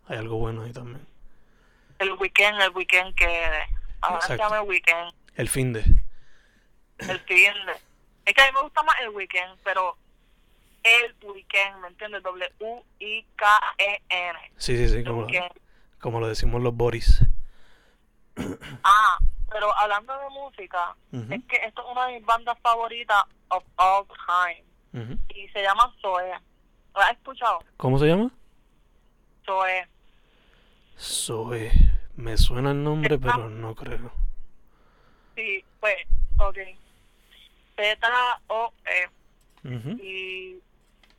hay 0.07 0.19
algo 0.19 0.37
bueno 0.37 0.63
ahí 0.63 0.73
también. 0.73 1.07
El 1.99 2.13
weekend, 2.13 2.61
el 2.61 2.71
weekend 2.71 3.15
que 3.15 3.49
ahora 4.01 4.27
se 4.27 4.37
llama 4.37 4.59
el 4.61 4.69
weekend, 4.69 5.13
El 5.37 5.49
fin 5.49 5.73
de. 5.73 5.81
el 6.99 7.21
fin 7.21 7.53
de. 7.67 7.90
Es 8.25 8.35
que 8.35 8.43
a 8.43 8.47
mí 8.47 8.53
me 8.55 8.63
gusta 8.63 8.83
más 8.83 8.97
el 9.01 9.11
weekend, 9.11 9.59
pero 9.65 9.97
el 10.83 11.15
weekend, 11.23 11.81
¿me 11.81 11.89
entiendes? 11.89 12.23
W-I-K-E-N. 12.23 12.79
Sí, 14.57 14.77
sí, 14.77 14.89
sí, 14.89 15.05
como, 15.05 15.25
weekend. 15.25 15.53
como 16.01 16.21
lo 16.21 16.29
decimos 16.29 16.63
los 16.63 16.75
Boris. 16.75 17.25
Ah, 18.83 19.19
pero 19.51 19.77
hablando 19.77 20.17
de 20.19 20.31
música, 20.31 20.97
es 21.13 21.45
que 21.45 21.57
esto 21.67 21.83
es 21.83 21.89
una 21.91 22.07
de 22.07 22.15
mis 22.19 22.25
bandas 22.25 22.59
favoritas 22.61 23.25
of 23.49 23.65
all 23.77 24.07
time. 24.27 24.65
Y 25.35 25.49
se 25.49 25.63
llama 25.63 25.93
Zoe. 26.01 26.33
¿Lo 26.95 27.01
has 27.01 27.13
escuchado? 27.13 27.59
¿Cómo 27.77 27.99
se 27.99 28.07
llama? 28.07 28.31
Zoe. 29.45 29.89
Zoe. 30.99 31.71
Me 32.17 32.37
suena 32.37 32.71
el 32.73 32.83
nombre, 32.83 33.19
pero 33.19 33.49
no 33.49 33.75
creo. 33.75 34.13
Sí, 35.37 35.65
pues, 35.81 35.97
ok. 36.39 36.59
Z-O-E. 37.81 39.09
Y 40.03 40.57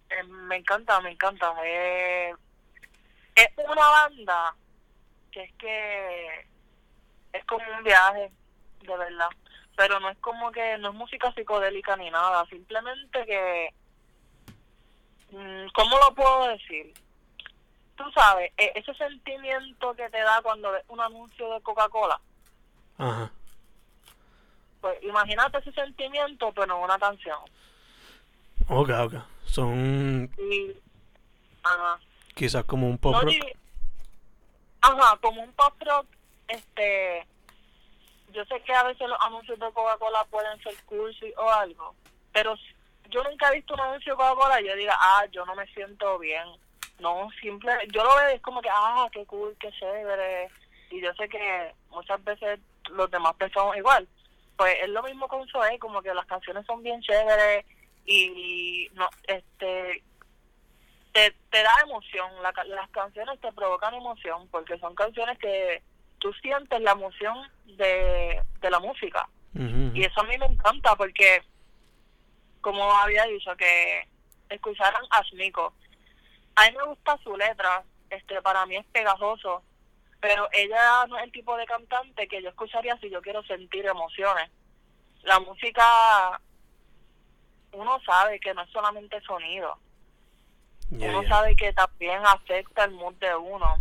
eh, 0.10 0.24
me 0.24 0.58
encanta, 0.58 1.00
me 1.02 1.12
encanta. 1.12 1.54
Eh, 1.64 2.34
es 3.36 3.50
una 3.58 3.88
banda 3.88 4.56
que 5.32 5.44
es 5.44 5.54
que 5.54 6.48
es 7.34 7.46
como 7.46 7.64
un 7.78 7.84
viaje, 7.84 8.32
de 8.82 8.98
verdad. 8.98 9.30
Pero 9.76 10.00
no 10.00 10.10
es 10.10 10.18
como 10.20 10.52
que, 10.52 10.78
no 10.78 10.90
es 10.90 10.96
música 10.96 11.34
psicodélica 11.34 11.96
ni 11.96 12.10
nada. 12.10 12.46
Simplemente 12.48 13.26
que, 13.26 13.74
mm, 15.32 15.68
¿cómo 15.74 15.98
lo 15.98 16.14
puedo 16.14 16.48
decir? 16.48 16.94
tú 17.96 18.12
sabes, 18.14 18.52
e- 18.58 18.72
ese 18.74 18.94
sentimiento 18.96 19.94
que 19.94 20.10
te 20.10 20.18
da 20.20 20.42
cuando 20.42 20.72
ves 20.72 20.84
un 20.88 21.00
anuncio 21.00 21.54
de 21.54 21.62
Coca-Cola, 21.62 22.20
Ajá. 22.98 23.32
Pues 24.82 25.02
imagínate 25.04 25.60
ese 25.60 25.72
sentimiento, 25.72 26.52
pero 26.54 26.76
en 26.76 26.84
una 26.84 26.98
canción. 27.00 27.40
Ok, 28.68 28.90
ok. 28.90 29.14
Son 29.46 30.30
Y, 30.38 30.72
ajá. 31.64 32.00
quizás 32.36 32.64
como 32.66 32.88
un 32.88 32.98
pop 32.98 33.14
No 33.14 33.22
rock. 33.22 33.34
Ajá, 34.82 35.18
como 35.22 35.44
un 35.44 35.54
pop 35.54 35.74
rock, 35.86 36.08
este, 36.48 37.26
yo 38.34 38.44
sé 38.46 38.62
que 38.62 38.74
a 38.74 38.84
veces 38.84 39.08
los 39.08 39.20
anuncios 39.22 39.60
de 39.60 39.72
Coca-Cola 39.72 40.26
pueden 40.30 40.62
ser 40.64 40.74
cursi 40.86 41.32
o 41.38 41.50
algo, 41.52 41.96
pero 42.34 42.56
yo 43.10 43.24
nunca 43.24 43.50
he 43.50 43.56
visto 43.58 43.74
un 43.76 43.82
anuncio 43.82 44.14
de 44.14 44.18
Coca-Cola 44.18 44.60
y 44.62 44.68
yo 44.68 44.76
diga, 44.76 44.96
ah, 45.00 45.26
yo 45.32 45.46
no 45.46 45.54
me 45.56 45.68
siento 45.68 46.18
bien. 46.18 46.46
No, 47.00 47.30
simple, 47.42 47.72
yo 47.92 48.04
lo 48.04 48.16
veo 48.16 48.28
es 48.30 48.42
como 48.42 48.62
que, 48.62 48.70
ah, 48.72 49.08
qué 49.12 49.26
cool, 49.26 49.56
qué 49.60 49.72
chévere. 49.72 50.50
Y 50.92 51.02
yo 51.02 51.14
sé 51.14 51.28
que 51.30 51.74
muchas 51.90 52.24
veces 52.24 52.60
los 52.92 53.10
demás 53.12 53.34
pensamos 53.36 53.76
igual. 53.78 54.08
Pues 54.62 54.78
es 54.80 54.90
lo 54.90 55.02
mismo 55.02 55.28
con 55.28 55.48
Zoe, 55.48 55.80
como 55.80 56.04
que 56.04 56.14
las 56.14 56.28
canciones 56.28 56.64
son 56.68 56.84
bien 56.84 57.02
chéveres 57.02 57.66
y 58.06 58.88
no, 58.94 59.10
este, 59.24 60.04
te, 61.12 61.32
te 61.50 61.64
da 61.64 61.72
emoción, 61.84 62.30
la 62.44 62.54
las 62.66 62.88
canciones 62.92 63.40
te 63.40 63.52
provocan 63.54 63.96
emoción 63.96 64.48
porque 64.50 64.78
son 64.78 64.94
canciones 64.94 65.40
que 65.40 65.82
tú 66.20 66.32
sientes 66.44 66.80
la 66.80 66.92
emoción 66.92 67.40
de, 67.66 68.40
de 68.60 68.70
la 68.70 68.80
música. 68.80 69.28
Y 69.56 70.04
eso 70.04 70.22
a 70.22 70.26
mí 70.26 70.38
me 70.38 70.46
encanta 70.46 70.96
porque 70.96 71.42
como 72.62 72.84
había 72.94 73.26
dicho 73.26 73.56
que 73.56 74.08
escucharan 74.48 75.02
a 75.10 75.24
Shniko 75.24 75.74
a 76.56 76.70
mí 76.70 76.78
me 76.78 76.86
gusta 76.86 77.18
su 77.24 77.36
letra 77.36 77.84
este 78.12 78.40
para 78.44 78.68
mí 78.68 78.76
es 78.76 78.86
pegajoso 78.92 79.64
pero 80.22 80.48
ella 80.54 81.06
no 81.08 81.18
es 81.18 81.24
el 81.24 81.32
tipo 81.32 81.58
de 81.58 81.66
cantante 81.66 82.28
que 82.28 82.42
yo 82.42 82.50
escucharía 82.50 82.96
si 83.00 83.10
yo 83.10 83.22
quiero 83.22 83.44
sentir 83.44 83.86
emociones 83.86 84.50
la 85.24 85.40
música 85.40 86.40
uno 87.74 88.00
sabe 88.06 88.40
que 88.40 88.54
no 88.54 88.62
es 88.64 88.70
solamente 88.70 89.20
sonido 89.22 89.78
uno 90.92 91.24
sabe 91.30 91.56
que 91.56 91.72
también 91.74 92.22
afecta 92.26 92.84
el 92.84 92.92
mood 92.92 93.14
de 93.16 93.34
uno. 93.34 93.78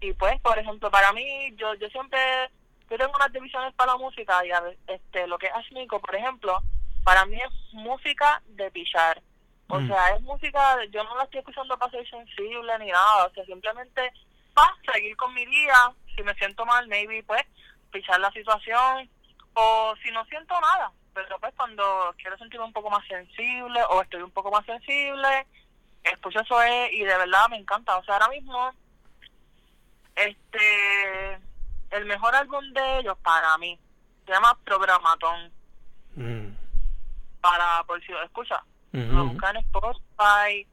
Y 0.00 0.12
pues, 0.14 0.40
por 0.40 0.58
ejemplo, 0.58 0.90
para 0.90 1.12
mí, 1.12 1.54
yo 1.54 1.72
yo 1.74 1.88
siempre, 1.90 2.18
yo 2.90 2.98
tengo 2.98 3.12
unas 3.14 3.32
divisiones 3.32 3.72
para 3.74 3.92
la 3.92 3.98
música 3.98 4.44
y 4.44 4.50
a 4.50 4.60
este 4.88 5.28
lo 5.28 5.38
que 5.38 5.46
es 5.46 5.52
Ashmiko, 5.54 6.00
por 6.00 6.16
ejemplo, 6.16 6.60
para 7.04 7.24
mí 7.26 7.36
es 7.36 7.52
música 7.74 8.42
de 8.46 8.68
pichar. 8.72 9.22
O 9.68 9.78
Mm. 9.78 9.86
sea, 9.86 10.16
es 10.16 10.20
música, 10.22 10.84
yo 10.90 11.04
no 11.04 11.16
la 11.16 11.22
estoy 11.24 11.38
escuchando 11.40 11.78
para 11.78 11.92
ser 11.92 12.10
sensible 12.10 12.76
ni 12.80 12.86
nada, 12.90 13.26
o 13.26 13.30
sea, 13.30 13.44
simplemente 13.44 14.12
para 14.56 14.74
seguir 14.90 15.14
con 15.16 15.34
mi 15.34 15.44
día, 15.44 15.92
si 16.16 16.22
me 16.22 16.34
siento 16.36 16.64
mal, 16.64 16.88
maybe 16.88 17.22
pues 17.24 17.42
pichar 17.92 18.18
la 18.20 18.32
situación, 18.32 19.08
o 19.52 19.94
si 20.02 20.10
no 20.10 20.24
siento 20.24 20.58
nada, 20.60 20.90
pero 21.12 21.38
pues 21.38 21.52
cuando 21.56 22.14
quiero 22.16 22.38
sentirme 22.38 22.64
un 22.64 22.72
poco 22.72 22.90
más 22.90 23.06
sensible 23.06 23.82
o 23.90 24.00
estoy 24.00 24.22
un 24.22 24.30
poco 24.30 24.50
más 24.50 24.64
sensible, 24.64 25.46
escucho 26.02 26.40
eso 26.40 26.62
es, 26.62 26.92
y 26.92 27.00
de 27.00 27.16
verdad 27.18 27.48
me 27.50 27.58
encanta. 27.58 27.98
O 27.98 28.04
sea, 28.04 28.14
ahora 28.14 28.28
mismo, 28.28 28.72
este, 30.14 31.34
el 31.90 32.06
mejor 32.06 32.34
álbum 32.34 32.64
de 32.72 32.98
ellos 33.00 33.18
para 33.22 33.56
mí 33.58 33.78
se 34.24 34.32
llama 34.32 34.58
Programatón. 34.64 35.52
Mm. 36.14 36.56
Para, 37.42 37.84
por 37.84 38.00
si 38.04 38.10
lo 38.10 38.22
escucha, 38.22 38.62
Ujú, 38.92 39.12
lo 39.12 39.24
ujú. 39.24 39.32
buscan 39.32 39.56
en 39.56 39.64
Spotify 39.64 40.66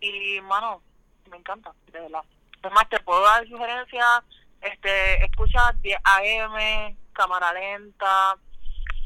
y, 0.00 0.40
mano, 0.42 0.82
me 1.30 1.36
encanta, 1.36 1.72
de 1.92 2.00
verdad. 2.00 2.24
Más, 2.62 2.88
te 2.88 3.00
puedo 3.00 3.22
dar 3.22 3.46
sugerencias, 3.48 4.22
este, 4.60 5.24
escucha 5.24 5.72
10 5.80 5.98
AM, 6.04 6.96
Cámara 7.12 7.52
Lenta, 7.52 8.36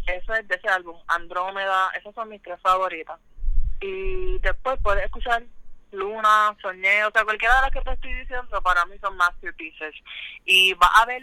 eso 0.06 0.34
es 0.34 0.48
de 0.48 0.54
ese 0.56 0.68
álbum, 0.68 0.96
Andrómeda, 1.06 1.90
esas 1.98 2.14
son 2.14 2.28
mis 2.28 2.42
tres 2.42 2.60
favoritas. 2.60 3.20
Y 3.80 4.38
después 4.38 4.78
puedes 4.82 5.04
escuchar 5.04 5.42
Luna, 5.92 6.56
Soñé, 6.60 7.04
o 7.04 7.10
sea, 7.10 7.24
cualquiera 7.24 7.56
de 7.56 7.62
las 7.62 7.70
que 7.70 7.80
te 7.82 7.92
estoy 7.92 8.14
diciendo 8.14 8.62
para 8.62 8.84
mí 8.86 8.96
son 9.00 9.16
masterpieces. 9.16 9.94
Y 10.44 10.74
vas 10.74 10.90
a 10.94 11.06
ver 11.06 11.22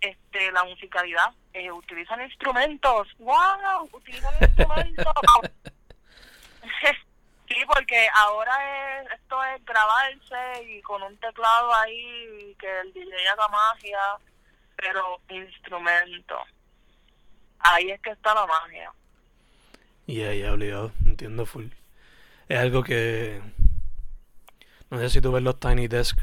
este 0.00 0.52
la 0.52 0.64
musicalidad, 0.64 1.32
eh, 1.52 1.70
utilizan 1.70 2.22
instrumentos, 2.22 3.08
wow, 3.18 3.88
utilizan 3.92 4.32
instrumentos. 4.40 5.14
sí, 7.54 7.60
porque 7.66 8.08
ahora 8.14 9.02
es, 9.02 9.12
esto 9.12 9.42
es 9.44 9.64
grabarse 9.64 10.64
y 10.68 10.82
con 10.82 11.02
un 11.02 11.16
teclado 11.18 11.74
ahí 11.74 12.54
que 12.58 12.80
el 12.80 12.92
DJ 12.92 13.28
haga 13.28 13.48
magia, 13.48 13.98
pero 14.76 15.20
instrumento. 15.28 16.36
Ahí 17.60 17.90
es 17.90 18.00
que 18.00 18.10
está 18.10 18.34
la 18.34 18.46
magia. 18.46 18.92
Ya, 20.06 20.34
ya, 20.34 20.52
obligado. 20.52 20.92
Entiendo 21.06 21.46
full. 21.46 21.68
Es 22.48 22.58
algo 22.58 22.82
que... 22.82 23.40
No 24.90 24.98
sé 24.98 25.08
si 25.08 25.20
tú 25.20 25.32
ves 25.32 25.42
los 25.42 25.58
Tiny 25.58 25.88
Desk 25.88 26.18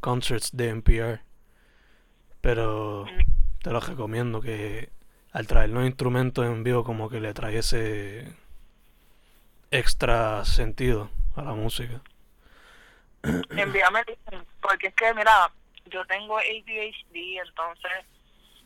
Concerts 0.00 0.56
de 0.56 0.70
NPR. 0.70 1.20
Pero 2.40 3.04
te 3.62 3.70
los 3.70 3.86
recomiendo 3.86 4.40
que 4.40 4.90
al 5.32 5.46
traer 5.46 5.68
los 5.70 5.84
instrumentos 5.84 6.46
en 6.46 6.64
vivo 6.64 6.82
como 6.82 7.10
que 7.10 7.20
le 7.20 7.34
trae 7.34 7.58
ese 7.58 8.34
extra 9.70 10.44
sentido 10.44 11.10
a 11.34 11.42
la 11.42 11.52
música. 11.52 12.00
Envíame 13.50 14.04
porque 14.60 14.88
es 14.88 14.94
que, 14.94 15.14
mira, 15.14 15.50
yo 15.86 16.04
tengo 16.06 16.38
ADHD, 16.38 17.40
entonces 17.46 18.04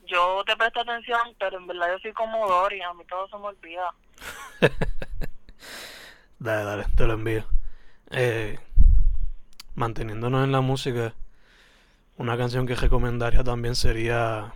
yo 0.07 0.43
te 0.45 0.57
presto 0.57 0.81
atención, 0.81 1.35
pero 1.39 1.59
en 1.59 1.67
verdad 1.67 1.93
yo 1.93 1.99
soy 2.01 2.13
como 2.13 2.49
Dory, 2.49 2.83
a 2.83 2.93
mí 2.95 3.05
todo 3.05 3.29
se 3.29 3.37
me 3.37 3.45
olvida. 3.45 3.95
Dale, 6.41 6.65
dale, 6.65 6.87
te 6.97 7.07
lo 7.07 7.13
envío. 7.13 7.45
Eh, 8.11 8.59
manteniéndonos 9.75 10.43
en 10.43 10.53
la 10.53 10.63
música, 10.63 11.13
una 12.17 12.39
canción 12.39 12.67
que 12.67 12.75
recomendaría 12.75 13.45
también 13.45 13.77
sería 13.77 14.55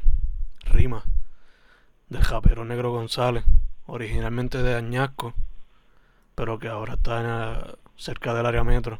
Rima, 0.65 1.05
del 2.09 2.25
rapero 2.25 2.65
Negro 2.65 2.91
González, 2.91 3.45
originalmente 3.85 4.63
de 4.63 4.75
Añasco, 4.77 5.35
pero 6.35 6.59
que 6.59 6.69
ahora 6.69 6.95
está 6.95 7.21
en 7.21 7.27
la- 7.27 7.75
cerca 7.97 8.35
del 8.35 8.47
área 8.47 8.65
metro. 8.65 8.99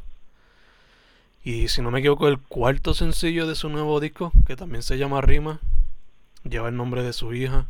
Y 1.43 1.67
si 1.67 1.81
no 1.81 1.91
me 1.91 1.99
equivoco, 1.99 2.27
el 2.27 2.39
cuarto 2.39 2.93
sencillo 2.93 3.45
de 3.45 3.55
su 3.55 3.69
nuevo 3.69 3.99
disco, 3.99 4.31
que 4.47 4.55
también 4.55 4.81
se 4.83 4.97
llama 4.97 5.21
Rima, 5.21 5.59
lleva 6.43 6.69
el 6.69 6.75
nombre 6.77 7.03
de 7.03 7.13
su 7.13 7.33
hija. 7.33 7.67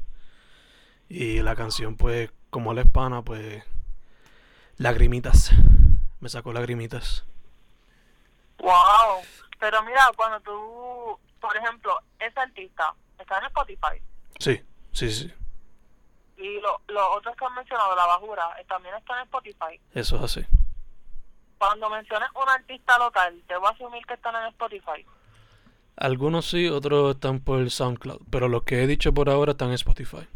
Y 1.09 1.41
la 1.41 1.55
canción, 1.55 1.97
pues, 1.97 2.32
como 2.49 2.74
la 2.74 2.82
hispana, 2.82 3.22
pues, 3.22 3.63
lagrimitas. 4.78 5.51
Me 6.22 6.30
sacó 6.30 6.53
lagrimitas. 6.53 7.26
Wow, 8.59 9.22
pero 9.59 9.84
mira, 9.84 10.09
cuando 10.16 10.39
tú, 10.39 11.20
por 11.41 11.55
ejemplo, 11.57 11.97
ese 12.20 12.39
artista 12.39 12.93
está 13.20 13.38
en 13.39 13.45
Spotify 13.45 14.01
Sí, 14.39 14.61
sí, 14.93 15.11
sí. 15.11 15.34
Y 16.38 16.60
lo- 16.60 16.82
los 16.88 17.04
otros 17.18 17.36
que 17.36 17.46
han 17.46 17.54
mencionado, 17.56 17.96
La 17.96 18.06
Bajura, 18.06 18.44
eh, 18.60 18.66
también 18.68 18.96
están 18.96 19.18
en 19.20 19.24
Spotify. 19.26 19.80
Eso 19.94 20.16
es 20.18 20.22
así. 20.24 20.46
Cuando 21.58 21.90
menciones 21.90 22.30
un 22.36 22.50
artista 22.50 22.98
local, 22.98 23.42
te 23.48 23.56
voy 23.58 23.68
a 23.68 23.72
asumir 23.72 24.06
que 24.06 24.14
están 24.16 24.36
en 24.36 24.48
Spotify. 24.50 25.06
Algunos 25.98 26.46
sí, 26.50 26.68
otros 26.68 27.16
están 27.16 27.40
por 27.40 27.70
SoundCloud. 27.70 28.22
Pero 28.30 28.50
los 28.50 28.64
que 28.64 28.84
he 28.84 28.88
dicho 28.88 29.14
por 29.14 29.30
ahora 29.30 29.54
están 29.54 29.70
en 29.70 29.76
Spotify. 29.76 30.28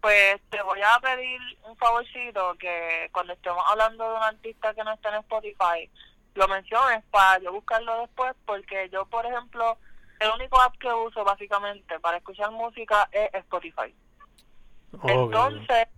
Pues 0.00 0.40
te 0.50 0.60
voy 0.62 0.80
a 0.82 0.98
pedir 1.00 1.40
un 1.64 1.76
favorcito 1.76 2.54
que 2.58 3.08
cuando 3.12 3.32
estemos 3.32 3.62
hablando 3.70 4.04
de 4.08 4.16
un 4.16 4.22
artista 4.22 4.74
que 4.74 4.84
no 4.84 4.92
está 4.92 5.10
en 5.10 5.16
Spotify, 5.16 5.90
lo 6.34 6.48
menciones 6.48 7.02
para 7.10 7.38
yo 7.42 7.52
buscarlo 7.52 7.98
después, 8.00 8.34
porque 8.44 8.88
yo, 8.92 9.06
por 9.06 9.24
ejemplo, 9.24 9.78
el 10.20 10.30
único 10.30 10.60
app 10.60 10.76
que 10.78 10.88
uso 10.92 11.24
básicamente 11.24 11.98
para 12.00 12.18
escuchar 12.18 12.50
música 12.50 13.08
es 13.12 13.32
Spotify. 13.34 13.94
Entonces, 15.02 15.88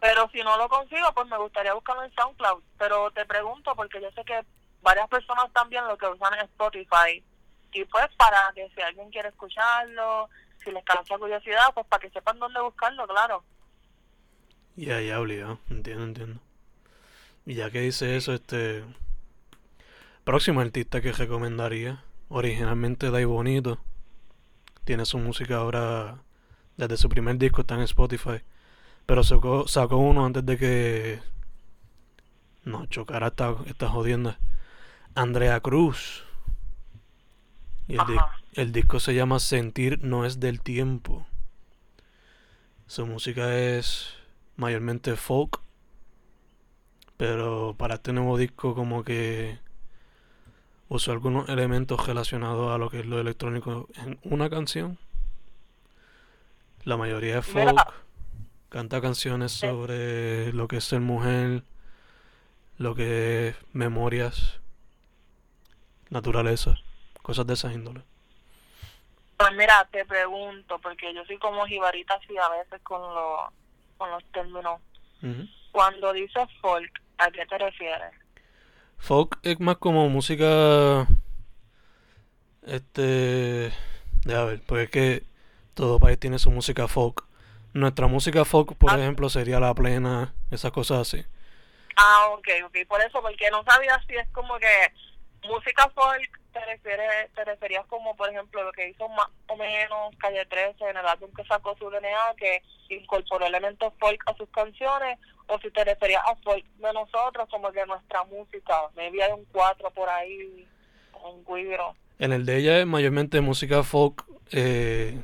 pero 0.00 0.28
si 0.30 0.42
no 0.42 0.56
lo 0.56 0.68
consigo, 0.68 1.06
pues 1.14 1.26
me 1.26 1.38
gustaría 1.38 1.74
buscarlo 1.74 2.04
en 2.04 2.12
SoundCloud. 2.14 2.62
Pero 2.78 3.10
te 3.10 3.24
pregunto, 3.26 3.74
porque 3.74 4.00
yo 4.00 4.10
sé 4.12 4.24
que 4.24 4.44
varias 4.82 5.08
personas 5.08 5.52
también 5.52 5.86
lo 5.88 5.96
que 5.98 6.06
usan 6.06 6.34
es 6.34 6.44
Spotify. 6.44 7.24
Y 7.72 7.84
pues 7.84 8.06
para 8.16 8.52
que 8.54 8.68
si 8.74 8.80
alguien 8.80 9.10
quiere 9.10 9.28
escucharlo, 9.28 10.28
si 10.62 10.70
les 10.70 10.84
causa 10.84 11.18
curiosidad, 11.18 11.66
pues 11.74 11.86
para 11.86 12.00
que 12.00 12.10
sepan 12.10 12.38
dónde 12.38 12.60
buscarlo, 12.60 13.06
claro. 13.06 13.44
Ya, 14.76 15.00
ya, 15.00 15.20
obligado. 15.20 15.58
Entiendo, 15.70 16.04
entiendo. 16.04 16.40
Y 17.46 17.54
ya 17.54 17.70
que 17.70 17.80
dice 17.80 18.16
eso, 18.16 18.34
este. 18.34 18.84
Próximo 20.24 20.60
artista 20.60 21.00
que 21.00 21.12
recomendaría. 21.12 22.02
Originalmente 22.28 23.10
Dai 23.10 23.24
Bonito. 23.24 23.78
Tiene 24.84 25.04
su 25.04 25.18
música 25.18 25.56
ahora. 25.56 26.18
Desde 26.76 26.96
su 26.96 27.08
primer 27.08 27.38
disco 27.38 27.62
está 27.62 27.74
en 27.74 27.82
Spotify. 27.82 28.40
Pero 29.06 29.24
sacó, 29.24 29.68
sacó 29.68 29.98
uno 29.98 30.26
antes 30.26 30.46
de 30.46 30.58
que. 30.58 31.20
No, 32.64 32.84
chocara 32.86 33.28
esta, 33.28 33.54
esta 33.66 33.88
jodienda. 33.88 34.38
Andrea 35.14 35.60
Cruz. 35.60 36.24
Y 37.88 37.94
el, 37.94 38.06
di- 38.06 38.16
el 38.54 38.72
disco 38.72 39.00
se 39.00 39.14
llama 39.14 39.38
Sentir 39.40 40.00
no 40.02 40.24
es 40.24 40.40
del 40.40 40.60
tiempo. 40.60 41.26
Su 42.88 43.06
música 43.06 43.56
es 43.56 44.14
mayormente 44.56 45.14
folk. 45.16 45.60
Pero 47.18 47.74
para 47.78 47.96
este 47.96 48.12
nuevo 48.12 48.36
disco 48.38 48.74
como 48.74 49.04
que 49.04 49.58
usó 50.88 51.12
algunos 51.12 51.48
elementos 51.48 52.06
relacionados 52.06 52.72
a 52.74 52.78
lo 52.78 52.90
que 52.90 53.00
es 53.00 53.06
lo 53.06 53.20
electrónico 53.20 53.88
en 53.96 54.18
una 54.24 54.50
canción. 54.50 54.98
La 56.86 56.96
mayoría 56.96 57.40
es 57.40 57.48
Mira. 57.52 57.72
folk. 57.72 57.94
Canta 58.68 59.00
canciones 59.00 59.50
sobre 59.50 60.52
lo 60.52 60.68
que 60.68 60.76
es 60.76 60.84
ser 60.84 61.00
mujer, 61.00 61.64
lo 62.78 62.94
que 62.94 63.48
es 63.48 63.56
memorias, 63.72 64.60
naturaleza, 66.10 66.78
cosas 67.22 67.44
de 67.48 67.54
esa 67.54 67.72
índole. 67.72 68.02
Pues 69.36 69.52
mira, 69.56 69.88
te 69.90 70.04
pregunto, 70.04 70.78
porque 70.78 71.12
yo 71.12 71.24
soy 71.24 71.38
como 71.38 71.66
jibarita 71.66 72.14
así 72.14 72.36
a 72.38 72.48
veces 72.50 72.80
con, 72.84 73.00
los 73.00 73.40
con 73.98 74.08
los 74.12 74.24
términos. 74.26 74.80
Cuando 75.72 76.12
dices 76.12 76.48
folk, 76.60 77.02
¿a 77.18 77.32
qué 77.32 77.44
te 77.46 77.58
refieres? 77.58 78.12
Folk 78.98 79.40
es 79.42 79.58
más 79.58 79.78
como 79.78 80.08
música. 80.08 81.08
Este. 82.62 83.72
Deja 84.24 84.44
ver, 84.44 84.62
pues 84.66 84.84
es 84.84 84.90
que 84.90 85.35
todo 85.76 86.00
país 86.00 86.18
tiene 86.18 86.38
su 86.40 86.50
música 86.50 86.88
folk. 86.88 87.22
Nuestra 87.74 88.06
música 88.08 88.44
folk, 88.44 88.74
por 88.76 88.90
Ah. 88.92 88.96
ejemplo, 88.98 89.28
sería 89.28 89.60
la 89.60 89.74
plena, 89.74 90.34
esas 90.50 90.72
cosas 90.72 91.00
así. 91.02 91.24
Ah, 91.96 92.28
ok, 92.32 92.48
ok, 92.64 92.76
por 92.88 93.00
eso, 93.02 93.20
porque 93.22 93.50
no 93.50 93.62
sabía 93.64 94.00
si 94.08 94.14
es 94.16 94.26
como 94.32 94.58
que 94.58 94.92
música 95.46 95.88
folk 95.94 96.40
te 96.52 96.64
refieres, 96.64 97.30
te 97.34 97.44
referías 97.44 97.84
como, 97.86 98.16
por 98.16 98.30
ejemplo, 98.30 98.62
lo 98.64 98.72
que 98.72 98.88
hizo 98.88 99.06
más 99.10 99.28
o 99.48 99.56
menos 99.56 100.14
Calle 100.18 100.46
13 100.46 100.88
en 100.88 100.96
el 100.96 101.06
álbum 101.06 101.30
que 101.36 101.44
sacó 101.44 101.76
su 101.76 101.90
DNA, 101.90 102.34
que 102.38 102.62
incorporó 102.88 103.44
elementos 103.46 103.92
folk 104.00 104.22
a 104.26 104.34
sus 104.36 104.48
canciones, 104.48 105.18
o 105.48 105.58
si 105.60 105.70
te 105.70 105.84
referías 105.84 106.22
a 106.26 106.34
folk 106.36 106.64
de 106.64 106.92
nosotros, 106.94 107.46
como 107.50 107.70
que 107.72 107.84
nuestra 107.84 108.24
música, 108.24 108.74
maybe 108.96 109.22
hay 109.22 109.32
un 109.32 109.44
4 109.52 109.90
por 109.90 110.08
ahí, 110.08 110.66
un 111.22 111.44
guiro. 111.44 111.94
En 112.18 112.32
el 112.32 112.46
de 112.46 112.56
ella 112.56 112.78
es 112.78 112.86
mayormente 112.86 113.42
música 113.42 113.82
folk 113.82 114.24
eh, 114.52 115.20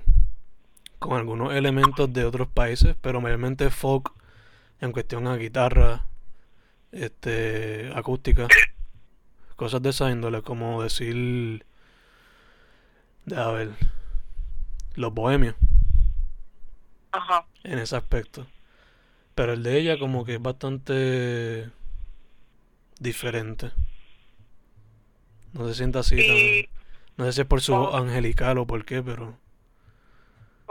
con 1.03 1.19
algunos 1.19 1.53
elementos 1.53 2.13
de 2.13 2.25
otros 2.25 2.49
países, 2.49 2.97
pero 3.01 3.21
mayormente 3.21 3.71
folk 3.71 4.13
en 4.81 4.93
cuestión 4.93 5.27
a 5.27 5.37
guitarra, 5.37 6.07
este, 6.93 7.91
acústica, 7.95 8.49
cosas 9.57 9.83
de 9.83 9.91
esa 9.91 10.11
índole, 10.11 10.43
como 10.43 10.83
decir, 10.83 11.65
a 13.37 13.49
ver, 13.49 13.71
los 14.95 15.13
bohemios 15.13 15.55
Ajá. 17.13 17.47
en 17.65 17.79
ese 17.79 17.97
aspecto. 17.97 18.47
Pero 19.35 19.55
el 19.55 19.63
de 19.63 19.79
ella 19.79 19.99
como 19.99 20.25
que 20.25 20.35
es 20.35 20.43
bastante 20.43 21.71
diferente. 22.99 23.71
No 25.53 25.67
se 25.69 25.75
siente 25.75 25.99
así 25.99 26.17
tan... 26.17 26.73
No 27.17 27.25
sé 27.27 27.33
si 27.33 27.41
es 27.43 27.47
por 27.47 27.61
su 27.61 27.75
voz 27.75 27.95
angelical 27.95 28.59
o 28.59 28.67
por 28.67 28.85
qué, 28.85 29.03
pero 29.03 29.37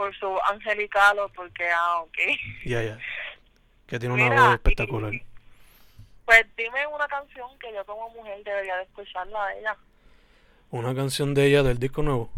por 0.02 0.16
su 0.16 0.36
angelical 0.50 1.16
o 1.20 1.28
porque, 1.28 1.64
ah, 1.70 2.00
ok. 2.00 2.18
ya, 2.64 2.82
ya. 2.82 2.98
Que 3.86 4.00
tiene 4.00 4.16
una 4.16 4.24
Mira, 4.24 4.42
voz 4.42 4.50
y- 4.50 4.54
espectacular. 4.54 5.12
Pues 6.24 6.46
dime 6.56 6.84
una 6.88 7.06
canción 7.06 7.56
que 7.60 7.72
yo 7.72 7.86
como 7.86 8.08
mujer 8.10 8.42
debería 8.42 8.76
de 8.78 8.82
escucharla 8.82 9.44
a 9.46 9.54
ella. 9.54 9.76
Una 10.72 10.92
canción 10.92 11.34
de 11.34 11.46
ella 11.46 11.62
del 11.62 11.78
disco 11.78 12.02
nuevo. 12.02 12.32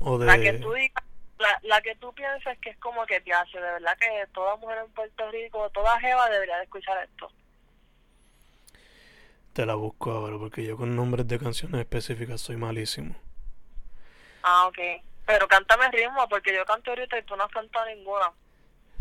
O 0.00 0.18
La 0.18 0.36
que 0.38 0.54
de... 0.54 0.58
tú 0.58 0.72
digas, 0.72 1.04
la, 1.38 1.56
la 1.62 1.80
que 1.82 1.94
tú 1.96 2.12
pienses 2.14 2.58
que 2.58 2.70
es 2.70 2.78
como 2.78 3.06
que 3.06 3.20
te 3.20 3.32
hace, 3.32 3.58
de 3.58 3.70
verdad 3.78 3.96
que 4.00 4.26
toda 4.34 4.56
mujer 4.56 4.78
en 4.84 4.90
Puerto 4.92 5.30
Rico, 5.30 5.70
toda 5.70 6.00
jeva 6.00 6.28
debería 6.30 6.56
de 6.56 6.64
escuchar 6.64 6.98
esto. 7.04 7.30
Te 9.52 9.64
la 9.64 9.74
busco 9.76 10.10
ahora, 10.10 10.36
porque 10.36 10.64
yo 10.64 10.76
con 10.76 10.96
nombres 10.96 11.28
de 11.28 11.38
canciones 11.38 11.80
específicas 11.80 12.40
soy 12.40 12.56
malísimo. 12.56 13.14
Ah, 14.42 14.66
ok. 14.66 14.78
Pero 15.26 15.48
cántame 15.48 15.90
ritmo, 15.90 16.28
porque 16.28 16.54
yo 16.54 16.64
canto 16.64 16.90
ahorita 16.90 17.18
y 17.18 17.22
tú 17.24 17.36
no 17.36 17.44
has 17.44 17.50
cantado 17.50 17.84
ninguna. 17.86 18.32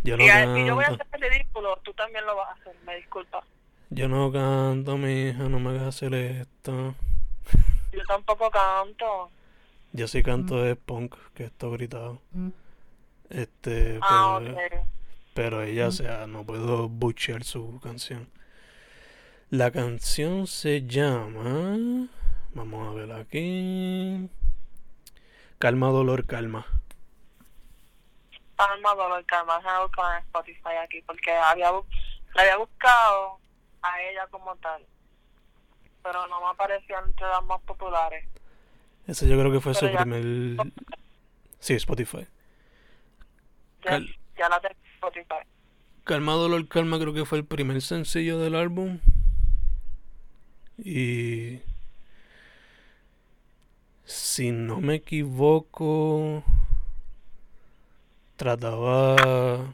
Yo 0.03 0.17
no 0.17 0.25
Y 0.25 0.29
a- 0.29 0.55
si 0.55 0.65
yo 0.65 0.75
voy 0.75 0.83
a 0.85 0.87
hacer 0.87 1.07
el 1.13 1.21
ridículo, 1.21 1.77
tú 1.83 1.93
también 1.93 2.25
lo 2.25 2.35
vas 2.35 2.49
a 2.49 2.53
hacer, 2.53 2.75
me 2.85 2.95
disculpa. 2.95 3.43
yo 3.91 4.07
no 4.09 4.31
canto, 4.31 4.97
mi 4.97 5.29
hija, 5.29 5.43
no 5.43 5.59
me 5.59 5.69
hagas 5.71 5.95
hacer 5.95 6.13
esto. 6.15 6.95
Yo 7.91 8.03
tampoco 8.07 8.49
canto. 8.51 9.29
Yo 9.93 10.07
sí 10.07 10.21
canto 10.23 10.65
es 10.65 10.75
punk, 10.75 11.15
que 11.33 11.45
esto 11.45 11.71
gritado. 11.71 12.21
Este, 13.29 13.99
Ah, 14.01 14.39
pero, 14.41 14.53
ok. 14.57 14.87
pero 15.33 15.61
ella, 15.63 15.87
o 15.87 15.91
sea, 15.91 16.27
no 16.27 16.43
puedo 16.43 16.89
butchear 16.89 17.43
su 17.43 17.79
canción. 17.81 18.27
La 19.49 19.71
canción 19.71 20.47
se 20.47 20.85
llama. 20.85 22.07
Vamos 22.53 22.87
a 22.89 22.93
ver 22.93 23.11
aquí. 23.13 24.29
Calma, 25.59 25.87
dolor, 25.89 26.25
calma. 26.25 26.65
Calma, 28.57 28.93
dolor, 28.95 29.25
calma. 29.25 29.57
Déjame 29.57 29.83
buscar 29.83 30.17
en 30.19 30.25
Spotify 30.25 30.75
aquí, 30.83 31.01
porque 31.01 31.31
había, 31.31 31.71
la 31.71 32.41
había 32.41 32.57
buscado 32.57 33.39
a 33.81 34.01
ella 34.01 34.27
como 34.27 34.55
tal. 34.57 34.85
Pero 36.03 36.27
no 36.27 36.39
me 36.41 36.47
apareció 36.47 36.97
entre 37.05 37.27
las 37.27 37.43
más 37.43 37.61
populares. 37.61 38.25
Ese 39.07 39.27
yo 39.27 39.37
creo 39.39 39.51
que 39.51 39.59
fue 39.61 39.73
su 39.73 39.87
ya- 39.87 39.99
primer. 40.03 40.57
Sí, 41.59 41.73
Spotify. 41.73 42.27
Ya, 43.83 43.91
Cal- 43.91 44.15
ya 44.37 44.49
la 44.49 44.59
tengo 44.59 44.75
en 44.83 44.91
Spotify. 44.93 45.47
Calma, 46.03 46.33
dolor, 46.33 46.67
calma, 46.67 46.99
creo 46.99 47.13
que 47.13 47.25
fue 47.25 47.39
el 47.39 47.45
primer 47.45 47.81
sencillo 47.81 48.39
del 48.39 48.55
álbum. 48.55 48.99
Y. 50.77 51.59
Si 54.05 54.51
no 54.51 54.79
me 54.81 54.95
equivoco. 54.95 56.43
Trataba. 58.37 59.73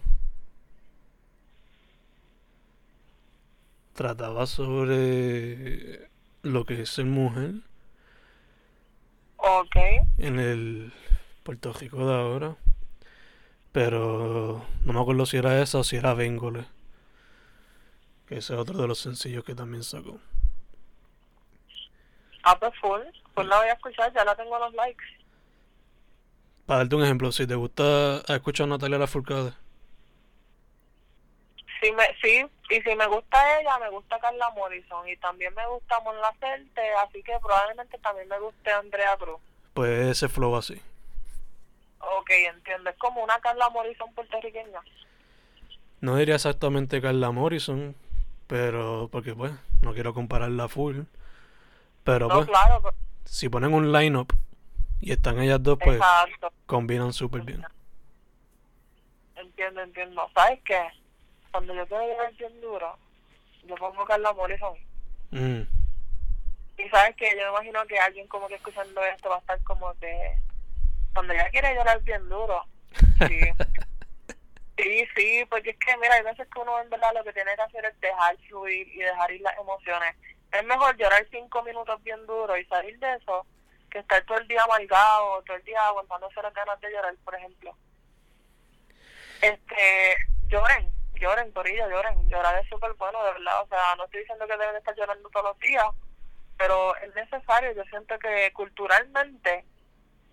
Trataba 3.94 4.48
sobre 4.48 6.10
lo 6.44 6.66
que 6.66 6.82
es 6.82 6.90
ser 6.90 7.06
mujer 7.06 7.56
Ok. 9.38 9.76
en 10.18 10.40
el 10.40 10.94
Puerto 11.44 11.74
Rico 11.74 12.06
de 12.08 12.14
ahora. 12.16 12.56
Pero 13.72 14.66
no 14.86 14.94
me 14.94 15.00
acuerdo 15.00 15.26
si 15.26 15.38
era 15.38 15.62
esa 15.62 15.80
o 15.80 15.84
si 15.84 15.98
era 15.98 16.14
Bengole. 16.14 16.66
Que 18.28 18.38
ese 18.38 18.54
es 18.54 18.60
otro 18.60 18.78
de 18.82 18.88
los 18.88 19.00
sencillos 19.00 19.44
que 19.44 19.56
también 19.56 19.84
sacó. 19.84 20.20
Ah, 22.44 22.58
pues 22.60 22.74
full. 22.80 23.02
Pues 23.34 23.48
la 23.48 23.58
voy 23.58 23.68
a 23.68 23.74
escuchar, 23.74 24.14
ya 24.14 24.24
la 24.26 24.36
tengo 24.36 24.56
en 24.56 24.62
los 24.62 24.74
likes. 24.74 25.04
Para 26.66 26.80
darte 26.80 26.96
un 26.96 27.04
ejemplo, 27.04 27.32
si 27.32 27.48
te 27.48 27.56
gusta 27.56 28.22
escuchar 28.28 28.66
a 28.66 28.70
Natalia 28.70 28.98
Lafourcade, 28.98 29.54
Sí, 31.82 31.92
me, 31.94 32.04
sí, 32.22 32.46
y 32.70 32.82
si 32.82 32.96
me 32.96 33.08
gusta 33.08 33.60
ella, 33.60 33.80
me 33.80 33.90
gusta 33.90 34.20
Carla 34.20 34.52
Morrison. 34.52 35.08
Y 35.10 35.18
también 35.18 35.52
me 35.56 35.66
gusta 35.68 36.00
Mon 36.02 36.16
Laferte, 36.22 36.82
así 37.04 37.24
que 37.24 37.34
probablemente 37.42 37.98
también 37.98 38.28
me 38.28 38.40
guste 38.40 38.72
Andrea 38.72 39.18
Cruz. 39.18 39.40
pues 39.74 40.06
ese 40.12 40.30
flow 40.30 40.56
así. 40.56 40.80
Ok, 42.20 42.30
entiendo. 42.54 42.90
Es 42.92 42.98
como 42.98 43.24
una 43.24 43.40
Carla 43.40 43.68
Morrison 43.72 44.14
puertorriqueña. 44.14 44.80
No 46.02 46.18
diría 46.18 46.36
exactamente 46.36 47.02
Carla 47.02 47.32
Morrison, 47.32 47.96
pero 48.46 49.10
porque 49.12 49.34
pues 49.34 49.52
no 49.82 49.94
quiero 49.96 50.14
compararla 50.14 50.68
full. 50.68 51.00
Pero 52.04 52.28
No, 52.28 52.36
pues, 52.36 52.48
claro, 52.48 52.80
pero- 52.84 52.96
si 53.26 53.50
ponen 53.50 53.74
un 53.74 53.92
lineup 53.92 54.32
y 55.00 55.12
están 55.12 55.40
ellas 55.42 55.62
dos, 55.62 55.78
pues 55.84 55.98
exacto. 55.98 56.52
combinan 56.66 57.14
súper 57.14 57.42
bien. 57.42 57.64
Entiendo, 59.36 59.82
entiendo. 59.82 60.30
¿Sabes 60.34 60.60
qué? 60.64 60.80
Cuando 61.52 61.74
yo 61.74 61.86
quiero 61.88 62.06
llegar 62.06 62.34
bien 62.36 62.62
duro, 62.62 62.98
yo 63.66 63.76
pongo 63.76 64.06
Carla 64.06 64.32
Morrison. 64.34 64.74
Mm, 65.32 65.62
Y 66.78 66.90
sabes 66.90 67.16
que 67.16 67.30
yo 67.32 67.44
me 67.46 67.50
imagino 67.50 67.86
que 67.88 67.98
alguien 68.00 68.28
como 68.28 68.48
que 68.48 68.56
escuchando 68.56 69.04
esto 69.06 69.30
va 69.30 69.38
a 69.38 69.40
estar 69.40 69.62
como 69.64 69.94
que 69.96 70.36
cuando 71.14 71.34
ya 71.34 71.50
quiere 71.50 71.74
llorar 71.76 72.02
bien 72.04 72.28
duro. 72.30 72.64
Sí. 73.28 73.40
sí, 74.78 75.06
sí, 75.16 75.46
porque 75.50 75.72
es 75.72 75.78
que 75.78 75.98
mira, 75.98 76.16
hay 76.16 76.24
veces 76.24 76.48
que 76.54 76.60
uno 76.60 76.80
en 76.82 76.90
verdad 76.90 77.12
lo 77.16 77.24
que 77.24 77.34
tiene 77.34 77.56
que 77.56 77.62
hacer 77.62 77.86
es 77.86 78.00
dejar 78.00 78.38
fluir 78.48 78.88
y 78.88 79.00
dejar 79.00 79.32
ir 79.32 79.42
las 79.42 79.58
emociones. 79.58 80.16
Es 80.52 80.66
mejor 80.66 80.98
llorar 80.98 81.26
cinco 81.32 81.64
minutos 81.64 82.02
bien 82.04 82.26
duro 82.26 82.58
y 82.58 82.66
salir 82.66 83.00
de 83.00 83.14
eso 83.16 83.46
que 83.90 84.00
estar 84.00 84.24
todo 84.24 84.38
el 84.38 84.48
día 84.48 84.64
amargado, 84.64 85.44
todo 85.44 85.58
el 85.58 85.64
día 85.64 85.86
aguantándose 85.88 86.42
las 86.42 86.54
ganas 86.54 86.80
de 86.80 86.92
llorar, 86.92 87.14
por 87.24 87.36
ejemplo. 87.36 87.76
Este, 89.42 90.16
lloren, 90.48 90.92
lloren, 91.16 91.52
Corillo, 91.52 91.90
lloren. 91.90 92.28
Llorar 92.30 92.58
es 92.64 92.70
súper 92.70 92.94
bueno, 92.94 93.24
de 93.24 93.34
verdad. 93.34 93.62
O 93.64 93.68
sea, 93.68 93.96
no 93.98 94.06
estoy 94.06 94.22
diciendo 94.22 94.48
que 94.48 94.58
deben 94.58 94.76
estar 94.78 94.96
llorando 94.96 95.30
todos 95.30 95.46
los 95.48 95.60
días, 95.60 95.86
pero 96.58 96.96
es 96.98 97.14
necesario. 97.16 97.74
Yo 97.74 97.84
siento 97.86 98.18
que 98.20 98.52
culturalmente, 98.54 99.66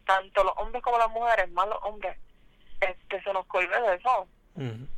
tanto 0.07 0.45
los 0.45 0.55
hombres 0.57 0.83
como 0.83 0.99
las 0.99 1.11
mujeres, 1.11 1.51
más 1.51 1.69
los 1.69 1.79
hombres, 1.83 2.17
este, 2.81 3.23
se 3.23 3.33
nos 3.33 3.47
cohibe 3.47 3.81
de 3.81 3.95
eso. 3.97 4.29
Ujú. 4.55 4.89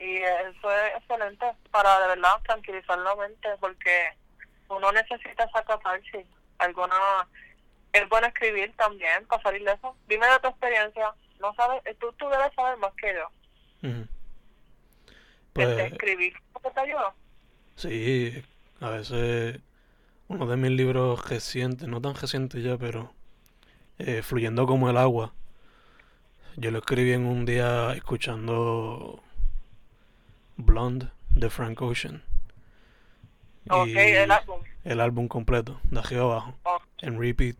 Y 0.00 0.16
eso 0.16 0.72
es 0.72 0.96
excelente 0.96 1.46
para 1.70 2.00
de 2.00 2.08
verdad 2.08 2.40
tranquilizar 2.44 2.98
la 2.98 3.14
mente 3.16 3.48
porque 3.60 4.16
uno 4.68 4.90
necesita 4.92 5.44
esa 5.44 5.62
catarsis. 5.64 6.26
Alguna, 6.58 7.28
es 7.92 8.08
bueno 8.08 8.26
escribir 8.28 8.74
también 8.76 9.26
para 9.26 9.42
salir 9.42 9.64
de 9.64 9.72
eso. 9.72 9.96
Dime 10.08 10.26
de 10.26 10.40
tu 10.40 10.48
experiencia. 10.48 11.14
No 11.40 11.54
sabes, 11.54 11.82
tú, 11.98 12.12
tú 12.14 12.28
debes 12.28 12.52
saber 12.54 12.78
más 12.78 12.92
que 12.94 13.14
yo. 13.14 13.88
Ujú. 13.88 14.08
Este, 15.56 15.74
Pues 15.76 15.92
escribir, 15.92 16.34
¿cómo 16.52 16.70
te 16.72 16.80
ayuda? 16.80 17.14
sí, 17.76 18.44
a 18.80 18.90
veces 18.90 19.60
uno 20.28 20.46
de 20.46 20.56
mis 20.56 20.70
libros 20.70 21.28
recientes, 21.28 21.88
no 21.88 22.00
tan 22.00 22.14
reciente 22.14 22.62
ya, 22.62 22.78
pero 22.78 23.12
eh, 23.98 24.22
Fluyendo 24.22 24.66
como 24.66 24.88
el 24.90 24.96
agua. 24.96 25.32
Yo 26.56 26.70
lo 26.70 26.78
escribí 26.78 27.12
en 27.12 27.26
un 27.26 27.44
día 27.46 27.92
escuchando 27.94 29.22
Blonde 30.60 31.08
de 31.30 31.50
Frank 31.50 31.80
Ocean. 31.82 32.22
Ok, 33.68 33.86
Y 33.88 33.96
el 33.98 34.30
álbum. 34.30 34.60
el 34.84 35.00
álbum 35.00 35.28
completo, 35.28 35.80
de 35.84 35.98
arriba 36.00 36.22
abajo, 36.24 36.54
Oh, 36.64 36.78
en 36.98 37.18
repeat, 37.20 37.56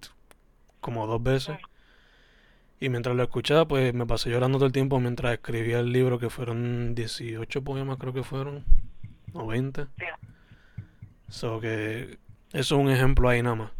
como 0.80 1.06
dos 1.06 1.22
veces. 1.22 1.58
Y 2.80 2.88
mientras 2.88 3.14
lo 3.14 3.22
escuchaba, 3.22 3.66
pues 3.68 3.92
me 3.92 4.06
pasé 4.06 4.30
llorando 4.30 4.56
todo 4.58 4.66
el 4.66 4.72
tiempo 4.72 4.98
mientras 5.00 5.34
escribía 5.34 5.80
el 5.80 5.92
libro, 5.92 6.18
que 6.18 6.30
fueron 6.30 6.94
18 6.94 7.62
poemas, 7.62 7.98
creo 7.98 8.12
que 8.14 8.22
fueron, 8.22 8.64
o 9.34 9.46
20. 9.46 9.84
sí. 9.98 10.04
So 11.28 11.60
que 11.60 12.18
eso 12.52 12.74
es 12.74 12.80
un 12.80 12.90
ejemplo 12.90 13.28
ahí 13.28 13.40
nada 13.42 13.54
más. 13.54 13.70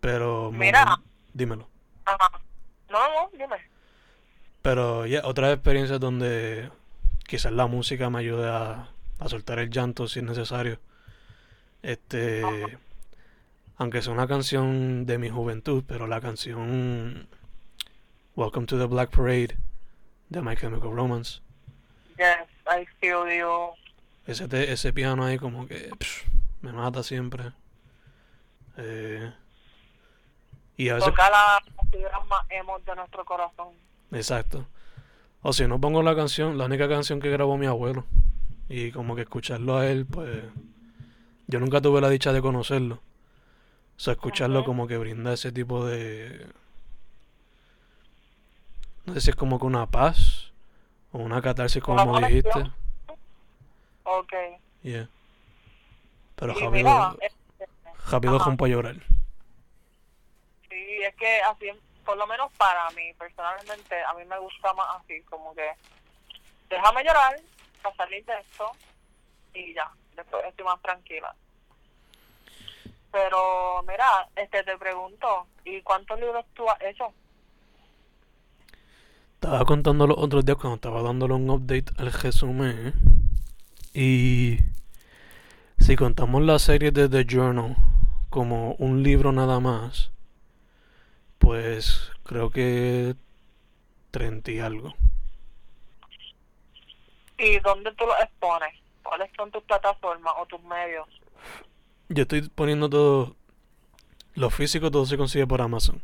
Pero, 0.00 0.50
Mira. 0.52 1.00
dímelo. 1.32 1.68
Ajá. 2.04 2.30
No, 2.90 2.98
no, 2.98 3.30
dime. 3.32 3.56
Pero 4.60 5.06
ya, 5.06 5.22
otras 5.24 5.54
experiencias 5.54 5.98
donde 6.00 6.70
quizás 7.26 7.52
la 7.52 7.66
música 7.66 8.10
me 8.10 8.20
ayude 8.20 8.48
a, 8.50 8.88
a 9.18 9.28
soltar 9.28 9.58
el 9.58 9.70
llanto 9.70 10.08
si 10.08 10.20
es 10.20 10.24
necesario. 10.24 10.78
Este, 11.82 12.42
aunque 13.76 14.00
sea 14.02 14.12
una 14.12 14.26
canción 14.26 15.04
de 15.06 15.18
mi 15.18 15.28
juventud, 15.30 15.84
pero 15.86 16.06
la 16.06 16.20
canción 16.20 17.28
Welcome 18.36 18.66
to 18.66 18.78
the 18.78 18.86
Black 18.86 19.10
Parade 19.10 19.56
de 20.30 20.40
My 20.42 20.56
Chemical 20.56 20.92
Romance. 20.94 21.40
Yes, 22.16 22.48
I 22.66 22.86
feel 23.00 23.26
you. 23.38 23.70
Ese, 24.26 24.48
te- 24.48 24.72
ese 24.72 24.92
piano 24.92 25.24
ahí 25.24 25.38
como 25.38 25.66
que 25.66 25.90
psh, 25.98 26.24
me 26.62 26.72
mata 26.72 27.02
siempre. 27.02 27.52
Eh, 28.76 29.32
y 30.76 30.88
a 30.88 30.94
veces 30.94 31.10
Toca 31.10 31.30
las 31.30 31.62
fibras 31.90 32.26
más 32.26 32.44
emos 32.50 32.84
de 32.84 32.96
nuestro 32.96 33.24
corazón. 33.24 33.68
Exacto. 34.10 34.66
O 35.46 35.52
si 35.52 35.68
no 35.68 35.78
pongo 35.78 36.02
la 36.02 36.16
canción, 36.16 36.56
la 36.56 36.64
única 36.64 36.88
canción 36.88 37.20
que 37.20 37.28
grabó 37.28 37.58
mi 37.58 37.66
abuelo. 37.66 38.06
Y 38.70 38.92
como 38.92 39.14
que 39.14 39.22
escucharlo 39.22 39.76
a 39.76 39.86
él, 39.86 40.06
pues. 40.06 40.42
Yo 41.46 41.60
nunca 41.60 41.82
tuve 41.82 42.00
la 42.00 42.08
dicha 42.08 42.32
de 42.32 42.40
conocerlo. 42.40 42.94
O 42.94 44.00
sea, 44.00 44.14
escucharlo 44.14 44.64
como 44.64 44.86
que 44.86 44.96
brinda 44.96 45.34
ese 45.34 45.52
tipo 45.52 45.84
de. 45.84 46.46
No 49.04 49.12
sé 49.12 49.20
si 49.20 49.30
es 49.30 49.36
como 49.36 49.60
que 49.60 49.66
una 49.66 49.84
paz. 49.86 50.50
O 51.12 51.18
una 51.18 51.42
catarsis, 51.42 51.82
como 51.82 52.02
Una 52.02 52.26
dijiste. 52.26 52.64
Ok. 54.04 54.32
Yeah. 54.82 55.10
Pero 56.36 56.54
rápido, 56.54 56.70
mira, 56.70 57.16
este, 57.20 57.66
rápido 58.10 58.36
ajá. 58.36 58.46
rompo 58.46 58.64
a 58.64 58.68
llorar. 58.68 58.96
sí, 60.70 61.02
es 61.06 61.14
que 61.16 61.40
así, 61.42 61.66
por 62.04 62.16
lo 62.16 62.26
menos 62.26 62.52
para 62.52 62.88
mí, 62.90 63.12
personalmente, 63.14 64.02
a 64.04 64.12
mí 64.14 64.24
me 64.24 64.38
gusta 64.38 64.72
más 64.74 64.96
así, 65.00 65.20
como 65.22 65.54
que 65.54 65.70
déjame 66.68 67.04
llorar 67.04 67.40
para 67.82 67.96
salir 67.96 68.24
de 68.24 68.38
esto 68.38 68.70
y 69.54 69.74
ya, 69.74 69.90
después 70.16 70.44
estoy 70.46 70.64
más 70.64 70.80
tranquila. 70.82 71.34
Pero 73.10 73.82
mira, 73.86 74.28
este 74.34 74.62
te 74.64 74.76
pregunto, 74.76 75.46
¿y 75.64 75.80
cuántos 75.82 76.18
libros 76.18 76.44
tú 76.54 76.68
has 76.68 76.80
hecho? 76.82 77.12
Estaba 79.34 79.64
contando 79.64 80.06
los 80.06 80.18
otros 80.18 80.44
días 80.44 80.56
cuando 80.56 80.76
estaba 80.76 81.02
dándole 81.02 81.34
un 81.34 81.48
update 81.50 81.92
al 81.98 82.12
resumen. 82.12 82.88
¿eh? 82.88 82.92
Y 83.92 84.58
si 85.78 85.96
contamos 85.96 86.42
la 86.42 86.58
serie 86.58 86.90
de 86.90 87.08
The 87.08 87.24
Journal 87.24 87.76
como 88.30 88.72
un 88.76 89.02
libro 89.02 89.32
nada 89.32 89.60
más, 89.60 90.10
pues 91.44 92.10
creo 92.24 92.50
que 92.50 93.14
30 94.10 94.50
y 94.50 94.60
algo. 94.60 94.94
¿Y 97.36 97.58
dónde 97.60 97.92
tú 97.92 98.06
los 98.06 98.18
expones? 98.20 98.72
¿Cuáles 99.02 99.30
son 99.36 99.50
tus 99.50 99.62
plataformas 99.64 100.32
o 100.38 100.46
tus 100.46 100.62
medios? 100.62 101.06
Yo 102.08 102.22
estoy 102.22 102.48
poniendo 102.48 102.88
todo, 102.88 103.36
lo 104.34 104.48
físico 104.48 104.90
todo 104.90 105.04
se 105.04 105.18
consigue 105.18 105.46
por 105.46 105.60
Amazon, 105.60 106.02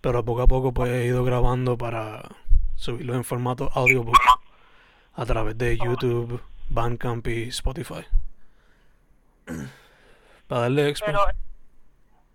pero 0.00 0.24
poco 0.24 0.42
a 0.42 0.46
poco 0.46 0.72
pues 0.72 0.90
he 0.90 1.04
ido 1.04 1.24
grabando 1.24 1.76
para 1.76 2.22
subirlo 2.76 3.14
en 3.14 3.24
formato 3.24 3.70
audiobook 3.74 4.16
a 5.12 5.26
través 5.26 5.58
de 5.58 5.76
YouTube, 5.76 6.42
Bandcamp 6.70 7.26
y 7.26 7.48
Spotify. 7.48 8.06
Para 10.46 10.62
darle 10.62 10.88
expo. 10.88 11.06
Pero, 11.06 11.20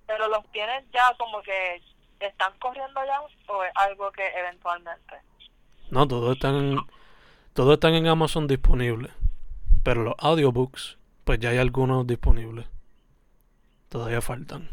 pero 0.05 0.27
los 0.29 0.49
tienes 0.51 0.85
ya 0.93 1.13
como 1.17 1.41
que 1.41 1.81
están 2.19 2.57
corriendo 2.59 3.03
ya 3.05 3.21
o 3.21 3.63
es 3.63 3.71
algo 3.75 4.11
que 4.11 4.25
eventualmente. 4.27 5.15
No, 5.91 6.07
todos 6.07 6.35
están, 6.35 6.77
todos 7.53 7.73
están 7.75 7.93
en 7.93 8.07
Amazon 8.07 8.47
disponibles. 8.47 9.11
Pero 9.83 10.03
los 10.03 10.15
audiobooks, 10.17 10.97
pues 11.23 11.39
ya 11.39 11.49
hay 11.49 11.57
algunos 11.59 12.07
disponibles. 12.07 12.65
Todavía 13.89 14.21
faltan. 14.21 14.69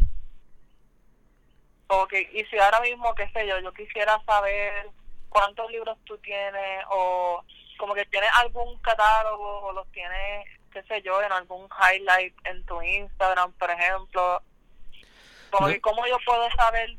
Ok, 1.89 2.15
y 2.33 2.45
si 2.47 2.59
ahora 2.59 2.81
mismo, 2.81 3.15
qué 3.15 3.29
sé 3.31 3.47
yo, 3.47 3.59
yo 3.61 3.73
quisiera 3.75 4.19
saber 4.25 4.89
cuántos 5.29 5.71
libros 5.71 5.99
tú 6.05 6.17
tienes 6.19 6.85
o 6.91 7.45
como 7.79 7.95
que 7.95 8.07
tienes 8.07 8.31
algún 8.35 8.79
catálogo 8.79 9.61
o 9.61 9.73
los 9.73 9.87
tienes, 9.93 10.47
qué 10.73 10.83
sé 10.85 11.03
yo, 11.03 11.21
en 11.23 11.33
algún 11.33 11.69
highlight 11.69 12.35
en 12.47 12.65
tu 12.65 12.81
Instagram, 12.81 13.53
por 13.53 13.71
ejemplo. 13.71 14.43
Como 15.51 15.67
No. 15.67 15.73
que 15.75 15.81
¿Cómo 15.83 16.07
yo 16.07 16.17
puedo 16.25 16.49
saber 16.53 16.97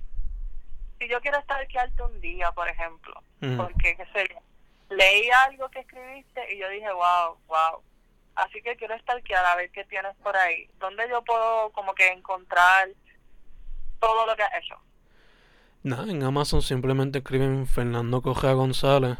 si 1.03 1.09
yo 1.09 1.19
quiero 1.21 1.41
stalkearte 1.41 2.03
un 2.03 2.21
día, 2.21 2.51
por 2.51 2.67
ejemplo? 2.67 3.21
Porque, 3.57 3.97
qué 3.97 4.05
sé 4.13 4.27
yo, 4.31 4.39
leí 4.95 5.29
algo 5.29 5.69
que 5.69 5.79
escribiste 5.79 6.53
y 6.53 6.59
yo 6.59 6.69
dije, 6.69 6.91
wow, 6.91 7.37
wow. 7.47 7.81
Así 8.35 8.61
que 8.61 8.75
quiero 8.77 8.97
stalkear 8.99 9.45
a 9.45 9.55
ver 9.55 9.69
qué 9.71 9.83
tienes 9.85 10.15
por 10.23 10.35
ahí. 10.35 10.69
¿Dónde 10.79 11.03
yo 11.09 11.23
puedo 11.23 11.71
como 11.71 11.93
que 11.93 12.07
encontrar 12.07 12.89
todo 13.99 14.25
lo 14.25 14.35
que 14.35 14.43
has 14.43 14.63
hecho? 14.63 14.75
Nada, 15.83 16.09
en 16.09 16.23
Amazon 16.23 16.61
simplemente 16.61 17.19
escriben 17.19 17.67
Fernando 17.67 18.21
Correa 18.21 18.53
González. 18.53 19.17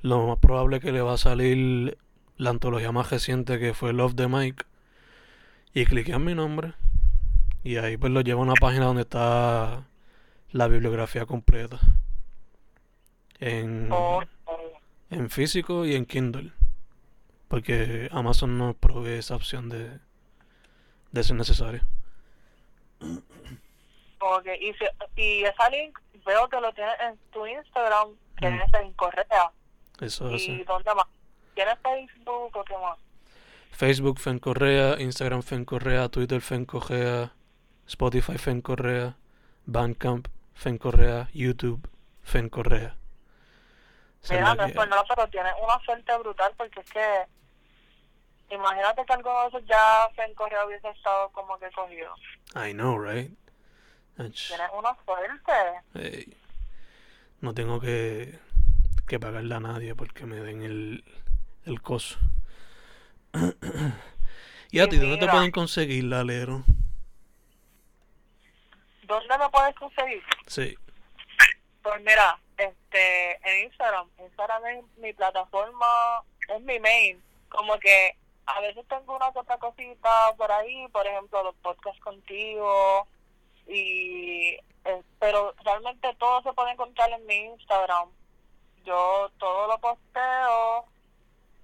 Lo 0.00 0.26
más 0.26 0.38
probable 0.38 0.78
es 0.78 0.82
que 0.82 0.90
le 0.90 1.02
va 1.02 1.14
a 1.14 1.18
salir 1.18 1.98
la 2.38 2.50
antología 2.50 2.90
más 2.92 3.10
reciente 3.10 3.58
que 3.60 3.74
fue 3.74 3.92
Love 3.92 4.16
the 4.16 4.26
Mike. 4.26 4.64
Y 5.74 5.84
cliquean 5.84 6.24
mi 6.24 6.34
nombre. 6.34 6.72
Y 7.62 7.76
ahí 7.76 7.98
pues 7.98 8.10
lo 8.10 8.22
lleva 8.22 8.40
a 8.40 8.44
una 8.44 8.54
página 8.54 8.86
donde 8.86 9.02
está 9.02 9.84
la 10.52 10.68
bibliografía 10.68 11.26
completa. 11.26 11.78
En, 13.40 13.90
en 15.10 15.30
físico 15.30 15.84
y 15.84 15.94
en 15.96 16.06
Kindle. 16.06 16.52
Porque 17.48 18.08
Amazon 18.12 18.56
no 18.56 18.74
provee 18.74 19.18
esa 19.18 19.34
opción 19.36 19.68
de, 19.68 19.98
de 21.10 21.24
ser 21.24 21.36
necesario. 21.36 21.82
ok, 24.20 24.46
y, 24.60 24.72
si, 24.74 25.20
y 25.20 25.44
esa 25.44 25.68
link 25.70 25.98
veo 26.24 26.48
que 26.48 26.60
lo 26.60 26.72
tienes 26.72 26.94
en 27.00 27.18
tu 27.32 27.46
Instagram, 27.46 28.08
que 28.38 28.48
Mm. 28.50 28.60
es 28.60 28.74
en 28.80 28.92
Correa. 28.92 29.50
Eso 30.00 30.30
¿Y 30.30 30.34
hace. 30.36 30.64
dónde 30.64 30.94
más? 30.94 31.06
¿Tienes 31.54 31.74
Facebook 31.82 32.56
o 32.56 32.64
qué 32.64 32.74
más? 32.78 32.98
Facebook 33.72 34.18
Fen 34.18 34.38
Correa, 34.38 35.00
Instagram 35.00 35.42
Fen 35.42 35.64
Correa, 35.64 36.08
Twitter 36.08 36.40
Fen 36.40 36.64
Correa, 36.64 37.32
Spotify 37.86 38.38
Fen 38.38 38.60
Correa, 38.62 39.16
Bandcamp 39.66 40.28
Fen 40.54 40.78
Correa, 40.78 41.28
YouTube 41.32 41.88
Fen 42.22 42.48
Correa. 42.48 42.96
Mira, 44.30 44.54
la 44.54 44.54
no 44.54 44.66
que 44.66 44.72
pero 44.74 45.28
tienes 45.28 45.52
una 45.62 45.84
suerte 45.84 46.16
brutal 46.18 46.52
porque 46.56 46.80
es 46.80 46.90
que 46.90 47.26
imagínate 48.54 49.04
que 49.04 49.12
alguno 49.12 49.50
de 49.50 49.64
ya 49.66 50.08
en 50.24 50.34
Correa 50.34 50.64
hubiese 50.64 50.88
estado 50.90 51.30
como 51.30 51.58
que 51.58 51.70
cogido. 51.72 52.14
I 52.54 52.72
know, 52.72 52.98
right? 52.98 53.36
Ach, 54.18 54.48
Tienes 54.48 54.70
una 54.72 54.96
suerte. 55.04 56.36
No 57.40 57.54
tengo 57.54 57.80
que, 57.80 58.38
que 59.08 59.18
pagarle 59.18 59.54
a 59.54 59.60
nadie 59.60 59.94
porque 59.96 60.26
me 60.26 60.36
den 60.36 60.62
el, 60.62 61.04
el 61.64 61.82
coso. 61.82 62.18
¿Y 64.70 64.78
a 64.78 64.88
ti 64.88 64.98
dónde 64.98 65.16
te 65.18 65.28
pueden 65.28 65.50
conseguir 65.50 66.04
la 66.04 66.20
Alero? 66.20 66.64
¿Dónde 69.12 69.36
me 69.36 69.50
puedes 69.50 69.74
conseguir? 69.74 70.22
Sí. 70.46 70.74
Pues 71.82 72.00
mira, 72.00 72.38
este, 72.56 73.32
en 73.46 73.64
Instagram, 73.66 74.08
Instagram 74.18 74.66
es 74.68 74.84
mi 74.96 75.12
plataforma, 75.12 75.86
es 76.48 76.60
mi 76.62 76.80
main. 76.80 77.22
Como 77.50 77.78
que 77.78 78.16
a 78.46 78.60
veces 78.60 78.88
tengo 78.88 79.14
una 79.14 79.28
otra 79.28 79.58
cosita 79.58 80.34
por 80.38 80.50
ahí, 80.50 80.88
por 80.88 81.06
ejemplo, 81.06 81.42
los 81.42 81.54
podcasts 81.56 82.00
contigo, 82.00 83.06
y 83.66 84.56
eh, 84.86 85.02
pero 85.18 85.54
realmente 85.62 86.14
todo 86.14 86.42
se 86.42 86.54
puede 86.54 86.70
encontrar 86.70 87.10
en 87.10 87.26
mi 87.26 87.36
Instagram. 87.36 88.08
Yo 88.86 89.30
todo 89.38 89.66
lo 89.66 89.78
posteo, 89.78 90.86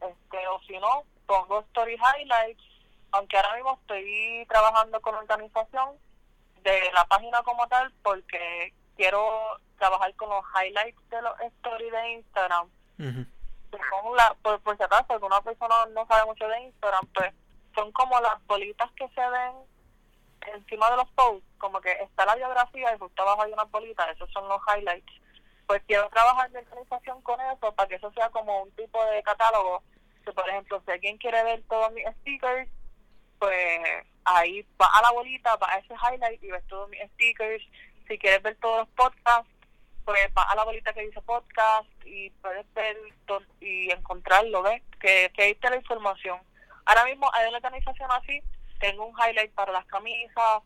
este, 0.02 0.48
o 0.48 0.60
si 0.66 0.78
no, 0.78 1.04
pongo 1.24 1.60
story 1.60 1.96
highlights, 1.96 2.62
aunque 3.12 3.38
ahora 3.38 3.54
mismo 3.54 3.78
estoy 3.80 4.44
trabajando 4.50 5.00
con 5.00 5.14
organización 5.14 5.96
de 6.62 6.92
la 6.92 7.04
página 7.06 7.42
como 7.42 7.66
tal 7.68 7.92
porque 8.02 8.72
quiero 8.96 9.58
trabajar 9.78 10.14
con 10.16 10.28
los 10.30 10.44
highlights 10.54 11.08
de 11.10 11.22
los 11.22 11.40
stories 11.40 11.92
de 11.92 12.10
Instagram. 12.12 12.68
Ujú. 12.98 13.24
que 13.70 13.78
son 13.90 14.16
la, 14.16 14.34
por, 14.42 14.60
por 14.62 14.76
si 14.76 14.82
acaso 14.82 15.12
alguna 15.12 15.40
persona 15.40 15.74
no 15.94 16.04
sabe 16.08 16.26
mucho 16.26 16.48
de 16.48 16.62
Instagram 16.62 17.06
pues 17.14 17.32
son 17.74 17.92
como 17.92 18.18
las 18.20 18.44
bolitas 18.46 18.90
que 18.92 19.08
se 19.10 19.20
ven 19.20 19.52
encima 20.54 20.90
de 20.90 20.96
los 20.96 21.08
posts 21.10 21.46
como 21.58 21.80
que 21.80 21.92
está 21.92 22.24
la 22.24 22.34
biografía 22.34 22.94
y 22.94 22.98
justo 22.98 23.22
abajo 23.22 23.42
hay 23.42 23.52
unas 23.52 23.70
bolitas 23.70 24.08
esos 24.10 24.30
son 24.32 24.48
los 24.48 24.60
highlights. 24.66 25.12
Pues 25.66 25.82
quiero 25.86 26.08
trabajar 26.08 26.50
de 26.50 26.60
organización 26.60 27.20
con 27.22 27.38
eso 27.40 27.72
para 27.74 27.88
que 27.88 27.96
eso 27.96 28.10
sea 28.12 28.30
como 28.30 28.62
un 28.62 28.70
tipo 28.72 29.04
de 29.06 29.22
catálogo. 29.22 29.82
Que 30.24 30.32
por 30.32 30.48
ejemplo 30.48 30.82
si 30.84 30.90
alguien 30.92 31.18
quiere 31.18 31.42
ver 31.44 31.62
todos 31.68 31.92
mis 31.92 32.06
stickers 32.20 32.70
pues 33.38 33.80
ahí 34.36 34.66
va 34.80 34.86
a 34.86 35.02
la 35.02 35.10
bolita, 35.12 35.56
va 35.56 35.72
a 35.72 35.78
ese 35.78 35.94
highlight 35.94 36.42
y 36.42 36.50
ves 36.50 36.66
todos 36.66 36.88
mis 36.88 37.00
stickers. 37.12 37.64
Si 38.06 38.18
quieres 38.18 38.42
ver 38.42 38.56
todos 38.56 38.80
los 38.80 38.88
podcasts, 38.90 39.50
pues 40.04 40.20
va 40.36 40.42
a 40.44 40.56
la 40.56 40.64
bolita 40.64 40.92
que 40.92 41.02
dice 41.02 41.20
podcast 41.22 41.88
y 42.04 42.30
puedes 42.30 42.64
ver 42.74 42.96
y 43.60 43.90
encontrarlo, 43.90 44.62
¿ves? 44.62 44.82
Que, 45.00 45.30
que 45.34 45.42
ahí 45.42 45.50
está 45.50 45.70
la 45.70 45.76
información. 45.76 46.40
Ahora 46.86 47.04
mismo 47.04 47.30
hay 47.34 47.48
una 47.48 47.58
organización 47.58 48.10
así, 48.12 48.42
tengo 48.80 49.04
un 49.04 49.14
highlight 49.18 49.52
para 49.52 49.72
las 49.72 49.84
camisas, 49.86 50.62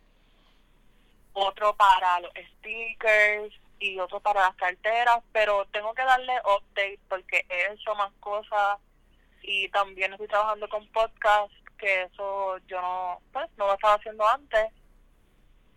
otro 1.33 1.75
para 1.75 2.21
los 2.21 2.31
stickers 2.59 3.55
y 3.81 3.99
otro 3.99 4.21
para 4.21 4.43
las 4.43 4.55
carteras, 4.55 5.19
pero 5.33 5.67
tengo 5.73 5.93
que 5.95 6.05
darle 6.05 6.35
update 6.41 7.01
porque 7.09 7.45
he 7.49 7.73
hecho 7.73 7.95
más 7.97 8.13
cosas 8.21 8.79
y 9.43 9.69
también 9.71 10.13
estoy 10.13 10.29
trabajando 10.29 10.69
con 10.69 10.87
podcast 10.93 11.53
que 11.83 12.03
eso 12.05 12.59
yo 12.68 12.80
no 12.80 13.20
pues 13.33 13.51
no 13.59 13.66
lo 13.66 13.74
estaba 13.74 13.95
haciendo 13.95 14.26
antes 14.28 14.66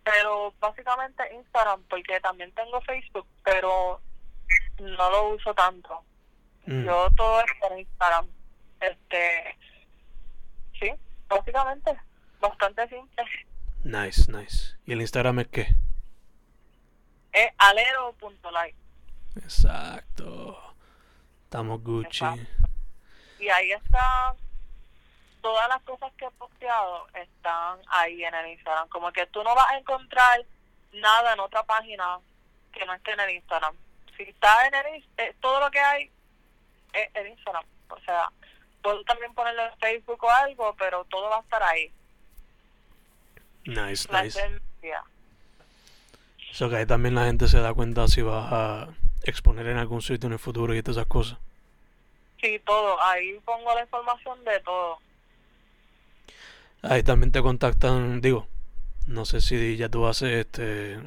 pero 0.04 0.54
básicamente 0.60 1.34
Instagram 1.34 1.82
porque 1.90 2.20
también 2.20 2.52
tengo 2.52 2.80
Facebook 2.82 3.26
pero 3.44 4.00
no 4.78 5.10
lo 5.10 5.28
uso 5.34 5.52
tanto 5.54 6.02
Mm. 6.68 6.84
yo 6.84 7.08
todo 7.16 7.40
es 7.42 7.46
por 7.60 7.78
Instagram 7.78 8.26
este 8.80 9.56
sí 10.80 10.92
básicamente 11.28 11.96
bastante 12.40 12.88
simple 12.88 13.24
Nice, 13.84 14.32
nice. 14.32 14.74
¿Y 14.84 14.92
el 14.94 15.00
Instagram 15.00 15.38
es 15.38 15.46
qué? 15.48 15.76
es 17.32 17.52
alero.live 17.58 18.74
Exacto. 19.36 20.58
Estamos 21.44 21.82
Gucci. 21.84 22.24
Exacto. 22.24 22.68
y 23.38 23.48
ahí 23.48 23.70
está 23.72 24.34
todas 25.46 25.68
las 25.68 25.80
cosas 25.82 26.12
que 26.18 26.24
he 26.24 26.30
posteado 26.32 27.06
están 27.14 27.78
ahí 27.86 28.24
en 28.24 28.34
el 28.34 28.48
Instagram. 28.48 28.88
Como 28.88 29.12
que 29.12 29.26
tú 29.26 29.44
no 29.44 29.54
vas 29.54 29.70
a 29.70 29.78
encontrar 29.78 30.44
nada 30.92 31.34
en 31.34 31.38
otra 31.38 31.62
página 31.62 32.18
que 32.72 32.84
no 32.84 32.92
esté 32.92 33.12
en 33.12 33.20
el 33.20 33.30
Instagram. 33.30 33.76
Si 34.16 34.24
está 34.24 34.66
en 34.66 34.74
el 34.74 35.04
eh, 35.18 35.36
todo 35.40 35.60
lo 35.60 35.70
que 35.70 35.78
hay 35.78 36.10
es 36.92 37.08
en 37.14 37.28
Instagram. 37.28 37.62
O 37.90 38.00
sea 38.00 38.28
puedo 38.82 39.04
también 39.04 39.32
ponerlo 39.34 39.66
en 39.66 39.78
Facebook 39.78 40.24
o 40.24 40.30
algo 40.30 40.74
pero 40.76 41.04
todo 41.04 41.30
va 41.30 41.36
a 41.36 41.42
estar 41.42 41.62
ahí. 41.62 41.92
Nice, 43.66 44.08
la 44.10 44.24
nice. 44.24 44.60
Eso 46.50 46.68
que 46.68 46.76
ahí 46.76 46.86
también 46.86 47.14
la 47.14 47.26
gente 47.26 47.46
se 47.46 47.60
da 47.60 47.72
cuenta 47.72 48.08
si 48.08 48.20
vas 48.20 48.52
a 48.52 48.88
exponer 49.22 49.68
en 49.68 49.78
algún 49.78 50.02
sitio 50.02 50.26
en 50.26 50.32
el 50.32 50.38
futuro 50.40 50.74
y 50.74 50.82
todas 50.82 50.96
esas 50.96 51.06
cosas. 51.06 51.38
sí 52.40 52.60
todo. 52.66 53.00
Ahí 53.00 53.38
pongo 53.44 53.72
la 53.76 53.82
información 53.82 54.42
de 54.44 54.58
todo 54.58 55.05
Ahí 56.82 57.02
también 57.02 57.32
te 57.32 57.42
contactan, 57.42 58.20
digo, 58.20 58.46
no 59.06 59.24
sé 59.24 59.40
si 59.40 59.76
ya 59.76 59.88
tú 59.88 60.06
haces 60.06 60.46
este, 60.46 60.98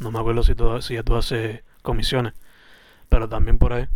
no 0.00 0.12
me 0.12 0.20
acuerdo 0.20 0.42
si, 0.42 0.54
tú, 0.54 0.80
si 0.80 0.94
ya 0.94 1.02
tú 1.02 1.16
haces 1.16 1.62
comisiones, 1.82 2.34
pero 3.08 3.28
también 3.28 3.58
por 3.58 3.72
ahí. 3.72 3.86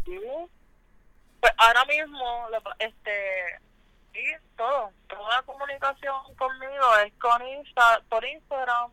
Pues 1.41 1.53
ahora 1.59 1.85
mismo, 1.85 2.49
este, 2.79 3.61
sí, 4.13 4.21
todo, 4.57 4.91
toda 5.09 5.37
la 5.37 5.43
comunicación 5.43 6.35
conmigo 6.37 6.97
es 7.05 7.13
con 7.15 7.47
Insta, 7.47 8.03
por 8.09 8.25
Instagram. 8.25 8.91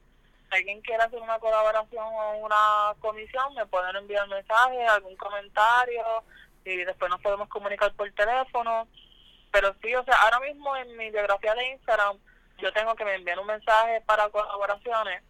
Si 0.50 0.56
alguien 0.56 0.82
quiere 0.82 1.04
hacer 1.04 1.20
una 1.20 1.40
colaboración 1.40 2.06
o 2.06 2.38
una 2.38 2.96
comisión, 3.00 3.54
me 3.56 3.66
pueden 3.68 3.96
enviar 3.96 4.28
mensajes, 4.28 4.90
algún 4.90 5.16
comentario 5.16 6.04
y 6.66 6.78
después 6.78 7.10
nos 7.10 7.22
podemos 7.22 7.48
comunicar 7.50 7.94
por 7.94 8.12
teléfono. 8.12 8.88
Pero 9.52 9.76
sí, 9.82 9.94
o 9.96 10.04
sea, 10.04 10.16
ahora 10.24 10.40
mismo 10.42 10.76
en 10.78 10.96
mi 10.98 11.10
biografía 11.12 11.56
de 11.56 11.70
Instagram, 11.70 12.18
yo 12.60 12.72
tengo 12.74 12.96
que 12.96 13.06
me 13.06 13.16
envíen 13.16 13.40
un 13.40 13.48
mensaje 13.48 14.02
para 14.06 14.30
colaboraciones 14.30 15.24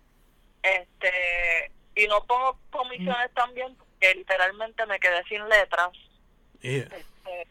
este 0.63 1.71
y 1.95 2.07
no 2.07 2.23
pongo 2.25 2.59
comisiones 2.71 3.33
también 3.33 3.75
porque 3.75 4.15
literalmente 4.15 4.85
me 4.85 4.99
quedé 4.99 5.23
sin 5.25 5.47
letras 5.47 5.89
Yeah. 6.61 6.83
este, 6.83 7.47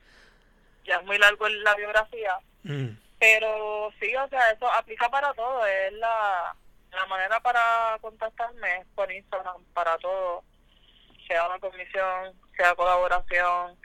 ya 0.84 0.96
es 0.96 1.04
muy 1.04 1.16
largo 1.18 1.48
la 1.48 1.74
biografía 1.74 2.38
Mm. 2.64 2.88
pero 3.18 3.90
sí 4.00 4.14
o 4.16 4.28
sea 4.28 4.50
eso 4.50 4.70
aplica 4.72 5.08
para 5.08 5.32
todo 5.32 5.64
es 5.64 5.92
la 5.94 6.54
la 6.90 7.06
manera 7.06 7.40
para 7.40 7.96
contactarme 8.02 8.78
es 8.78 8.86
por 8.94 9.10
Instagram 9.10 9.62
para 9.72 9.96
todo 9.98 10.42
sea 11.26 11.46
una 11.46 11.58
comisión 11.60 12.34
sea 12.56 12.74
colaboración 12.74 13.78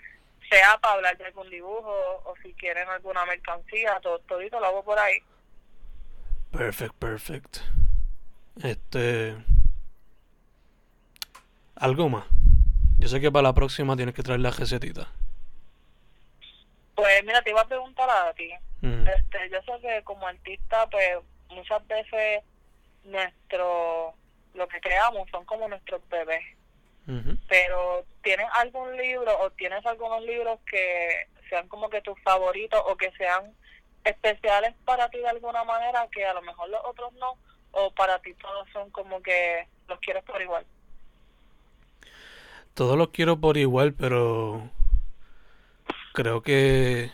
sea 0.54 0.78
para 0.78 0.93
hablar 0.95 1.18
de 1.18 1.26
algún 1.26 1.49
dibujo 1.49 2.22
o 2.26 2.34
si 2.43 2.54
quieren 2.54 2.88
alguna 2.89 3.26
mercancía 3.26 3.99
todo 4.01 4.20
todito 4.20 4.60
lo 4.60 4.66
hago 4.68 4.84
por 4.84 4.99
ahí 4.99 5.18
Perfect, 6.51 6.93
perfect. 6.95 7.58
Este. 8.64 9.36
Algo 11.76 12.10
más. 12.10 12.26
Yo 12.99 13.08
sé 13.08 13.20
que 13.20 13.32
para 13.32 13.41
la 13.43 13.54
próxima 13.54 13.95
tienes 13.95 14.14
que 14.14 14.22
traer 14.22 14.39
la 14.39 14.51
recetita. 14.51 15.08
pues 16.95 17.24
mira 17.26 17.41
te 17.41 17.49
iba 17.49 17.62
a 17.62 17.68
preguntar 17.68 18.08
a 18.10 18.34
ti 18.34 18.51
Mm. 18.82 19.08
este 19.08 19.49
yo 19.49 19.62
sé 19.64 19.82
que 19.82 20.04
como 20.04 20.28
artista 20.28 20.88
pues 20.89 21.18
muchas 21.49 21.88
veces 21.88 22.43
nuestro 23.06 24.14
lo 24.54 24.68
que 24.68 24.80
creamos 24.82 25.28
son 25.32 25.45
como 25.45 25.68
nuestros 25.70 26.01
bebés 26.10 26.43
Pero 27.47 28.06
tienes 28.22 28.47
algún 28.58 28.95
libro 28.97 29.32
o 29.41 29.49
tienes 29.51 29.86
algunos 29.86 30.22
libros 30.24 30.60
que 30.66 31.28
sean 31.49 31.68
como 31.68 31.89
que 31.89 32.01
tus 32.01 32.20
favoritos 32.22 32.82
o 32.88 32.95
que 32.95 33.12
sean 33.14 33.54
especiales 34.04 34.74
para 34.86 35.10
ti 35.10 35.18
de 35.20 35.30
alguna 35.30 35.64
manera 35.64 36.08
que 36.12 36.26
a 36.26 36.34
lo 36.34 36.41
mejor 36.41 36.70
los 36.70 36.82
otros 36.86 37.14
no 37.14 37.38
o 37.72 37.91
para 37.91 38.20
ti 38.20 38.34
todos 38.36 38.68
son 38.72 38.89
como 38.91 39.22
que 39.22 39.68
los 39.88 39.99
quieres 39.99 40.24
por 40.24 40.41
igual 40.41 40.66
Todos 42.74 42.97
los 42.97 43.10
quiero 43.10 43.39
por 43.39 43.58
igual, 43.58 43.93
pero 43.93 44.70
creo 46.14 46.41
que 46.41 47.12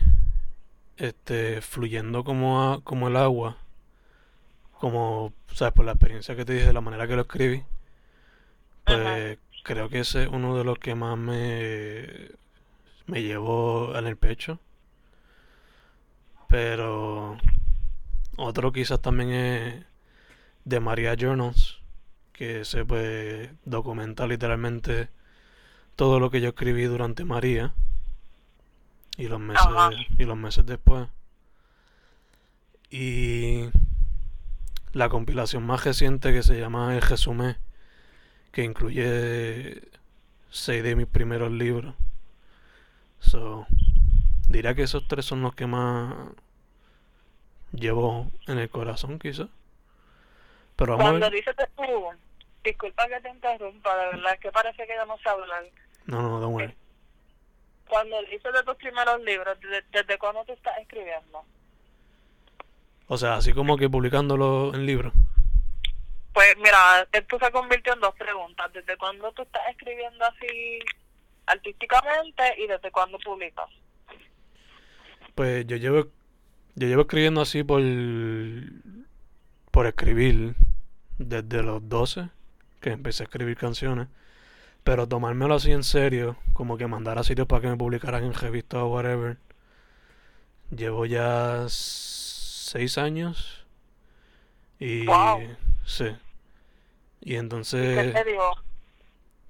este 0.97 1.61
fluyendo 1.61 2.23
como 2.23 2.61
a- 2.73 2.81
como 2.83 3.07
el 3.07 3.15
agua, 3.17 3.57
como 4.79 5.33
sabes 5.53 5.73
por 5.73 5.85
la 5.85 5.91
experiencia 5.93 6.35
que 6.35 6.45
te 6.45 6.53
dije, 6.53 6.67
de 6.67 6.73
la 6.73 6.81
manera 6.81 7.07
que 7.07 7.15
lo 7.15 7.21
escribí, 7.23 7.63
pues 8.85 9.37
creo 9.69 9.87
que 9.87 9.99
ese 9.99 10.23
es 10.23 10.29
uno 10.29 10.57
de 10.57 10.63
los 10.63 10.79
que 10.79 10.95
más 10.95 11.15
me 11.15 12.31
me 13.05 13.21
llevó 13.21 13.95
en 13.95 14.07
el 14.07 14.17
pecho. 14.17 14.59
Pero 16.47 17.37
otro 18.35 18.71
quizás 18.71 18.99
también 18.99 19.29
es 19.29 19.85
de 20.65 20.79
Maria 20.79 21.15
Journals, 21.15 21.81
que 22.33 22.65
se 22.65 22.83
pues 22.83 23.51
documenta 23.63 24.25
literalmente 24.25 25.09
todo 25.95 26.19
lo 26.19 26.31
que 26.31 26.41
yo 26.41 26.49
escribí 26.49 26.85
durante 26.85 27.23
María 27.23 27.75
y 29.17 29.27
los 29.27 29.39
meses 29.39 29.67
Ajá. 29.67 29.91
y 30.17 30.23
los 30.23 30.35
meses 30.35 30.65
después. 30.65 31.07
Y 32.89 33.65
la 34.93 35.09
compilación 35.09 35.63
más 35.63 35.83
reciente 35.83 36.33
que 36.33 36.41
se 36.41 36.59
llama 36.59 36.95
El 36.95 37.03
Resumé, 37.03 37.57
que 38.59 38.65
incluye 38.65 39.81
seis 40.51 40.83
de 40.83 40.93
mis 40.97 41.07
primeros 41.07 41.49
libros. 41.49 41.95
So, 43.21 43.65
diría 44.49 44.75
que 44.75 44.83
esos 44.83 45.07
tres 45.07 45.23
son 45.23 45.41
los 45.41 45.55
que 45.55 45.65
más 45.65 46.13
llevo 47.71 48.29
en 48.47 48.57
el 48.57 48.69
corazón, 48.69 49.17
quizás. 49.17 49.47
Pero 50.75 50.97
vamos 50.97 51.05
a 51.05 51.09
Cuando 51.11 51.29
dices 51.29 51.55
de 51.55 51.67
tu, 51.67 52.09
disculpa 52.61 53.07
que 53.07 53.21
te 53.21 53.29
interrumpa, 53.29 53.95
de 53.95 54.05
verdad 54.07 54.39
que 54.39 54.51
parece 54.51 54.85
que 54.85 54.93
ya 54.93 55.05
no 55.05 55.17
sé 55.19 55.29
hablar. 55.29 55.63
No, 56.05 56.21
no, 56.21 56.41
don't 56.41 56.53
worry. 56.53 56.75
Cuando 57.87 58.21
dices 58.23 58.51
de 58.53 58.63
tus 58.63 58.75
primeros 58.75 59.21
libros, 59.21 59.57
¿desde, 59.89 60.17
cuándo 60.17 60.43
tú 60.43 60.51
estás 60.51 60.77
escribiendo? 60.79 61.45
O 63.07 63.17
sea, 63.17 63.35
así 63.35 63.53
como 63.53 63.77
que 63.77 63.89
publicándolo 63.89 64.75
en 64.75 64.85
libros. 64.85 65.13
Pues 66.39 66.55
mira, 66.55 67.05
esto 67.11 67.37
se 67.37 67.51
convirtió 67.51 67.91
en 67.91 67.99
dos 67.99 68.15
preguntas. 68.15 68.71
¿Desde 68.71 68.95
cuándo 68.95 69.29
tú 69.33 69.41
estás 69.41 69.61
escribiendo 69.71 70.23
así 70.23 70.79
artísticamente 71.45 72.43
y 72.57 72.65
desde 72.65 72.91
cuándo 72.91 73.19
publicas? 73.19 73.69
Pues 75.35 75.67
yo 75.67 75.75
llevo, 75.75 76.07
yo 76.75 76.87
llevo 76.87 77.01
escribiendo 77.01 77.41
así 77.41 77.65
por, 77.65 77.81
por 79.69 79.85
escribir 79.87 80.55
desde 81.17 81.61
los 81.61 81.89
12, 81.89 82.29
que 82.79 82.91
empecé 82.91 83.23
a 83.23 83.25
escribir 83.25 83.57
canciones. 83.57 84.07
Pero 84.85 85.09
tomármelo 85.09 85.55
así 85.55 85.73
en 85.73 85.83
serio, 85.83 86.37
como 86.53 86.77
que 86.77 86.87
mandar 86.87 87.19
a 87.19 87.25
sitios 87.25 87.47
para 87.47 87.63
que 87.63 87.67
me 87.67 87.75
publicaran 87.75 88.23
en 88.23 88.33
revistas 88.33 88.79
o 88.79 88.87
whatever. 88.87 89.35
Llevo 90.71 91.05
ya 91.05 91.65
seis 91.67 92.97
años. 92.97 93.65
Y... 94.79 95.05
Wow. 95.05 95.41
Sí. 95.83 96.15
Y 97.21 97.31
¿Qué 97.31 97.37
entonces... 97.37 98.13
te 98.13 98.23
dio? 98.23 98.41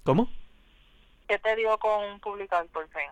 ¿Cómo? 0.04 0.30
¿Qué 1.28 1.38
te 1.38 1.56
dio 1.56 1.78
con 1.78 2.20
publicar 2.20 2.66
por 2.68 2.88
fin? 2.90 3.04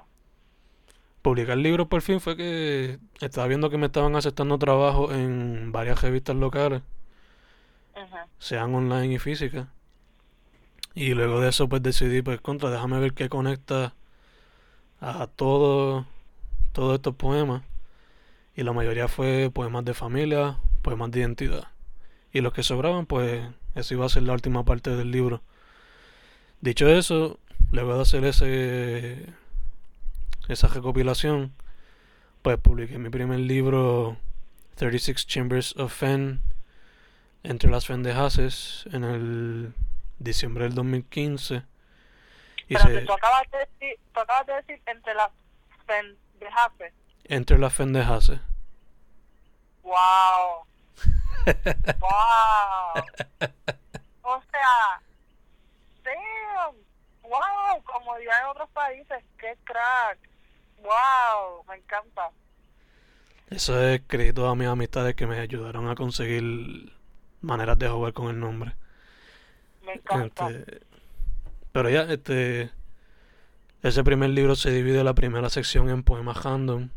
Publicar 1.21 1.57
libros 1.57 1.87
por 1.87 2.01
fin 2.01 2.19
fue 2.19 2.35
que 2.35 2.99
estaba 3.21 3.47
viendo 3.47 3.69
que 3.69 3.77
me 3.77 3.87
estaban 3.87 4.15
aceptando 4.15 4.57
trabajo 4.57 5.11
en 5.13 5.71
varias 5.71 6.01
revistas 6.01 6.35
locales, 6.35 6.81
sean 8.39 8.73
online 8.73 9.15
y 9.15 9.19
físicas. 9.19 9.67
Y 10.95 11.13
luego 11.13 11.41
de 11.41 11.49
eso 11.49 11.69
pues 11.69 11.83
decidí 11.83 12.21
pues 12.21 12.41
contra, 12.41 12.71
déjame 12.71 12.99
ver 12.99 13.13
qué 13.13 13.29
conecta 13.29 13.93
a 14.99 15.27
todo, 15.27 16.05
todos 16.71 16.95
estos 16.95 17.15
poemas. 17.15 17.61
Y 18.55 18.63
la 18.63 18.73
mayoría 18.73 19.07
fue 19.07 19.51
poemas 19.53 19.85
de 19.85 19.93
familia, 19.93 20.57
poemas 20.81 21.11
de 21.11 21.19
identidad. 21.19 21.67
Y 22.31 22.41
los 22.41 22.53
que 22.53 22.63
sobraban 22.63 23.05
pues 23.05 23.47
eso 23.77 23.93
iba 23.93 24.05
a 24.05 24.09
ser 24.09 24.23
la 24.23 24.33
última 24.33 24.63
parte 24.63 24.95
del 24.95 25.11
libro. 25.11 25.41
Dicho 26.61 26.87
eso, 26.87 27.39
luego 27.71 27.95
de 27.95 28.01
hacer 28.01 28.25
ese 28.25 29.33
esa 30.47 30.67
recopilación, 30.67 31.53
pues 32.41 32.57
publiqué 32.57 32.97
mi 32.97 33.09
primer 33.09 33.39
libro 33.39 34.17
36 34.75 35.27
Chambers 35.27 35.75
of 35.77 35.93
Fen 35.93 36.39
entre 37.43 37.69
las 37.69 37.85
Fendejaces 37.85 38.85
en 38.91 39.03
el 39.03 39.73
diciembre 40.19 40.63
del 40.63 40.73
2015 40.73 41.63
y 42.69 42.75
se 42.75 43.01
tú 43.01 43.13
acabas 43.13 43.43
de 43.51 43.59
decir, 43.59 43.99
tú 44.13 44.19
acabas 44.19 44.47
de 44.47 44.53
decir 44.53 44.81
entre 44.85 45.13
las 45.13 45.29
pendejaces. 45.85 46.93
entre 47.25 47.57
las 47.57 47.73
Fendejaces 47.73 48.39
Wow. 49.83 50.65
Wow. 51.99 53.03
O 54.23 54.41
sea, 54.51 55.01
damn. 56.03 56.75
Wow, 57.23 57.83
como 57.83 58.17
dirían 58.17 58.43
en 58.43 58.49
otros 58.49 58.69
países, 58.69 59.23
qué 59.37 59.57
crack. 59.63 60.17
Wow, 60.79 61.63
me 61.67 61.75
encanta. 61.75 62.29
eso 63.49 63.81
es 63.81 64.01
crédito 64.07 64.47
a 64.47 64.55
mis 64.55 64.67
amistades 64.67 65.15
que 65.15 65.27
me 65.27 65.39
ayudaron 65.39 65.89
a 65.89 65.95
conseguir 65.95 66.93
maneras 67.41 67.77
de 67.79 67.89
jugar 67.89 68.13
con 68.13 68.29
el 68.29 68.39
nombre 68.39 68.75
Me 69.85 69.93
encanta. 69.93 70.49
Este, 70.49 70.81
pero 71.71 71.89
ya, 71.89 72.03
este, 72.03 72.71
ese 73.83 74.03
primer 74.03 74.31
libro 74.31 74.55
se 74.55 74.71
divide 74.71 75.03
la 75.03 75.13
primera 75.13 75.49
sección 75.49 75.89
en 75.89 76.03
poemas 76.03 76.43
random, 76.43 76.89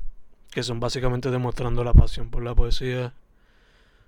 que 0.50 0.62
son 0.62 0.80
básicamente 0.80 1.30
demostrando 1.30 1.84
la 1.84 1.92
pasión 1.92 2.30
por 2.30 2.42
la 2.42 2.54
poesía. 2.54 3.12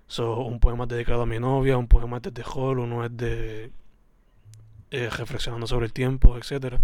So, 0.07 0.37
un 0.41 0.59
poema 0.59 0.83
es 0.83 0.89
dedicado 0.89 1.23
a 1.23 1.25
mi 1.25 1.39
novia, 1.39 1.77
un 1.77 1.87
poema 1.87 2.17
es 2.17 2.23
de 2.23 2.31
terror, 2.31 2.79
uno 2.79 3.03
es 3.05 3.15
de 3.17 3.71
eh, 4.91 5.09
reflexionando 5.09 5.65
sobre 5.67 5.87
el 5.87 5.93
tiempo, 5.93 6.37
etcétera. 6.37 6.81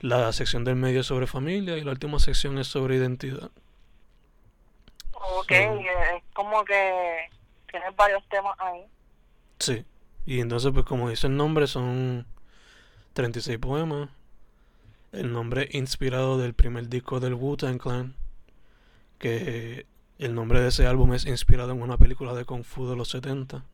La 0.00 0.32
sección 0.32 0.64
del 0.64 0.76
medio 0.76 1.00
es 1.00 1.06
sobre 1.06 1.26
familia 1.26 1.76
y 1.76 1.84
la 1.84 1.90
última 1.92 2.18
sección 2.18 2.58
es 2.58 2.68
sobre 2.68 2.96
identidad. 2.96 3.50
Ok, 5.12 5.48
So- 5.48 5.80
es 6.16 6.22
como 6.34 6.64
que 6.64 7.28
tienes 7.70 7.94
varios 7.96 8.22
temas 8.28 8.54
ahí. 8.58 8.82
Sí. 9.58 9.84
Y 10.26 10.40
entonces, 10.40 10.70
pues 10.72 10.84
como 10.84 11.10
dice 11.10 11.26
el 11.26 11.36
nombre, 11.36 11.66
son 11.66 12.26
36 13.14 13.58
poemas. 13.58 14.08
El 15.12 15.32
nombre 15.32 15.68
inspirado 15.72 16.38
del 16.38 16.54
primer 16.54 16.88
disco 16.88 17.18
del 17.20 17.34
Wu-Tang 17.34 17.78
Clan. 17.78 18.14
Que 19.18 19.86
el 20.18 20.34
nombre 20.34 20.60
de 20.60 20.68
ese 20.68 20.86
álbum 20.86 21.14
es 21.14 21.26
inspirado 21.26 21.72
en 21.72 21.82
una 21.82 21.96
película 21.96 22.34
de 22.34 22.44
Kung 22.44 22.64
Fu 22.64 22.88
de 22.88 22.96
los 22.96 23.08
70. 23.10 23.64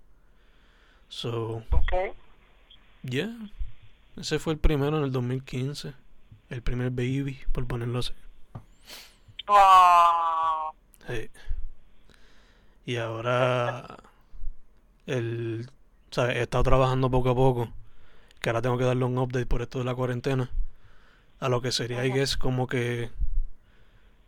So, 1.09 1.63
Ok. 1.71 1.93
yeah. 3.03 3.31
Ese 4.17 4.39
fue 4.39 4.53
el 4.55 4.59
primero 4.59 4.99
en 4.99 5.05
el 5.05 5.13
2015. 5.13 5.95
El 6.51 6.63
primer 6.63 6.91
baby, 6.91 7.39
por 7.53 7.67
ponerlo 7.67 7.99
así. 8.01 8.13
Wow. 9.47 10.75
Sí. 11.09 11.31
Y 12.87 12.97
ahora 12.97 13.97
el, 15.07 15.69
¿sabes? 16.11 16.37
He 16.37 16.43
estado 16.43 16.65
trabajando 16.65 17.11
poco 17.11 17.31
a 17.31 17.35
poco, 17.35 17.73
que 18.41 18.51
ahora 18.51 18.63
tengo 18.63 18.79
que 18.79 18.85
darle 18.85 19.05
un 19.05 19.19
update 19.19 19.47
por 19.47 19.63
esto 19.63 19.79
de 19.79 19.85
la 19.85 19.95
cuarentena, 19.95 20.51
a 21.41 21.49
lo 21.49 21.61
que 21.61 21.73
sería, 21.73 22.05
I 22.05 22.11
Ajá. 22.11 22.19
guess, 22.19 22.37
como 22.37 22.67
que 22.67 23.11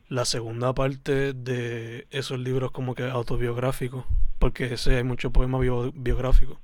la 0.09 0.25
segunda 0.25 0.73
parte 0.73 1.33
de 1.33 2.07
esos 2.11 2.39
libros 2.39 2.71
como 2.71 2.95
que 2.95 3.09
autobiográficos, 3.09 4.05
porque 4.39 4.73
ese 4.75 4.97
hay 4.97 5.03
mucho 5.05 5.31
poema 5.31 5.59
bio- 5.59 5.93
biográfico, 5.95 6.61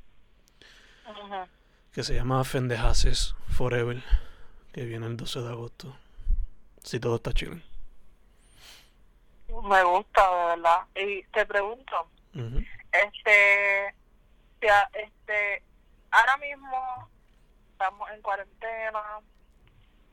que 1.93 2.03
se 2.05 2.15
llama 2.15 2.43
Fendejaces 2.45 3.35
Forever, 3.51 4.03
que 4.73 4.85
viene 4.85 5.07
el 5.07 5.17
12 5.17 5.41
de 5.41 5.49
agosto, 5.49 5.97
si 6.83 6.99
todo 7.01 7.17
está 7.17 7.33
chill. 7.33 7.63
Me 9.65 9.83
gusta, 9.85 10.31
de 10.31 10.45
verdad. 10.57 10.79
Y 10.95 11.23
te 11.25 11.45
pregunto, 11.45 12.09
este, 12.93 13.95
si 14.61 14.69
a- 14.69 14.89
este, 14.95 15.63
ahora 16.11 16.37
mismo 16.39 17.09
estamos 17.73 18.11
en 18.13 18.23
cuarentena, 18.23 19.03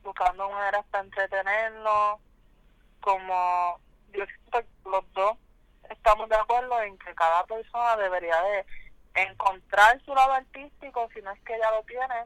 buscando 0.03 0.49
maneras 0.49 0.85
para 0.91 1.05
entretenernos, 1.05 2.19
como 3.01 3.79
yo 4.13 4.25
siento 4.25 4.59
que 4.59 4.89
los 4.89 5.13
dos 5.13 5.37
estamos 5.89 6.29
de 6.29 6.35
acuerdo 6.35 6.81
en 6.81 6.97
que 6.97 7.13
cada 7.15 7.43
persona 7.45 7.97
debería 7.97 8.41
de 8.41 8.65
encontrar 9.15 10.01
su 10.03 10.13
lado 10.13 10.33
artístico, 10.33 11.09
si 11.13 11.21
no 11.21 11.31
es 11.31 11.39
que 11.41 11.57
ya 11.57 11.71
lo 11.71 11.83
tiene, 11.83 12.25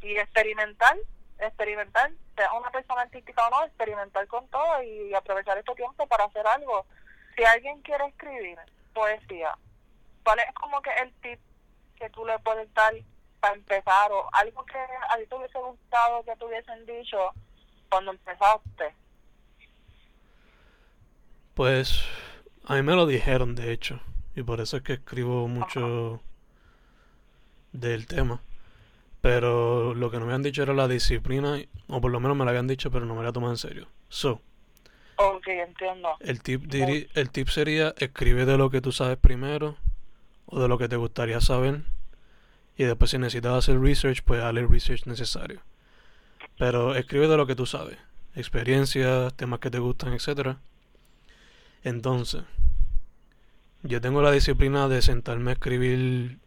y 0.00 0.16
experimentar, 0.16 0.96
experimentar, 1.38 2.10
sea 2.36 2.52
una 2.52 2.70
persona 2.70 3.02
artística 3.02 3.46
o 3.46 3.50
no, 3.50 3.64
experimentar 3.64 4.26
con 4.26 4.46
todo 4.48 4.82
y 4.82 5.14
aprovechar 5.14 5.58
este 5.58 5.74
tiempo 5.74 6.06
para 6.06 6.24
hacer 6.24 6.46
algo. 6.46 6.86
Si 7.36 7.44
alguien 7.44 7.80
quiere 7.82 8.06
escribir 8.06 8.58
poesía, 8.94 9.56
¿cuál 10.24 10.40
es 10.40 10.52
como 10.54 10.80
que 10.82 10.90
el 10.90 11.12
tip 11.20 11.40
que 11.96 12.10
tú 12.10 12.24
le 12.26 12.38
puedes 12.40 12.72
dar 12.74 12.94
para 13.40 13.54
empezar 13.54 14.10
o 14.12 14.28
algo 14.32 14.64
que 14.66 14.78
a 14.78 15.16
ti 15.16 15.26
te 15.26 15.34
hubiese 15.34 15.58
gustado 15.58 16.24
que 16.24 16.36
te 16.36 16.44
hubiesen 16.44 16.86
dicho 16.86 17.32
cuando 17.88 18.12
empezaste? 18.12 18.94
Pues 21.58 22.04
a 22.66 22.76
mí 22.76 22.82
me 22.82 22.94
lo 22.94 23.04
dijeron, 23.04 23.56
de 23.56 23.72
hecho, 23.72 23.98
y 24.36 24.44
por 24.44 24.60
eso 24.60 24.76
es 24.76 24.84
que 24.84 24.92
escribo 24.92 25.48
mucho 25.48 26.22
del 27.72 28.06
tema. 28.06 28.40
Pero 29.22 29.92
lo 29.92 30.08
que 30.12 30.20
no 30.20 30.26
me 30.26 30.34
han 30.34 30.44
dicho 30.44 30.62
era 30.62 30.72
la 30.72 30.86
disciplina, 30.86 31.58
o 31.88 32.00
por 32.00 32.12
lo 32.12 32.20
menos 32.20 32.36
me 32.36 32.44
la 32.44 32.52
habían 32.52 32.68
dicho, 32.68 32.92
pero 32.92 33.06
no 33.06 33.16
me 33.16 33.24
la 33.24 33.32
toman 33.32 33.50
en 33.50 33.56
serio. 33.56 33.88
So, 34.08 34.40
Ok, 35.16 35.48
entiendo. 35.48 36.10
el 36.20 36.40
tip, 36.42 36.62
diri- 36.62 37.08
el 37.14 37.30
tip 37.30 37.48
sería 37.48 37.92
escribe 37.98 38.46
de 38.46 38.56
lo 38.56 38.70
que 38.70 38.80
tú 38.80 38.92
sabes 38.92 39.16
primero, 39.16 39.76
o 40.46 40.60
de 40.60 40.68
lo 40.68 40.78
que 40.78 40.88
te 40.88 40.94
gustaría 40.94 41.40
saber, 41.40 41.80
y 42.76 42.84
después 42.84 43.10
si 43.10 43.18
necesitas 43.18 43.54
hacer 43.54 43.80
research, 43.80 44.22
pues 44.22 44.40
haz 44.44 44.54
el 44.56 44.68
research 44.68 45.06
necesario. 45.06 45.60
Pero 46.56 46.94
escribe 46.94 47.26
de 47.26 47.36
lo 47.36 47.48
que 47.48 47.56
tú 47.56 47.66
sabes, 47.66 47.98
experiencias, 48.36 49.34
temas 49.34 49.58
que 49.58 49.70
te 49.70 49.80
gustan, 49.80 50.12
etcétera. 50.12 50.58
Entonces, 51.88 52.44
yo 53.82 53.98
tengo 54.02 54.20
la 54.20 54.30
disciplina 54.30 54.88
de 54.88 55.00
sentarme 55.00 55.52
a 55.52 55.54
escribir 55.54 56.38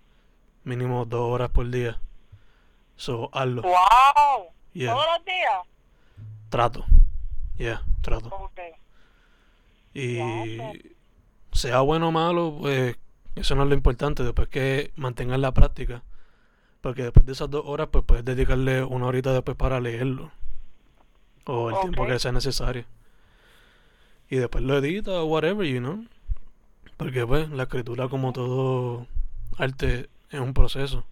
mínimo 0.64 1.06
dos 1.06 1.22
horas 1.22 1.50
por 1.50 1.68
día. 1.72 2.00
So, 2.96 3.32
hazlo. 3.34 3.64
¡Wow! 3.64 4.52
Yeah. 4.74 4.94
¿Todos 4.94 5.06
los 5.18 5.26
días? 5.26 5.52
Trato. 6.50 6.86
Yeah, 7.58 7.84
trato. 8.02 8.28
Ok. 8.28 8.60
Y 9.96 10.60
sea 11.52 11.82
bueno 11.82 12.10
o 12.10 12.12
malo, 12.12 12.58
pues 12.60 12.98
eso 13.34 13.56
no 13.56 13.64
es 13.64 13.70
lo 13.70 13.74
importante. 13.74 14.22
Después 14.22 14.48
que 14.48 14.94
mantengas 14.96 15.40
la 15.40 15.56
práctica. 15.56 16.04
Porque 16.82 17.02
después 17.02 17.26
de 17.26 17.32
esas 17.32 17.50
dos 17.50 17.64
horas, 17.66 17.88
pues 17.92 18.06
puedes 18.06 18.24
dedicarle 18.24 18.84
una 18.84 19.08
horita 19.08 19.34
después 19.34 19.58
para 19.58 19.80
leerlo. 19.80 20.32
O 21.46 21.72
el 21.72 21.80
tiempo 21.80 22.06
que 22.06 22.20
sea 22.20 22.32
necesario. 22.32 22.86
Y 24.32 24.38
después 24.38 24.64
lo 24.64 24.78
edita 24.78 25.12
o 25.12 25.26
whatever, 25.26 25.68
you 25.68 25.80
know. 25.80 26.06
Porque 26.96 27.28
pues 27.28 27.50
la 27.50 27.64
escritura 27.64 28.08
como 28.08 28.32
todo 28.32 29.06
arte 29.58 30.10
es 30.30 30.40
un 30.40 30.54
proceso. 30.54 31.06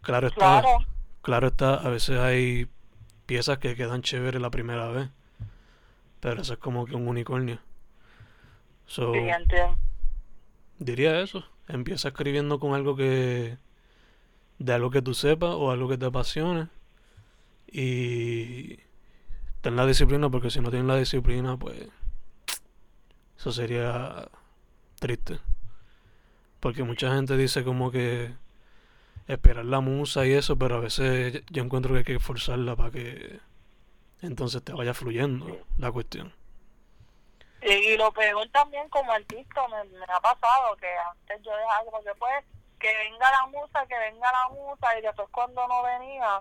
Claro 0.00 0.28
está, 0.28 0.62
Claro. 0.62 0.86
claro 1.20 1.48
está, 1.48 1.74
a 1.74 1.90
veces 1.90 2.18
hay 2.18 2.66
piezas 3.26 3.58
que 3.58 3.76
quedan 3.76 4.00
chéveres 4.00 4.40
la 4.40 4.48
primera 4.50 4.88
vez. 4.88 5.10
Pero 6.20 6.40
eso 6.40 6.54
es 6.54 6.58
como 6.58 6.86
que 6.86 6.96
un 6.96 7.06
unicornio. 7.08 7.58
So, 8.86 9.12
diría 10.78 11.20
eso. 11.20 11.44
Empieza 11.68 12.08
escribiendo 12.08 12.58
con 12.58 12.72
algo 12.72 12.96
que. 12.96 13.58
de 14.58 14.72
algo 14.72 14.90
que 14.90 15.02
tú 15.02 15.12
sepas 15.12 15.50
o 15.50 15.70
algo 15.70 15.90
que 15.90 15.98
te 15.98 16.06
apasione. 16.06 16.68
Y. 17.70 18.78
ten 19.60 19.76
la 19.76 19.86
disciplina, 19.86 20.30
porque 20.30 20.50
si 20.50 20.60
no 20.60 20.70
tienes 20.70 20.88
la 20.88 20.96
disciplina, 20.96 21.56
pues. 21.56 21.88
Eso 23.36 23.52
sería 23.52 24.28
triste. 24.98 25.38
Porque 26.60 26.82
mucha 26.82 27.14
gente 27.14 27.36
dice 27.36 27.64
como 27.64 27.90
que. 27.90 28.34
esperar 29.26 29.64
la 29.64 29.80
musa 29.80 30.26
y 30.26 30.32
eso, 30.32 30.56
pero 30.56 30.76
a 30.76 30.80
veces 30.80 31.42
yo 31.50 31.62
encuentro 31.62 31.92
que 31.92 31.98
hay 31.98 32.04
que 32.04 32.18
forzarla 32.18 32.76
para 32.76 32.90
que. 32.90 33.40
entonces 34.22 34.62
te 34.62 34.72
vaya 34.72 34.94
fluyendo 34.94 35.64
la 35.78 35.92
cuestión. 35.92 36.32
Y, 37.60 37.96
lo 37.96 38.12
peor 38.12 38.48
también 38.50 38.88
como 38.88 39.10
artista 39.12 39.66
me, 39.68 39.82
me 39.98 40.04
ha 40.04 40.20
pasado 40.20 40.76
que 40.76 40.86
antes 41.10 41.42
yo 41.42 41.50
dejaba 41.56 41.84
como 41.84 42.00
que 42.02 42.14
pues 42.16 42.44
que 42.78 42.96
venga 42.96 43.30
la 43.30 43.46
musa, 43.46 43.86
que 43.86 43.98
venga 43.98 44.32
la 44.32 44.48
musa 44.50 44.98
y 44.98 45.02
después 45.02 45.28
cuando 45.30 45.66
no 45.66 45.82
venía, 45.82 46.40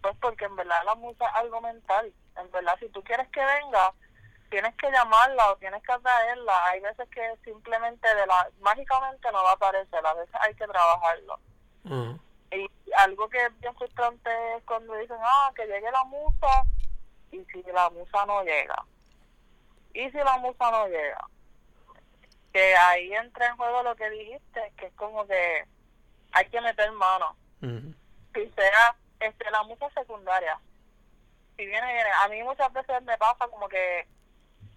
pues 0.00 0.16
porque 0.20 0.46
en 0.46 0.56
verdad 0.56 0.82
la 0.84 0.94
musa 0.94 1.26
es 1.26 1.34
algo 1.34 1.60
mental. 1.60 2.12
En 2.38 2.50
verdad 2.50 2.76
si 2.78 2.88
tú 2.88 3.02
quieres 3.02 3.28
que 3.28 3.44
venga, 3.44 3.92
tienes 4.50 4.74
que 4.76 4.90
llamarla 4.90 5.52
o 5.52 5.56
tienes 5.56 5.82
que 5.82 5.92
atraerla. 5.92 6.66
Hay 6.66 6.80
veces 6.80 7.08
que 7.10 7.36
simplemente 7.44 8.14
de 8.14 8.26
la 8.26 8.48
mágicamente 8.60 9.30
no 9.32 9.42
va 9.42 9.50
a 9.50 9.54
aparecer, 9.54 10.06
a 10.06 10.14
veces 10.14 10.34
hay 10.40 10.54
que 10.54 10.66
trabajarlo. 10.66 11.38
Ajá. 11.84 12.18
Y 12.52 12.70
algo 12.96 13.28
que 13.28 13.44
es 13.44 13.60
bien 13.60 13.74
frustrante 13.74 14.30
es 14.56 14.62
cuando 14.64 14.94
dicen, 14.94 15.16
ah, 15.20 15.50
que 15.54 15.66
llegue 15.66 15.90
la 15.90 16.04
musa, 16.04 16.64
y 17.32 17.44
si 17.46 17.62
la 17.72 17.90
musa 17.90 18.24
no 18.26 18.42
llega. 18.44 18.84
Y 19.92 20.10
si 20.10 20.18
la 20.18 20.38
musa 20.38 20.70
no 20.70 20.86
llega. 20.88 21.26
Que 22.52 22.76
ahí 22.76 23.12
entra 23.12 23.48
en 23.48 23.56
juego 23.56 23.82
lo 23.82 23.96
que 23.96 24.08
dijiste, 24.10 24.72
que 24.76 24.86
es 24.86 24.94
como 24.94 25.26
que 25.26 25.64
hay 26.32 26.48
que 26.48 26.60
meter 26.60 26.90
mano. 26.92 27.36
Ujú. 27.62 27.94
Si 28.34 28.50
sea 28.50 28.96
este, 29.20 29.50
la 29.50 29.62
musa 29.64 29.90
secundaria. 29.90 30.58
Si 31.56 31.66
viene, 31.66 31.86
viene. 31.86 32.10
A 32.22 32.28
mí 32.28 32.42
muchas 32.42 32.72
veces 32.72 33.02
me 33.02 33.16
pasa 33.18 33.48
como 33.48 33.68
que 33.68 34.06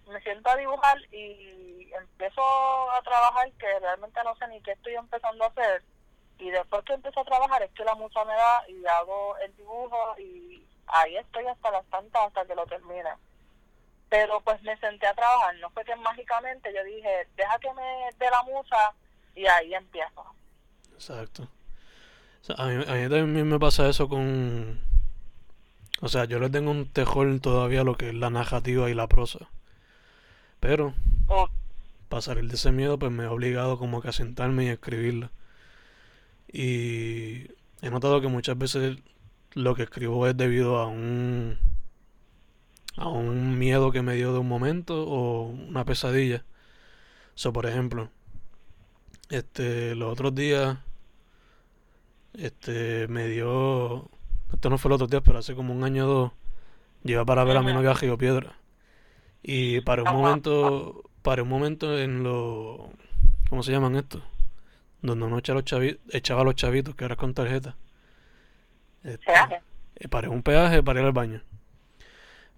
me 0.08 0.20
siento 0.22 0.50
a 0.50 0.56
dibujar 0.56 0.98
y 1.12 1.90
empiezo 1.92 2.42
a 2.90 3.00
trabajar 3.02 3.50
que 3.52 3.78
realmente 3.78 4.20
no 4.24 4.34
sé 4.36 4.48
ni 4.48 4.60
qué 4.62 4.72
estoy 4.72 4.94
empezando 4.94 5.44
a 5.44 5.48
hacer 5.48 5.82
y 6.38 6.50
después 6.50 6.84
que 6.84 6.94
empiezo 6.94 7.20
a 7.20 7.24
trabajar 7.24 7.62
es 7.62 7.70
que 7.72 7.84
la 7.84 7.94
musa 7.94 8.24
me 8.24 8.34
da 8.34 8.68
y 8.68 8.84
hago 8.86 9.36
el 9.38 9.54
dibujo 9.56 10.14
y 10.18 10.64
ahí 10.86 11.16
estoy 11.16 11.46
hasta 11.46 11.70
las 11.70 11.84
tantas 11.86 12.22
hasta 12.22 12.44
que 12.46 12.54
lo 12.54 12.66
termine 12.66 13.10
pero 14.08 14.40
pues 14.40 14.60
me 14.62 14.76
senté 14.78 15.06
a 15.06 15.14
trabajar 15.14 15.54
no 15.56 15.70
fue 15.70 15.84
que 15.84 15.94
mágicamente 15.96 16.72
yo 16.74 16.82
dije 16.84 17.28
deja 17.36 17.58
que 17.58 17.72
me 17.74 18.10
dé 18.18 18.30
la 18.30 18.42
musa 18.44 18.94
y 19.34 19.46
ahí 19.46 19.74
empiezo 19.74 20.24
Exacto. 21.00 21.48
A, 22.58 22.66
mí, 22.66 22.84
a 22.86 22.92
mí 22.92 23.08
también 23.08 23.48
me 23.48 23.58
pasa 23.58 23.88
eso 23.88 24.06
con... 24.06 24.78
O 26.00 26.08
sea, 26.08 26.24
yo 26.24 26.38
le 26.40 26.50
tengo 26.50 26.70
un 26.70 26.86
tejón 26.86 27.40
todavía 27.40 27.82
a 27.82 27.84
lo 27.84 27.96
que 27.96 28.08
es 28.10 28.14
la 28.14 28.30
narrativa 28.30 28.90
y 28.90 28.94
la 28.94 29.08
prosa. 29.08 29.48
Pero, 30.60 30.94
o 31.28 31.48
para 32.08 32.22
salir 32.22 32.48
de 32.48 32.56
ese 32.56 32.72
miedo, 32.72 32.98
pues 32.98 33.12
me 33.12 33.24
he 33.24 33.28
obligado 33.28 33.78
como 33.78 34.02
que 34.02 34.08
a 34.08 34.12
sentarme 34.12 34.64
y 34.66 34.68
a 34.68 34.74
escribirla. 34.74 35.30
Y 36.52 37.48
he 37.82 37.90
notado 37.90 38.20
que 38.20 38.28
muchas 38.28 38.58
veces 38.58 38.98
lo 39.54 39.74
que 39.74 39.84
escribo 39.84 40.26
es 40.26 40.36
debido 40.36 40.78
a 40.78 40.86
un... 40.86 41.58
a 42.96 43.08
un 43.08 43.58
miedo 43.58 43.92
que 43.92 44.02
me 44.02 44.14
dio 44.16 44.32
de 44.32 44.40
un 44.40 44.48
momento 44.48 45.04
o 45.08 45.46
una 45.46 45.84
pesadilla. 45.84 46.44
So, 47.34 47.52
por 47.52 47.66
ejemplo, 47.66 48.10
este, 49.30 49.94
los 49.94 50.12
otros 50.12 50.34
días, 50.34 50.78
este, 52.34 53.08
me 53.08 53.28
dio, 53.28 54.10
esto 54.52 54.70
no 54.70 54.78
fue 54.78 54.88
los 54.90 54.96
otros 54.96 55.10
días, 55.10 55.22
pero 55.24 55.38
hace 55.38 55.54
como 55.54 55.72
un 55.74 55.84
año 55.84 56.06
o 56.06 56.08
dos, 56.08 56.32
yo 57.04 57.12
iba 57.14 57.24
para 57.24 57.44
ver 57.44 57.56
a 57.58 57.62
mi 57.62 57.72
novia 57.72 57.92
a 57.92 57.94
Río 57.94 58.18
Piedra. 58.18 58.56
Y 59.42 59.80
para 59.82 60.04
un 60.04 60.10
momento, 60.10 61.04
para 61.22 61.42
un 61.44 61.48
momento 61.50 61.98
en 61.98 62.22
lo, 62.24 62.90
¿cómo 63.50 63.62
se 63.62 63.72
llaman 63.72 63.96
estos? 63.96 64.22
Donde 65.02 65.26
uno 65.26 65.38
echa 65.38 65.54
los 65.54 65.64
chavi- 65.64 65.98
echaba 66.12 66.42
a 66.42 66.44
los 66.44 66.56
chavitos, 66.56 66.94
que 66.96 67.04
ahora 67.04 67.14
es 67.14 67.20
con 67.20 67.34
tarjeta. 67.34 67.76
Este, 69.04 69.24
peaje 69.24 69.62
eh, 69.96 70.08
paré 70.08 70.28
un 70.28 70.42
peaje 70.42 70.82
para 70.82 71.00
ir 71.00 71.06
al 71.06 71.12
baño. 71.12 71.42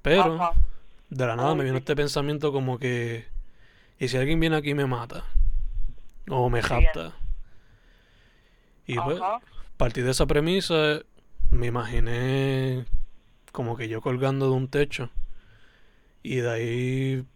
Pero, 0.02 0.34
Ajá. 0.34 0.52
de 1.10 1.26
la 1.26 1.36
nada 1.36 1.54
me 1.54 1.64
Uy, 1.64 1.66
vino 1.66 1.78
este 1.78 1.96
pensamiento 1.96 2.52
como 2.52 2.78
que, 2.78 3.26
¿y 3.98 4.08
si 4.08 4.16
alguien 4.18 4.40
viene 4.40 4.56
aquí 4.56 4.70
y 4.70 4.74
me 4.74 4.86
mata? 4.86 5.24
O 6.28 6.50
me 6.50 6.60
rapta. 6.62 7.14
Y 8.86 9.00
pues, 9.00 9.20
Ajá. 9.20 9.40
partí 9.76 10.00
de 10.02 10.10
esa 10.10 10.26
premisa, 10.26 11.00
me 11.52 11.68
imaginé 11.68 12.86
como 13.52 13.76
que 13.76 13.88
yo 13.88 14.00
colgando 14.00 14.46
de 14.46 14.52
un 14.52 14.68
techo. 14.68 15.10
Y 16.22 16.36
de 16.36 16.50
ahí 16.50 17.26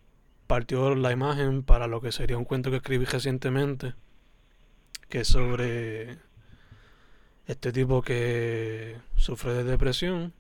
partió 0.47 0.95
la 0.95 1.13
imagen 1.13 1.63
para 1.63 1.87
lo 1.87 2.01
que 2.01 2.13
sería 2.13 2.39
un 2.39 2.45
cuento 2.45 2.71
que 2.71 2.79
escribí 2.79 3.05
recientemente, 3.05 3.95
que 5.09 5.21
es 5.21 5.29
sobre 5.29 6.19
este 7.47 7.73
tipo 7.73 8.03
que 8.03 8.97
sufre 9.17 9.55
de 9.55 9.65
depresión, 9.65 10.33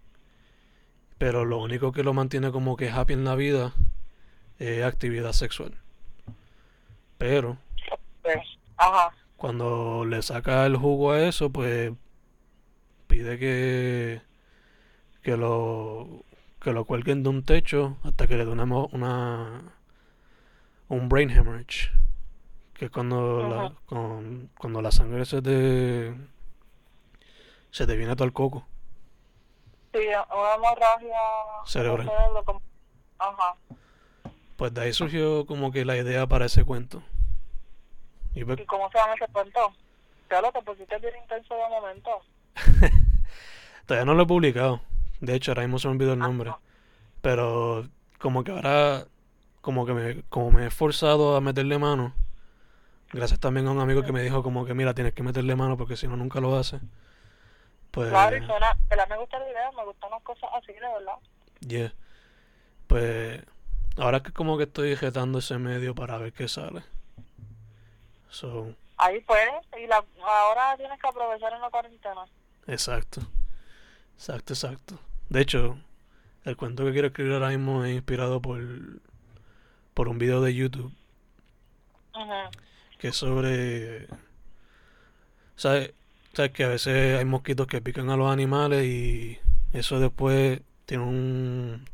pero 1.18 1.44
lo 1.44 1.58
único 1.58 1.92
que 1.92 2.02
lo 2.02 2.14
mantiene 2.14 2.50
como 2.50 2.76
que 2.76 2.90
happy 2.90 3.12
en 3.14 3.24
la 3.24 3.36
vida 3.36 3.74
es 4.58 4.84
actividad 4.84 5.32
sexual. 5.32 5.74
Pero 7.18 7.58
Pues, 8.22 8.38
ajá 8.76 9.12
cuando 9.36 10.04
le 10.04 10.22
saca 10.22 10.66
el 10.66 10.76
jugo 10.76 11.12
a 11.12 11.22
eso, 11.22 11.50
pues 11.50 11.92
pide 13.06 13.38
que, 13.38 14.22
que 15.22 15.36
lo 15.36 16.24
que 16.60 16.72
lo 16.72 16.84
cuelguen 16.84 17.22
de 17.22 17.28
un 17.28 17.44
techo 17.44 17.96
hasta 18.02 18.26
que 18.26 18.36
le 18.36 18.44
dé 18.44 18.50
una, 18.50 19.62
un 20.88 21.08
brain 21.08 21.30
hemorrhage, 21.30 21.90
que 22.74 22.86
es 22.86 22.90
cuando 22.90 23.42
la, 23.48 23.72
con- 23.86 24.50
cuando 24.58 24.82
la 24.82 24.92
sangre 24.92 25.24
se 25.24 25.42
te 25.42 26.14
se 27.70 27.86
te 27.86 27.96
viene 27.96 28.14
todo 28.16 28.24
el 28.24 28.32
coco. 28.32 28.66
sí 29.92 29.98
una 30.08 30.54
hemorragia 30.54 31.18
Cerebral. 31.66 32.10
ajá 33.18 33.56
Pues 34.56 34.72
de 34.72 34.80
ahí 34.82 34.92
surgió 34.92 35.46
como 35.46 35.70
que 35.70 35.84
la 35.84 35.96
idea 35.96 36.26
para 36.26 36.46
ese 36.46 36.64
cuento. 36.64 37.02
Y 38.34 38.44
pues, 38.44 38.58
¿Y 38.58 38.66
cómo 38.66 38.90
se 38.90 38.98
llama 38.98 39.14
ese 39.14 39.28
cuento? 39.28 39.72
Ya 40.30 40.40
lo 40.40 40.52
te 40.52 40.62
pusiste 40.62 40.98
bien 40.98 41.14
intenso 41.22 41.54
de 41.54 41.68
momento. 41.68 42.10
todavía 43.86 44.04
no 44.04 44.14
lo 44.14 44.24
he 44.24 44.26
publicado. 44.26 44.80
De 45.20 45.34
hecho, 45.34 45.50
ahora 45.52 45.62
mismo 45.62 45.78
se 45.78 45.88
me 45.88 45.94
olvidó 45.94 46.12
el 46.14 46.22
Ah, 46.22 46.26
nombre. 46.26 46.50
no. 46.50 46.60
Pero 47.22 47.88
como 48.20 48.44
que 48.44 48.52
ahora, 48.52 49.06
como 49.62 49.86
que 49.86 49.94
me, 49.94 50.22
como 50.24 50.50
me 50.52 50.64
he 50.64 50.66
esforzado 50.68 51.36
a 51.36 51.40
meterle 51.40 51.78
mano, 51.78 52.14
gracias 53.12 53.40
también 53.40 53.66
a 53.66 53.72
un 53.72 53.80
amigo 53.80 54.02
que 54.04 54.12
me 54.12 54.22
dijo 54.22 54.42
como 54.42 54.66
que 54.66 54.74
mira, 54.74 54.94
tienes 54.94 55.14
que 55.14 55.22
meterle 55.22 55.56
mano 55.56 55.76
porque 55.76 55.96
si 55.96 56.08
no 56.08 56.16
nunca 56.16 56.40
lo 56.40 56.56
haces. 56.56 56.80
Pues, 57.90 58.08
Claro, 58.10 58.36
y 58.36 58.46
suena, 58.46 58.76
me 59.08 59.16
gusta 59.18 59.38
la 59.38 59.50
idea, 59.50 59.70
me 59.72 59.84
gustan 59.84 60.10
las 60.10 60.22
cosas 60.22 60.50
así, 60.54 60.72
de 60.72 60.80
verdad. 60.80 61.18
yeah. 61.60 61.92
Pues, 62.86 63.42
ahora 63.98 64.22
que 64.22 64.32
como 64.32 64.56
que 64.58 64.64
estoy 64.64 64.94
retando 64.94 65.38
ese 65.40 65.58
medio 65.58 65.94
para 65.94 66.18
ver 66.18 66.32
qué 66.32 66.48
sale. 66.48 66.84
So, 68.30 68.74
Ahí 68.98 69.20
puedes, 69.20 69.52
y 69.78 69.86
la, 69.86 70.04
ahora 70.22 70.76
tienes 70.76 70.98
que 71.00 71.08
aprovechar 71.08 71.52
en 71.52 71.60
la 71.60 71.70
cuarentena. 71.70 72.24
Exacto. 72.66 73.20
Exacto, 74.16 74.52
exacto. 74.54 74.98
De 75.28 75.40
hecho, 75.40 75.78
el 76.44 76.56
cuento 76.56 76.84
que 76.84 76.92
quiero 76.92 77.08
escribir 77.08 77.34
ahora 77.34 77.48
mismo 77.50 77.84
es 77.84 77.94
inspirado 77.94 78.40
por, 78.40 78.60
por 79.94 80.08
un 80.08 80.18
video 80.18 80.40
de 80.40 80.54
YouTube 80.54 80.92
que 82.98 83.08
es 83.08 83.16
sobre... 83.16 84.06
¿Sabes? 85.56 85.92
¿Sabes 86.32 86.52
que 86.52 86.64
a 86.64 86.68
veces 86.68 87.18
hay 87.18 87.24
mosquitos 87.24 87.66
que 87.66 87.80
pican 87.80 88.10
a 88.10 88.16
los 88.16 88.30
animales 88.30 88.84
y 88.84 89.38
eso 89.72 90.00
después 90.00 90.60
tiene 90.84 91.04
un, 91.04 91.84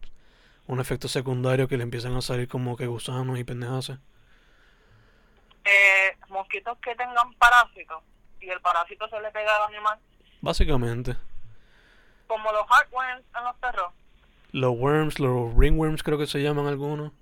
un 0.67 0.81
efecto 0.81 1.09
secundario 1.09 1.69
que 1.69 1.77
le 1.77 1.85
empiezan 1.85 2.17
a 2.17 2.23
salir 2.23 2.49
como 2.49 2.77
que 2.77 2.87
gusanos 2.87 3.39
y 3.39 3.45
pendejas? 3.45 3.93
eh, 5.65 6.17
mosquitos 6.29 6.79
que 6.79 6.95
tengan 6.97 7.33
parásitos 7.35 8.03
y 8.41 8.51
el 8.51 8.61
parásito 8.61 9.09
se 9.09 9.21
le 9.21 9.31
pega 9.31 9.57
al 9.57 9.73
animal, 9.73 9.99
Básicamente. 10.43 11.17
como 12.27 12.51
los 12.51 12.67
heartworms 12.69 13.25
en 13.39 13.45
los 13.45 13.57
perros. 13.57 13.93
Los 14.51 14.77
worms, 14.77 15.19
los 15.21 15.55
ringworms 15.57 16.03
creo 16.03 16.19
que 16.19 16.27
se 16.27 16.43
llaman 16.43 16.67
algunos. 16.67 17.13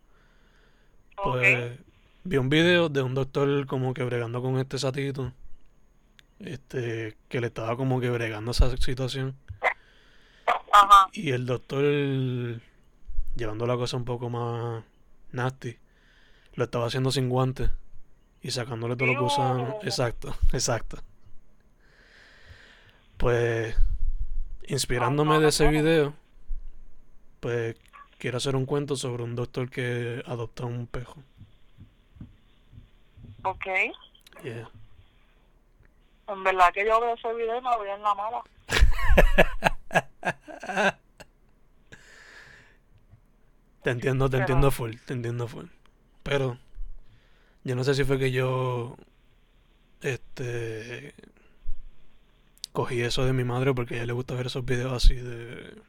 Pues 1.22 1.78
vi 2.24 2.36
un 2.38 2.48
video 2.48 2.88
de 2.88 3.02
un 3.02 3.14
doctor 3.14 3.66
como 3.66 3.92
que 3.92 4.02
bregando 4.04 4.40
con 4.40 4.58
este 4.58 4.78
satito. 4.78 5.32
Este, 6.38 7.18
que 7.28 7.40
le 7.40 7.48
estaba 7.48 7.76
como 7.76 8.00
que 8.00 8.08
bregando 8.08 8.52
esa 8.52 8.74
situación. 8.78 9.36
Ajá. 10.72 11.08
Y 11.12 11.32
el 11.32 11.44
doctor, 11.44 11.82
llevando 13.36 13.66
la 13.66 13.76
cosa 13.76 13.98
un 13.98 14.06
poco 14.06 14.30
más 14.30 14.82
nasty, 15.30 15.76
lo 16.54 16.64
estaba 16.64 16.86
haciendo 16.86 17.10
sin 17.10 17.28
guantes 17.28 17.70
y 18.40 18.50
sacándole 18.50 18.96
todo 18.96 19.12
lo 19.12 19.18
que 19.18 19.24
usan. 19.24 19.56
Dios. 19.58 19.74
Exacto, 19.82 20.34
exacto. 20.52 20.98
Pues, 23.20 23.76
inspirándome 24.66 25.38
de 25.40 25.48
ese 25.48 25.68
video, 25.68 26.14
pues 27.40 27.76
quiero 28.18 28.38
hacer 28.38 28.56
un 28.56 28.64
cuento 28.64 28.96
sobre 28.96 29.24
un 29.24 29.36
doctor 29.36 29.68
que 29.68 30.22
adopta 30.26 30.64
un 30.64 30.86
pejo. 30.86 31.16
Ok. 33.42 33.66
Yeah. 34.42 34.70
En 36.28 36.44
verdad 36.44 36.72
que 36.72 36.86
yo 36.86 36.98
veo 36.98 37.14
ese 37.14 37.34
video 37.34 37.58
y 37.58 37.62
me 37.62 37.76
voy 37.76 37.88
en 37.90 38.02
la 38.02 38.14
mala. 38.14 38.42
Te 43.82 43.90
entiendo, 43.90 44.26
te 44.26 44.32
Pero- 44.32 44.42
entiendo 44.42 44.70
full, 44.70 44.94
te 45.06 45.14
entiendo 45.14 45.48
full. 45.48 45.66
Pero 46.22 46.58
yo 47.64 47.74
no 47.74 47.82
sé 47.84 47.94
si 47.94 48.04
fue 48.04 48.18
que 48.18 48.30
yo 48.30 48.96
este 50.02 51.14
cogí 52.80 53.02
eso 53.02 53.26
de 53.26 53.34
mi 53.34 53.44
madre 53.44 53.74
porque 53.74 53.94
a 53.94 53.96
ella 53.98 54.06
le 54.06 54.12
gusta 54.14 54.34
ver 54.34 54.46
esos 54.46 54.64
videos 54.64 54.92
así 54.92 55.14
de 55.14 55.82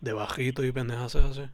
de 0.00 0.12
bajito 0.12 0.64
y 0.64 0.70
pendejas 0.70 1.16
así. 1.16 1.48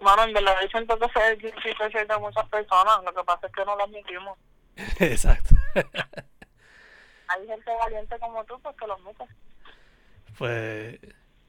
Mano, 0.00 0.24
en 0.24 0.32
verdad 0.32 0.56
yo 0.62 0.68
siento 0.68 0.98
que 0.98 1.06
es 1.06 1.38
difícil 1.38 2.08
de 2.08 2.18
muchas 2.18 2.48
personas. 2.48 3.02
Lo 3.04 3.12
que 3.12 3.24
pasa 3.24 3.46
es 3.46 3.52
que 3.52 3.64
no 3.64 3.76
lo 3.76 3.84
admitimos. 3.84 4.38
Exacto. 4.98 5.54
Hay 7.28 7.46
gente 7.46 7.70
valiente 7.78 8.18
como 8.18 8.44
tú 8.44 8.60
porque 8.60 8.86
lo 8.86 8.94
admite. 8.94 9.24
Pues 10.38 10.98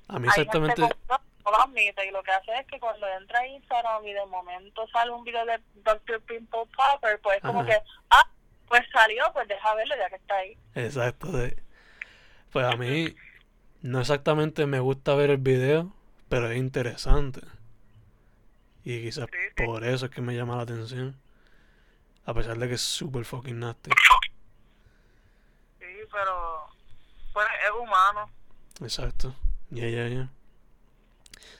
a 0.10 0.20
mí 0.20 0.28
Hay 0.28 0.42
exactamente 0.42 0.82
gente 0.82 0.96
como 1.08 1.20
tú 1.20 1.24
que 1.26 1.44
no 1.44 1.52
lo 1.52 1.62
admite 1.64 2.08
y 2.08 2.12
lo 2.12 2.24
que 2.24 2.32
hace 2.32 2.52
es 2.60 2.68
que 2.68 2.80
cuando 2.80 3.08
entra 3.08 3.40
a 3.40 3.48
Instagram 3.48 4.06
y 4.06 4.14
de 4.14 4.26
momento 4.28 4.88
sale 4.90 5.12
un 5.12 5.24
video 5.24 5.46
de 5.46 5.60
Dr. 5.76 6.22
Pimple 6.22 6.68
Popper, 6.76 7.20
pues 7.22 7.38
es 7.38 7.42
como 7.44 7.62
Ajá. 7.62 7.70
que, 7.70 7.78
ah, 8.12 8.30
pues 8.72 8.82
salió, 8.92 9.24
pues 9.34 9.48
deja 9.48 9.76
verlo 9.76 9.96
ya 9.98 10.10
que 10.10 10.16
está 10.16 10.36
ahí. 10.38 10.58
Exacto, 10.76 11.28
sí. 11.32 11.54
Pues 12.52 12.66
a 12.66 12.76
mí 12.78 13.14
no 13.82 14.00
exactamente 14.00 14.66
me 14.66 14.80
gusta 14.80 15.14
ver 15.14 15.30
el 15.30 15.38
video, 15.38 15.94
pero 16.30 16.50
es 16.50 16.58
interesante. 16.58 17.42
Y 18.84 19.02
quizás 19.04 19.28
Sí, 19.32 19.38
sí. 19.58 19.66
por 19.66 19.84
eso 19.84 20.06
es 20.06 20.12
que 20.12 20.22
me 20.22 20.36
llama 20.36 20.56
la 20.56 20.64
atención. 20.64 21.20
A 22.26 22.34
pesar 22.34 22.58
de 22.58 22.68
que 22.70 22.76
es 22.76 22.82
super 22.82 23.26
fucking 23.26 23.60
nasty. 23.60 23.92
Sí, 25.80 25.86
pero 26.12 26.66
pues 27.34 27.48
es 27.66 27.72
humano. 27.80 28.30
Exacto. 28.82 29.36
Ya, 29.70 29.88
ya, 29.90 30.08
ya. 30.08 30.30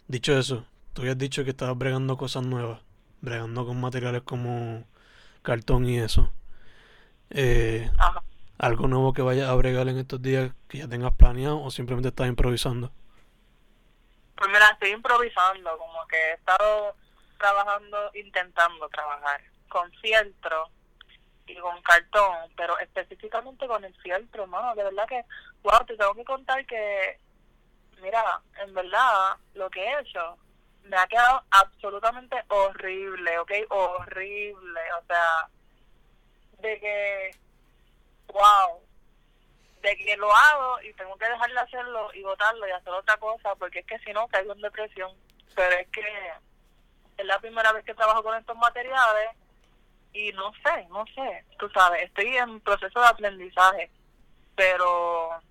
Dicho 0.08 0.38
eso, 0.38 0.66
tú 0.94 1.02
habías 1.02 1.18
dicho 1.18 1.44
que 1.44 1.50
estabas 1.52 1.78
bregando 1.78 2.18
cosas 2.18 2.44
nuevas. 2.44 2.82
Bregando 3.22 3.66
con 3.66 3.80
materiales 3.80 4.22
como 4.24 4.86
cartón 5.42 5.86
y 5.88 6.00
eso. 6.00 6.32
Eh, 7.32 7.90
Ajá. 7.98 8.24
¿Algo 8.58 8.88
nuevo 8.88 9.14
que 9.14 9.24
vayas 9.24 9.50
a 9.50 9.56
bregar 9.56 9.88
en 9.88 9.98
estos 9.98 10.22
días 10.22 10.52
que 10.68 10.78
ya 10.80 10.88
tengas 10.88 11.16
planeado 11.16 11.60
o 11.62 11.72
simplemente 11.72 12.10
estás 12.10 12.28
improvisando? 12.28 12.92
Pues 14.36 14.50
mira, 14.52 14.70
estoy 14.70 14.92
improvisando, 14.92 15.78
como 15.78 16.06
que 16.08 16.18
he 16.18 16.34
estado 16.34 16.96
trabajando, 17.40 18.12
intentando 18.14 18.88
trabajar 18.90 19.42
con 19.68 19.92
fieltro 19.94 20.70
y 21.48 21.56
con 21.56 21.82
cartón, 21.82 22.52
pero 22.56 22.78
específicamente 22.80 23.68
con 23.68 23.84
el 23.84 23.96
fieltro, 23.96 24.46
mano, 24.46 24.76
de 24.76 24.84
verdad 24.84 25.08
que, 25.08 25.26
wow, 25.64 25.84
te 25.88 25.98
tengo 25.98 26.14
que 26.14 26.24
contar 26.24 26.66
que, 26.68 27.18
mira, 28.02 28.42
en 28.64 28.74
verdad, 28.76 29.38
lo 29.56 29.70
que 29.72 29.84
he 29.84 30.00
hecho 30.02 30.38
me 30.84 30.98
ha 30.98 31.08
quedado 31.08 31.44
absolutamente 31.50 32.44
horrible, 32.48 33.40
¿ok? 33.40 33.52
Horrible, 33.70 34.82
o 35.00 35.06
sea, 35.08 35.50
de 36.62 36.80
que, 36.80 37.32
wow, 38.28 38.82
de 39.82 39.98
que 39.98 40.18
lo 40.18 40.34
hago 40.34 40.82
y 40.82 40.94
tengo 40.94 41.18
que 41.18 41.30
dejar 41.30 41.52
de 41.52 41.60
hacerlo 41.60 42.14
y 42.14 42.24
botarlo 42.24 42.68
y 42.68 42.72
hacer 42.72 42.94
otra 42.94 43.18
cosa, 43.18 43.56
porque 43.56 43.80
es 43.80 43.86
que 43.86 44.00
si 44.00 44.14
no 44.14 44.28
caigo 44.28 44.54
en 44.54 44.62
depresión. 44.62 45.12
Pero 45.56 45.76
es 45.76 45.88
que 45.90 46.02
es 47.18 47.26
la 47.26 47.40
primera 47.40 47.72
vez 47.74 47.84
que 47.84 47.94
trabajo 47.94 48.24
con 48.24 48.38
estos 48.38 48.56
materiales 48.58 49.30
y 50.14 50.32
no 50.34 50.52
sé, 50.64 50.88
no 50.90 51.06
sé, 51.08 51.46
tú 51.58 51.70
sabes, 51.70 52.04
estoy 52.04 52.36
en 52.36 52.60
proceso 52.62 53.00
de 53.00 53.08
aprendizaje, 53.08 53.90
pero 54.56 55.42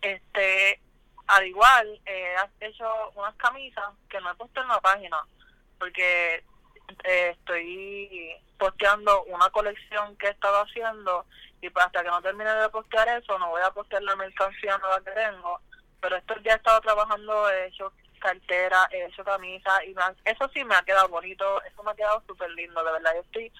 este, 0.00 0.80
al 1.26 1.46
igual, 1.46 2.00
eh, 2.06 2.34
he 2.60 2.66
hecho 2.66 3.10
unas 3.14 3.34
camisas 3.36 3.90
que 4.08 4.20
no 4.20 4.30
he 4.30 4.34
puesto 4.34 4.62
en 4.62 4.68
la 4.68 4.80
página, 4.80 5.18
porque 5.78 6.44
eh, 7.04 7.30
estoy 7.38 8.34
posteando 8.58 9.24
una 9.24 9.50
colección 9.50 10.16
que 10.16 10.28
he 10.28 10.30
estado 10.30 10.62
haciendo 10.62 11.26
y 11.60 11.70
pues 11.70 11.84
hasta 11.86 12.02
que 12.02 12.08
no 12.08 12.20
termine 12.22 12.52
de 12.54 12.68
postear 12.68 13.08
eso 13.08 13.38
no 13.38 13.50
voy 13.50 13.62
a 13.62 13.70
postear 13.70 14.02
la 14.02 14.16
mercancía 14.16 14.76
nueva 14.78 15.00
que 15.04 15.10
tengo. 15.12 15.60
Pero 16.00 16.16
estos 16.16 16.42
días 16.42 16.54
he 16.56 16.58
estado 16.58 16.80
trabajando 16.82 17.50
he 17.50 17.66
hecho 17.66 17.92
cartera 18.20 18.88
he 18.90 19.04
hecho 19.06 19.24
camisa 19.24 19.84
y 19.84 19.94
han- 19.98 20.16
eso 20.24 20.48
sí 20.54 20.64
me 20.64 20.74
ha 20.74 20.82
quedado 20.82 21.08
bonito 21.08 21.62
eso 21.64 21.82
me 21.82 21.90
ha 21.90 21.94
quedado 21.94 22.22
súper 22.26 22.50
lindo 22.50 22.82
de 22.84 22.92
verdad. 22.92 23.14
Yo 23.14 23.20
estoy 23.22 23.52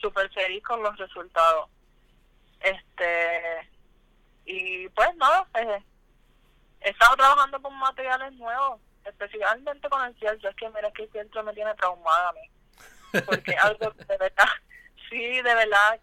súper 0.00 0.30
feliz 0.32 0.62
con 0.64 0.82
los 0.82 0.96
resultados. 0.98 1.68
Este 2.60 3.70
y 4.46 4.88
pues 4.90 5.14
nada 5.16 5.46
eh, 5.58 5.82
he 6.80 6.90
estado 6.90 7.16
trabajando 7.16 7.60
con 7.62 7.74
materiales 7.78 8.32
nuevos 8.34 8.80
especialmente 9.04 9.88
con 9.88 10.04
el 10.04 10.14
fieltro 10.16 10.50
es 10.50 10.56
que 10.56 10.68
mira 10.70 10.88
es 10.88 10.94
que 10.94 11.02
el 11.04 11.10
fieltro 11.10 11.42
me 11.42 11.52
tiene 11.54 11.74
traumada 11.74 12.28
a 12.30 12.32
mí 12.32 12.50
porque 13.22 13.54
algo 13.54 13.90
de 13.90 14.16
verdad, 14.16 14.48
sí, 15.10 15.42
de 15.42 15.54
verdad, 15.54 16.00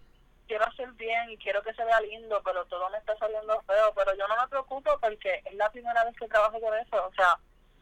quiero 0.47 0.65
hacer 0.65 0.91
bien 0.93 1.29
y 1.29 1.37
quiero 1.37 1.63
que 1.63 1.73
se 1.73 1.85
vea 1.85 2.01
lindo, 2.01 2.41
pero 2.43 2.65
todo 2.65 2.89
me 2.89 2.97
está 2.97 3.15
saliendo 3.17 3.61
feo, 3.61 3.93
pero 3.95 4.13
yo 4.17 4.27
no 4.27 4.35
me 4.35 4.47
preocupo 4.49 4.97
porque 4.99 5.41
es 5.45 5.53
la 5.55 5.69
primera 5.71 6.03
vez 6.03 6.15
que 6.17 6.27
trabajo 6.27 6.59
con 6.59 6.77
eso, 6.77 7.05
o 7.05 7.13
sea, 7.13 7.37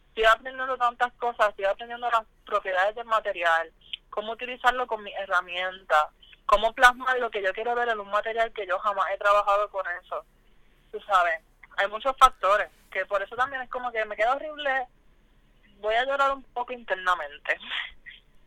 estoy 0.09 0.25
aprendiendo 0.25 0.77
tantas 0.77 1.11
cosas, 1.13 1.49
estoy 1.49 1.65
aprendiendo 1.65 2.09
las 2.11 2.25
propiedades 2.45 2.95
del 2.95 3.05
material, 3.05 3.71
cómo 4.09 4.33
utilizarlo 4.33 4.85
con 4.85 5.03
mis 5.03 5.15
herramientas, 5.15 6.07
cómo 6.45 6.73
plasmar 6.73 7.17
lo 7.19 7.31
que 7.31 7.41
yo 7.41 7.53
quiero 7.53 7.73
ver 7.73 7.89
en 7.89 7.99
un 7.99 8.09
material 8.09 8.51
que 8.53 8.67
yo 8.67 8.77
jamás 8.79 9.05
he 9.11 9.17
trabajado 9.17 9.69
con 9.69 9.85
eso, 10.03 10.23
tú 10.91 10.99
sabes, 11.01 11.41
hay 11.77 11.87
muchos 11.87 12.15
factores, 12.17 12.69
que 12.91 13.05
por 13.05 13.23
eso 13.23 13.35
también 13.35 13.63
es 13.63 13.69
como 13.69 13.91
que 13.91 14.05
me 14.05 14.15
queda 14.15 14.35
horrible, 14.35 14.87
voy 15.79 15.95
a 15.95 16.05
llorar 16.05 16.33
un 16.33 16.43
poco 16.43 16.73
internamente 16.73 17.57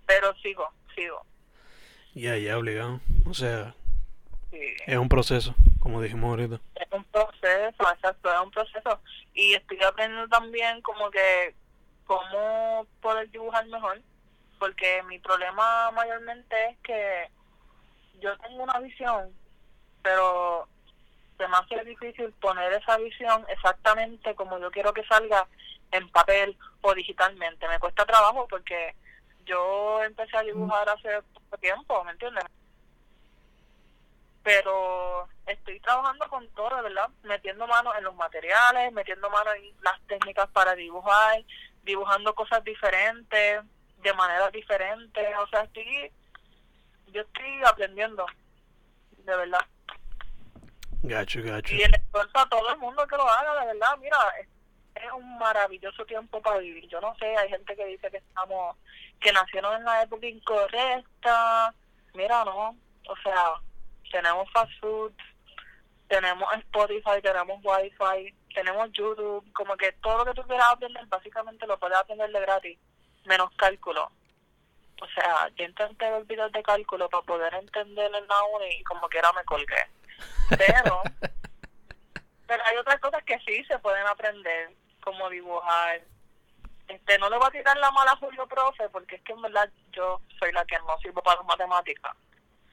pero 0.06 0.34
sigo, 0.36 0.68
sigo. 0.94 1.24
Ya, 2.14 2.36
ya, 2.36 2.58
obligado. 2.58 3.00
O 3.26 3.34
sea, 3.34 3.74
Sí. 4.50 4.60
es 4.86 4.96
un 4.98 5.08
proceso, 5.08 5.54
como 5.80 6.02
dijimos 6.02 6.28
ahorita. 6.30 6.60
Es 6.74 6.88
un 6.92 7.04
proceso, 7.04 7.90
exacto, 7.92 8.32
es 8.32 8.40
un 8.40 8.50
proceso. 8.50 9.00
Y 9.34 9.54
estoy 9.54 9.82
aprendiendo 9.82 10.28
también 10.28 10.82
como 10.82 11.10
que 11.10 11.54
cómo 12.06 12.86
poder 13.00 13.30
dibujar 13.30 13.66
mejor, 13.68 14.00
porque 14.58 15.02
mi 15.04 15.18
problema 15.18 15.90
mayormente 15.92 16.54
es 16.70 16.78
que 16.82 17.30
yo 18.20 18.36
tengo 18.38 18.62
una 18.64 18.78
visión, 18.80 19.32
pero 20.02 20.68
se 21.38 21.48
me 21.48 21.56
hace 21.56 21.82
difícil 21.84 22.30
poner 22.40 22.72
esa 22.74 22.98
visión 22.98 23.44
exactamente 23.48 24.34
como 24.34 24.58
yo 24.58 24.70
quiero 24.70 24.92
que 24.92 25.04
salga 25.04 25.48
en 25.92 26.08
papel 26.10 26.56
o 26.82 26.94
digitalmente. 26.94 27.66
Me 27.68 27.78
cuesta 27.78 28.04
trabajo 28.04 28.46
porque 28.48 28.94
yo 29.44 30.02
empecé 30.02 30.36
a 30.36 30.42
dibujar 30.42 30.88
hace 30.88 31.22
poco 31.34 31.58
tiempo, 31.58 32.04
¿me 32.04 32.12
entiendes? 32.12 32.44
Pero 34.42 35.28
estoy 35.46 35.78
trabajando 35.80 36.28
con 36.28 36.48
todo, 36.50 36.74
de 36.76 36.82
verdad, 36.82 37.08
metiendo 37.22 37.66
mano 37.66 37.94
en 37.96 38.04
los 38.04 38.14
materiales, 38.16 38.92
metiendo 38.92 39.30
mano 39.30 39.52
en 39.52 39.72
las 39.82 40.00
técnicas 40.06 40.48
para 40.48 40.74
dibujar, 40.74 41.44
dibujando 41.84 42.34
cosas 42.34 42.62
diferentes, 42.64 43.62
de 44.02 44.14
maneras 44.14 44.52
diferentes, 44.52 45.28
o 45.38 45.46
sea, 45.46 45.62
estoy, 45.62 46.10
yo 47.08 47.22
estoy 47.22 47.62
aprendiendo, 47.64 48.26
de 49.18 49.36
verdad. 49.36 49.64
Gacho, 51.04 51.40
gacho. 51.42 51.74
Y 51.74 51.82
el 51.82 51.94
esfuerzo 51.94 52.38
a 52.38 52.48
todo 52.48 52.68
el 52.70 52.78
mundo 52.78 53.06
que 53.06 53.16
lo 53.16 53.28
haga, 53.28 53.60
de 53.60 53.66
verdad, 53.66 53.96
mira, 53.98 54.18
es, 55.06 55.12
un 55.12 55.38
maravilloso 55.38 56.04
tiempo 56.06 56.40
para 56.40 56.58
vivir. 56.58 56.88
Yo 56.88 57.00
no 57.00 57.14
sé, 57.16 57.36
hay 57.36 57.48
gente 57.48 57.76
que 57.76 57.86
dice 57.86 58.10
que 58.10 58.18
estamos, 58.18 58.76
que 59.20 59.32
nacieron 59.32 59.76
en 59.76 59.84
la 59.84 60.02
época 60.02 60.26
incorrecta, 60.26 61.74
mira, 62.14 62.44
no, 62.44 62.76
o 63.08 63.16
sea, 63.22 63.54
tenemos 64.10 64.50
fast 64.52 64.72
food, 64.80 65.12
tenemos 66.08 66.46
Spotify, 66.54 67.22
tenemos 67.22 67.60
Wi-Fi, 67.64 68.34
tenemos 68.54 68.92
YouTube, 68.92 69.50
como 69.52 69.76
que 69.76 69.92
todo 69.92 70.18
lo 70.18 70.24
que 70.26 70.40
tú 70.40 70.46
quieras 70.46 70.68
aprender, 70.70 71.06
básicamente 71.06 71.66
lo 71.66 71.78
puedes 71.78 71.96
aprender 71.96 72.30
de 72.30 72.40
gratis, 72.40 72.78
menos 73.24 73.50
cálculo. 73.56 74.10
O 75.00 75.06
sea, 75.08 75.48
yo 75.56 75.64
intenté 75.64 76.06
videos 76.24 76.52
de 76.52 76.62
cálculo 76.62 77.08
para 77.08 77.24
poder 77.24 77.54
entender 77.54 78.14
en 78.14 78.28
la 78.28 78.44
uni 78.44 78.76
y 78.78 78.84
como 78.84 79.08
quiera 79.08 79.32
me 79.32 79.44
colgué. 79.44 79.88
Pero, 80.50 81.02
pero 82.46 82.62
hay 82.66 82.76
otras 82.76 83.00
cosas 83.00 83.24
que 83.24 83.38
sí 83.40 83.64
se 83.64 83.78
pueden 83.80 84.06
aprender, 84.06 84.70
como 85.02 85.28
dibujar. 85.30 86.00
Este, 86.88 87.18
no 87.18 87.30
le 87.30 87.38
voy 87.38 87.46
a 87.46 87.50
tirar 87.50 87.76
la 87.78 87.90
mala 87.90 88.12
a 88.12 88.16
Julio 88.16 88.46
Profe, 88.46 88.88
porque 88.90 89.16
es 89.16 89.22
que 89.22 89.32
en 89.32 89.42
verdad 89.42 89.70
yo 89.92 90.20
soy 90.38 90.52
la 90.52 90.64
que 90.64 90.78
no 90.80 90.98
sirvo 90.98 91.22
para 91.22 91.38
las 91.38 91.46
matemáticas. 91.46 92.14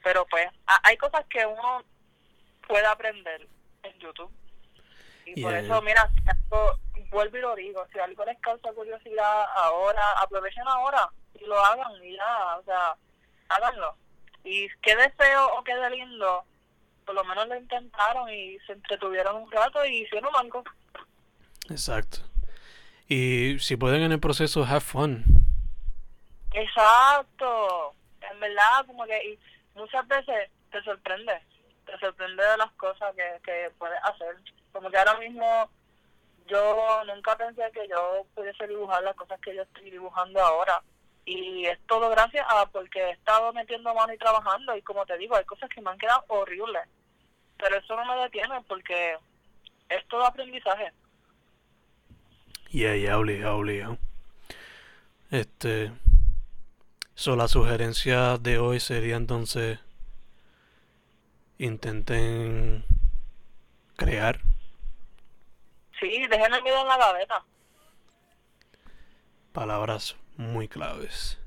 Pero 0.03 0.25
pues, 0.27 0.47
a- 0.67 0.79
hay 0.83 0.97
cosas 0.97 1.25
que 1.29 1.45
uno 1.45 1.83
puede 2.67 2.85
aprender 2.85 3.47
en 3.83 3.99
YouTube. 3.99 4.31
Y 5.25 5.41
por 5.43 5.53
eso, 5.53 5.81
mira, 5.81 6.09
si 6.15 6.23
algo- 6.29 6.75
vuelvo 7.11 7.37
y 7.37 7.41
lo 7.41 7.55
digo, 7.55 7.85
si 7.91 7.99
algo 7.99 8.25
les 8.25 8.39
causa 8.39 8.71
curiosidad 8.73 9.45
ahora, 9.55 10.01
aprovechen 10.21 10.67
ahora 10.67 11.09
y 11.35 11.45
lo 11.45 11.59
hagan 11.59 12.03
y 12.03 12.15
ya, 12.15 12.57
o 12.57 12.63
sea, 12.63 12.95
háganlo. 13.49 13.95
Y 14.43 14.67
quede 14.81 15.09
feo 15.11 15.47
o 15.57 15.63
quede 15.63 15.89
lindo, 15.91 16.45
por 17.05 17.15
lo 17.15 17.23
menos 17.23 17.47
lo 17.47 17.55
intentaron 17.55 18.29
y 18.31 18.57
se 18.59 18.73
entretuvieron 18.73 19.35
un 19.37 19.51
rato 19.51 19.83
y 19.85 20.03
hicieron 20.03 20.35
algo. 20.35 20.63
Exacto. 21.69 22.19
Y 23.07 23.57
si 23.59 23.75
pueden 23.75 24.03
en 24.03 24.11
el 24.11 24.19
proceso, 24.19 24.63
have 24.63 24.81
fun. 24.81 25.23
Exacto. 26.53 27.93
En 28.31 28.39
verdad, 28.39 28.85
como 28.85 29.05
que 29.05 29.31
y 29.31 29.39
muchas 29.75 30.07
veces 30.07 30.49
te 30.71 30.81
sorprende. 30.83 31.33
Te 31.85 31.97
sorprende 31.99 32.43
de 32.45 32.57
las 32.57 32.71
cosas 32.73 33.15
que, 33.15 33.41
que 33.43 33.71
puedes 33.77 33.99
hacer. 34.03 34.37
Como 34.71 34.89
que 34.89 34.97
ahora 34.97 35.17
mismo 35.17 35.69
yo 36.47 37.03
nunca 37.05 37.35
pensé 37.37 37.63
que 37.73 37.87
yo 37.87 38.25
pudiese 38.35 38.67
dibujar 38.67 39.03
las 39.03 39.15
cosas 39.15 39.39
que 39.41 39.55
yo 39.55 39.63
estoy 39.63 39.91
dibujando 39.91 40.41
ahora. 40.41 40.81
Y 41.25 41.65
es 41.65 41.79
todo 41.87 42.09
gracias 42.09 42.45
a 42.49 42.65
porque 42.67 42.99
he 42.99 43.11
estado 43.11 43.53
metiendo 43.53 43.93
mano 43.93 44.13
y 44.13 44.17
trabajando. 44.17 44.75
Y 44.75 44.81
como 44.81 45.05
te 45.05 45.17
digo, 45.17 45.35
hay 45.35 45.45
cosas 45.45 45.69
que 45.69 45.81
me 45.81 45.91
han 45.91 45.97
quedado 45.97 46.23
horribles. 46.27 46.87
Pero 47.57 47.77
eso 47.77 47.95
no 47.95 48.05
me 48.05 48.21
detiene 48.23 48.61
porque 48.67 49.17
es 49.89 50.07
todo 50.07 50.25
aprendizaje. 50.25 50.91
Yeah, 52.71 52.95
yeah, 52.95 53.17
obligado, 53.17 53.57
obligado. 53.57 53.97
Este. 55.31 55.91
So, 57.15 57.35
la 57.35 57.47
sugerencia 57.47 58.37
de 58.37 58.59
hoy 58.59 58.79
sería 58.79 59.15
entonces. 59.15 59.79
Intenten 61.57 62.85
crear. 63.97 64.39
Sí, 65.99 66.25
dejen 66.27 66.53
el 66.53 66.63
miedo 66.63 66.81
en 66.81 66.87
la 66.87 66.97
gaveta. 66.97 67.43
Palabras 69.51 70.15
muy 70.37 70.67
claves. 70.69 71.37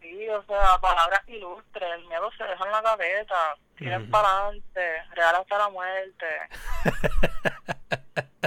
Sí, 0.00 0.28
o 0.28 0.42
sea, 0.44 0.78
palabras 0.80 1.22
ilustres, 1.28 1.88
el 1.94 2.06
miedo 2.08 2.30
se 2.36 2.42
deja 2.42 2.64
en 2.64 2.72
la 2.72 2.80
gaveta, 2.80 3.54
tienen 3.76 4.02
Ujú. 4.02 4.10
para 4.10 4.28
adelante, 4.28 5.02
real 5.14 5.36
hasta 5.36 5.58
la 5.58 5.68
muerte. 5.68 6.26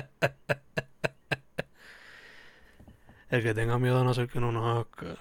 El 3.30 3.44
que 3.44 3.54
tenga 3.54 3.78
miedo 3.80 4.04
no 4.04 4.14
ser 4.14 4.28
que 4.30 4.40
no 4.40 4.52
nos 4.52 4.86
haga. 4.88 5.16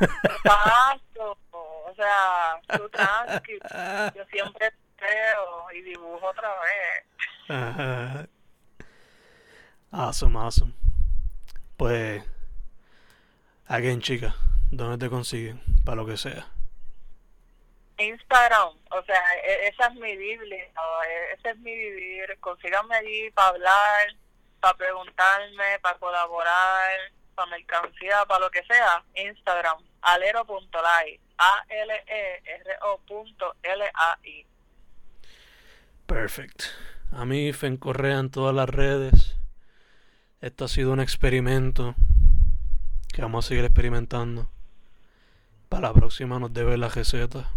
Exacto, 0.00 1.36
o 1.50 1.92
sea, 1.94 2.60
tú 2.76 2.88
tranqui, 2.90 3.58
yo 4.14 4.24
siempre 4.30 4.72
creo 4.96 5.70
y 5.74 5.82
dibujo 5.82 6.26
otra 6.26 6.50
vez. 6.60 7.04
Ajá. 7.48 8.26
Awesome, 9.92 10.38
awesome. 10.38 10.72
Pues, 11.76 12.22
again, 13.66 14.00
chica, 14.00 14.34
¿dónde 14.70 15.04
te 15.04 15.10
consiguen? 15.10 15.60
Para 15.84 15.96
lo 15.96 16.06
que 16.06 16.16
sea. 16.16 16.46
Instagram, 17.98 18.68
o 18.92 19.02
sea, 19.04 19.22
e- 19.44 19.68
esa 19.68 19.86
es 19.88 19.94
mi 19.94 20.16
Biblia. 20.16 20.64
E- 20.64 21.32
ese 21.34 21.50
es 21.50 21.58
mi 21.58 21.74
vivir, 21.74 22.38
consíganme 22.40 22.94
allí 22.96 23.30
para 23.32 23.48
hablar, 23.48 24.14
para 24.60 24.74
preguntarme, 24.74 25.78
para 25.82 25.98
colaborar, 25.98 26.90
para 27.40 27.50
mercancía, 27.50 28.24
para 28.26 28.40
lo 28.44 28.50
que 28.50 28.62
sea, 28.64 29.02
Instagram, 29.14 29.78
alero.lai, 30.02 31.18
A-L-E-R-O 31.38 32.98
punto 33.06 33.54
L-A-I. 33.62 34.46
Perfect. 36.06 36.62
A 37.12 37.24
mí, 37.24 37.52
Fen 37.52 37.76
Correa 37.76 38.18
en 38.18 38.30
todas 38.30 38.54
las 38.54 38.68
redes. 38.68 39.36
Esto 40.40 40.64
ha 40.64 40.68
sido 40.68 40.92
un 40.92 41.00
experimento 41.00 41.94
que 43.12 43.22
vamos 43.22 43.44
a 43.44 43.48
seguir 43.48 43.64
experimentando. 43.64 44.48
Para 45.68 45.88
la 45.88 45.94
próxima 45.94 46.38
nos 46.38 46.52
debe 46.52 46.76
la 46.76 46.88
receta. 46.88 47.50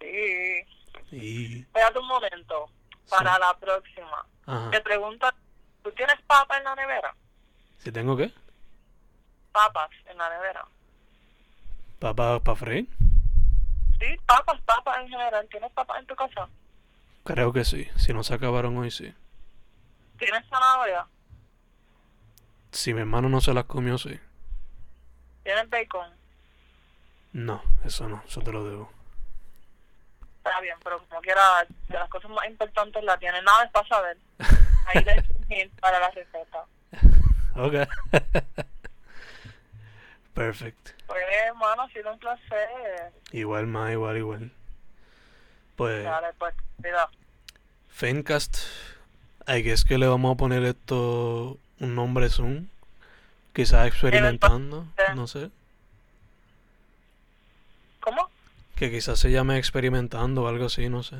Sí, 0.00 0.62
Y. 1.10 1.60
espérate 1.60 1.98
un 1.98 2.06
momento, 2.08 2.70
para 3.10 3.34
Sí. 3.34 3.40
la 3.40 3.56
próxima. 3.58 4.26
Ajá. 4.46 4.70
Te 4.70 4.80
pregunto, 4.80 5.28
¿tú 5.82 5.90
tienes 5.92 6.20
papas 6.26 6.58
en 6.58 6.64
la 6.64 6.74
nevera? 6.76 7.14
Si 7.86 7.92
tengo 7.92 8.16
que. 8.16 8.32
Papas 9.52 9.90
en 10.06 10.18
la 10.18 10.28
nevera. 10.28 10.66
Papá 12.00 12.40
para 12.40 12.56
freír. 12.56 12.88
Sí, 14.00 14.06
papas, 14.26 14.60
papas 14.62 15.02
en 15.02 15.08
general. 15.08 15.46
¿Tienes 15.48 15.70
papas 15.70 16.00
en 16.00 16.06
tu 16.06 16.16
casa? 16.16 16.48
Creo 17.22 17.52
que 17.52 17.64
sí. 17.64 17.88
Si 17.94 18.12
no 18.12 18.24
se 18.24 18.34
acabaron 18.34 18.76
hoy, 18.76 18.90
sí. 18.90 19.14
¿Tienes 20.18 20.44
zanahoria? 20.48 21.06
Si 22.72 22.92
mi 22.92 23.02
hermano 23.02 23.28
no 23.28 23.40
se 23.40 23.54
las 23.54 23.66
comió, 23.66 23.98
sí. 23.98 24.18
¿Tienes 25.44 25.70
bacon? 25.70 26.10
No, 27.34 27.62
eso 27.84 28.08
no. 28.08 28.20
Eso 28.26 28.40
te 28.40 28.50
lo 28.50 28.68
debo. 28.68 28.90
Está 30.38 30.60
bien, 30.60 30.76
pero 30.82 30.98
como 31.06 31.20
quiera, 31.20 31.64
de 31.86 31.94
las 31.96 32.10
cosas 32.10 32.32
más 32.32 32.48
importantes 32.48 33.04
la 33.04 33.16
tienes. 33.16 33.44
Nada 33.44 33.62
es 33.62 33.70
para 33.70 33.86
saber. 33.86 34.18
Ahí 34.86 35.06
hint 35.50 35.78
para 35.78 36.00
la 36.00 36.10
receta. 36.10 36.66
Ok. 37.56 37.74
Perfect. 40.34 40.90
Pues, 41.06 41.22
hermano, 41.46 41.82
ha 41.82 41.88
sido 41.88 42.12
un 42.12 42.18
placer. 42.18 43.12
Igual 43.32 43.66
más, 43.66 43.92
igual, 43.92 44.18
igual. 44.18 44.50
Pues, 45.76 46.04
Dale, 46.04 46.28
pues, 46.38 46.54
cuidado. 46.80 47.08
Fencast. 47.88 48.58
I 49.48 49.62
guess 49.62 49.84
que 49.84 49.96
le 49.96 50.06
vamos 50.06 50.34
a 50.34 50.36
poner 50.36 50.62
esto 50.64 51.58
un 51.80 51.94
nombre 51.94 52.28
Zoom. 52.28 52.66
Quizás 53.54 53.86
experimentando. 53.86 54.86
No 55.14 55.26
sé. 55.26 55.50
¿Cómo? 58.00 58.28
Que 58.74 58.90
quizás 58.90 59.18
se 59.18 59.30
llame 59.30 59.56
experimentando 59.56 60.42
o 60.42 60.48
algo 60.48 60.66
así, 60.66 60.90
no 60.90 61.02
sé. 61.02 61.16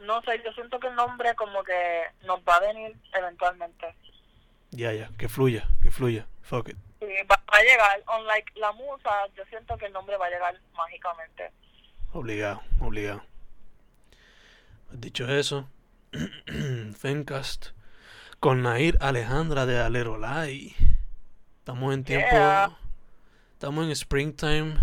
No 0.00 0.20
sé, 0.22 0.42
yo 0.44 0.52
siento 0.52 0.80
que 0.80 0.88
el 0.88 0.96
nombre 0.96 1.34
como 1.34 1.62
que 1.62 2.02
nos 2.26 2.40
va 2.40 2.56
a 2.56 2.60
venir 2.60 2.96
eventualmente. 3.12 3.94
Ya, 4.74 4.92
ya. 4.92 5.08
Que 5.16 5.28
fluya, 5.28 5.68
que 5.82 5.90
fluya. 5.90 6.26
Fuck 6.42 6.70
it. 6.70 6.76
Sí, 6.98 7.06
va, 7.30 7.36
va 7.36 7.58
a 7.58 7.62
llegar, 7.62 8.02
unlike 8.18 8.52
la 8.56 8.72
musa, 8.72 9.10
yo 9.36 9.44
siento 9.46 9.78
que 9.78 9.86
el 9.86 9.92
nombre 9.92 10.16
va 10.16 10.26
a 10.26 10.30
llegar 10.30 10.60
mágicamente. 10.76 11.50
Obligado, 12.12 12.60
obligado. 12.80 13.22
Dicho 14.90 15.28
eso, 15.28 15.68
Fencast 16.98 17.68
con 18.40 18.62
Nair 18.62 18.98
Alejandra 19.00 19.64
de 19.64 19.78
Alerolai. 19.78 20.74
Estamos 21.58 21.94
en 21.94 22.04
tiempo. 22.04 22.28
Yeah. 22.30 22.76
Estamos 23.52 23.84
en 23.86 23.90
springtime, 23.92 24.76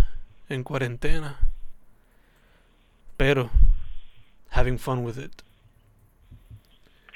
en 0.49 0.63
cuarentena. 0.63 1.37
Pero, 3.17 3.49
having 4.49 4.79
fun 4.79 5.05
with 5.05 5.17
it. 5.17 5.43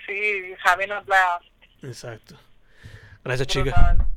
Sí, 0.05 0.53
having 0.63 0.91
a 0.91 0.99
blast. 1.01 1.45
Exacto. 1.81 2.35
Gracias, 3.25 3.47
chica. 3.47 3.63
Brutal. 3.63 4.14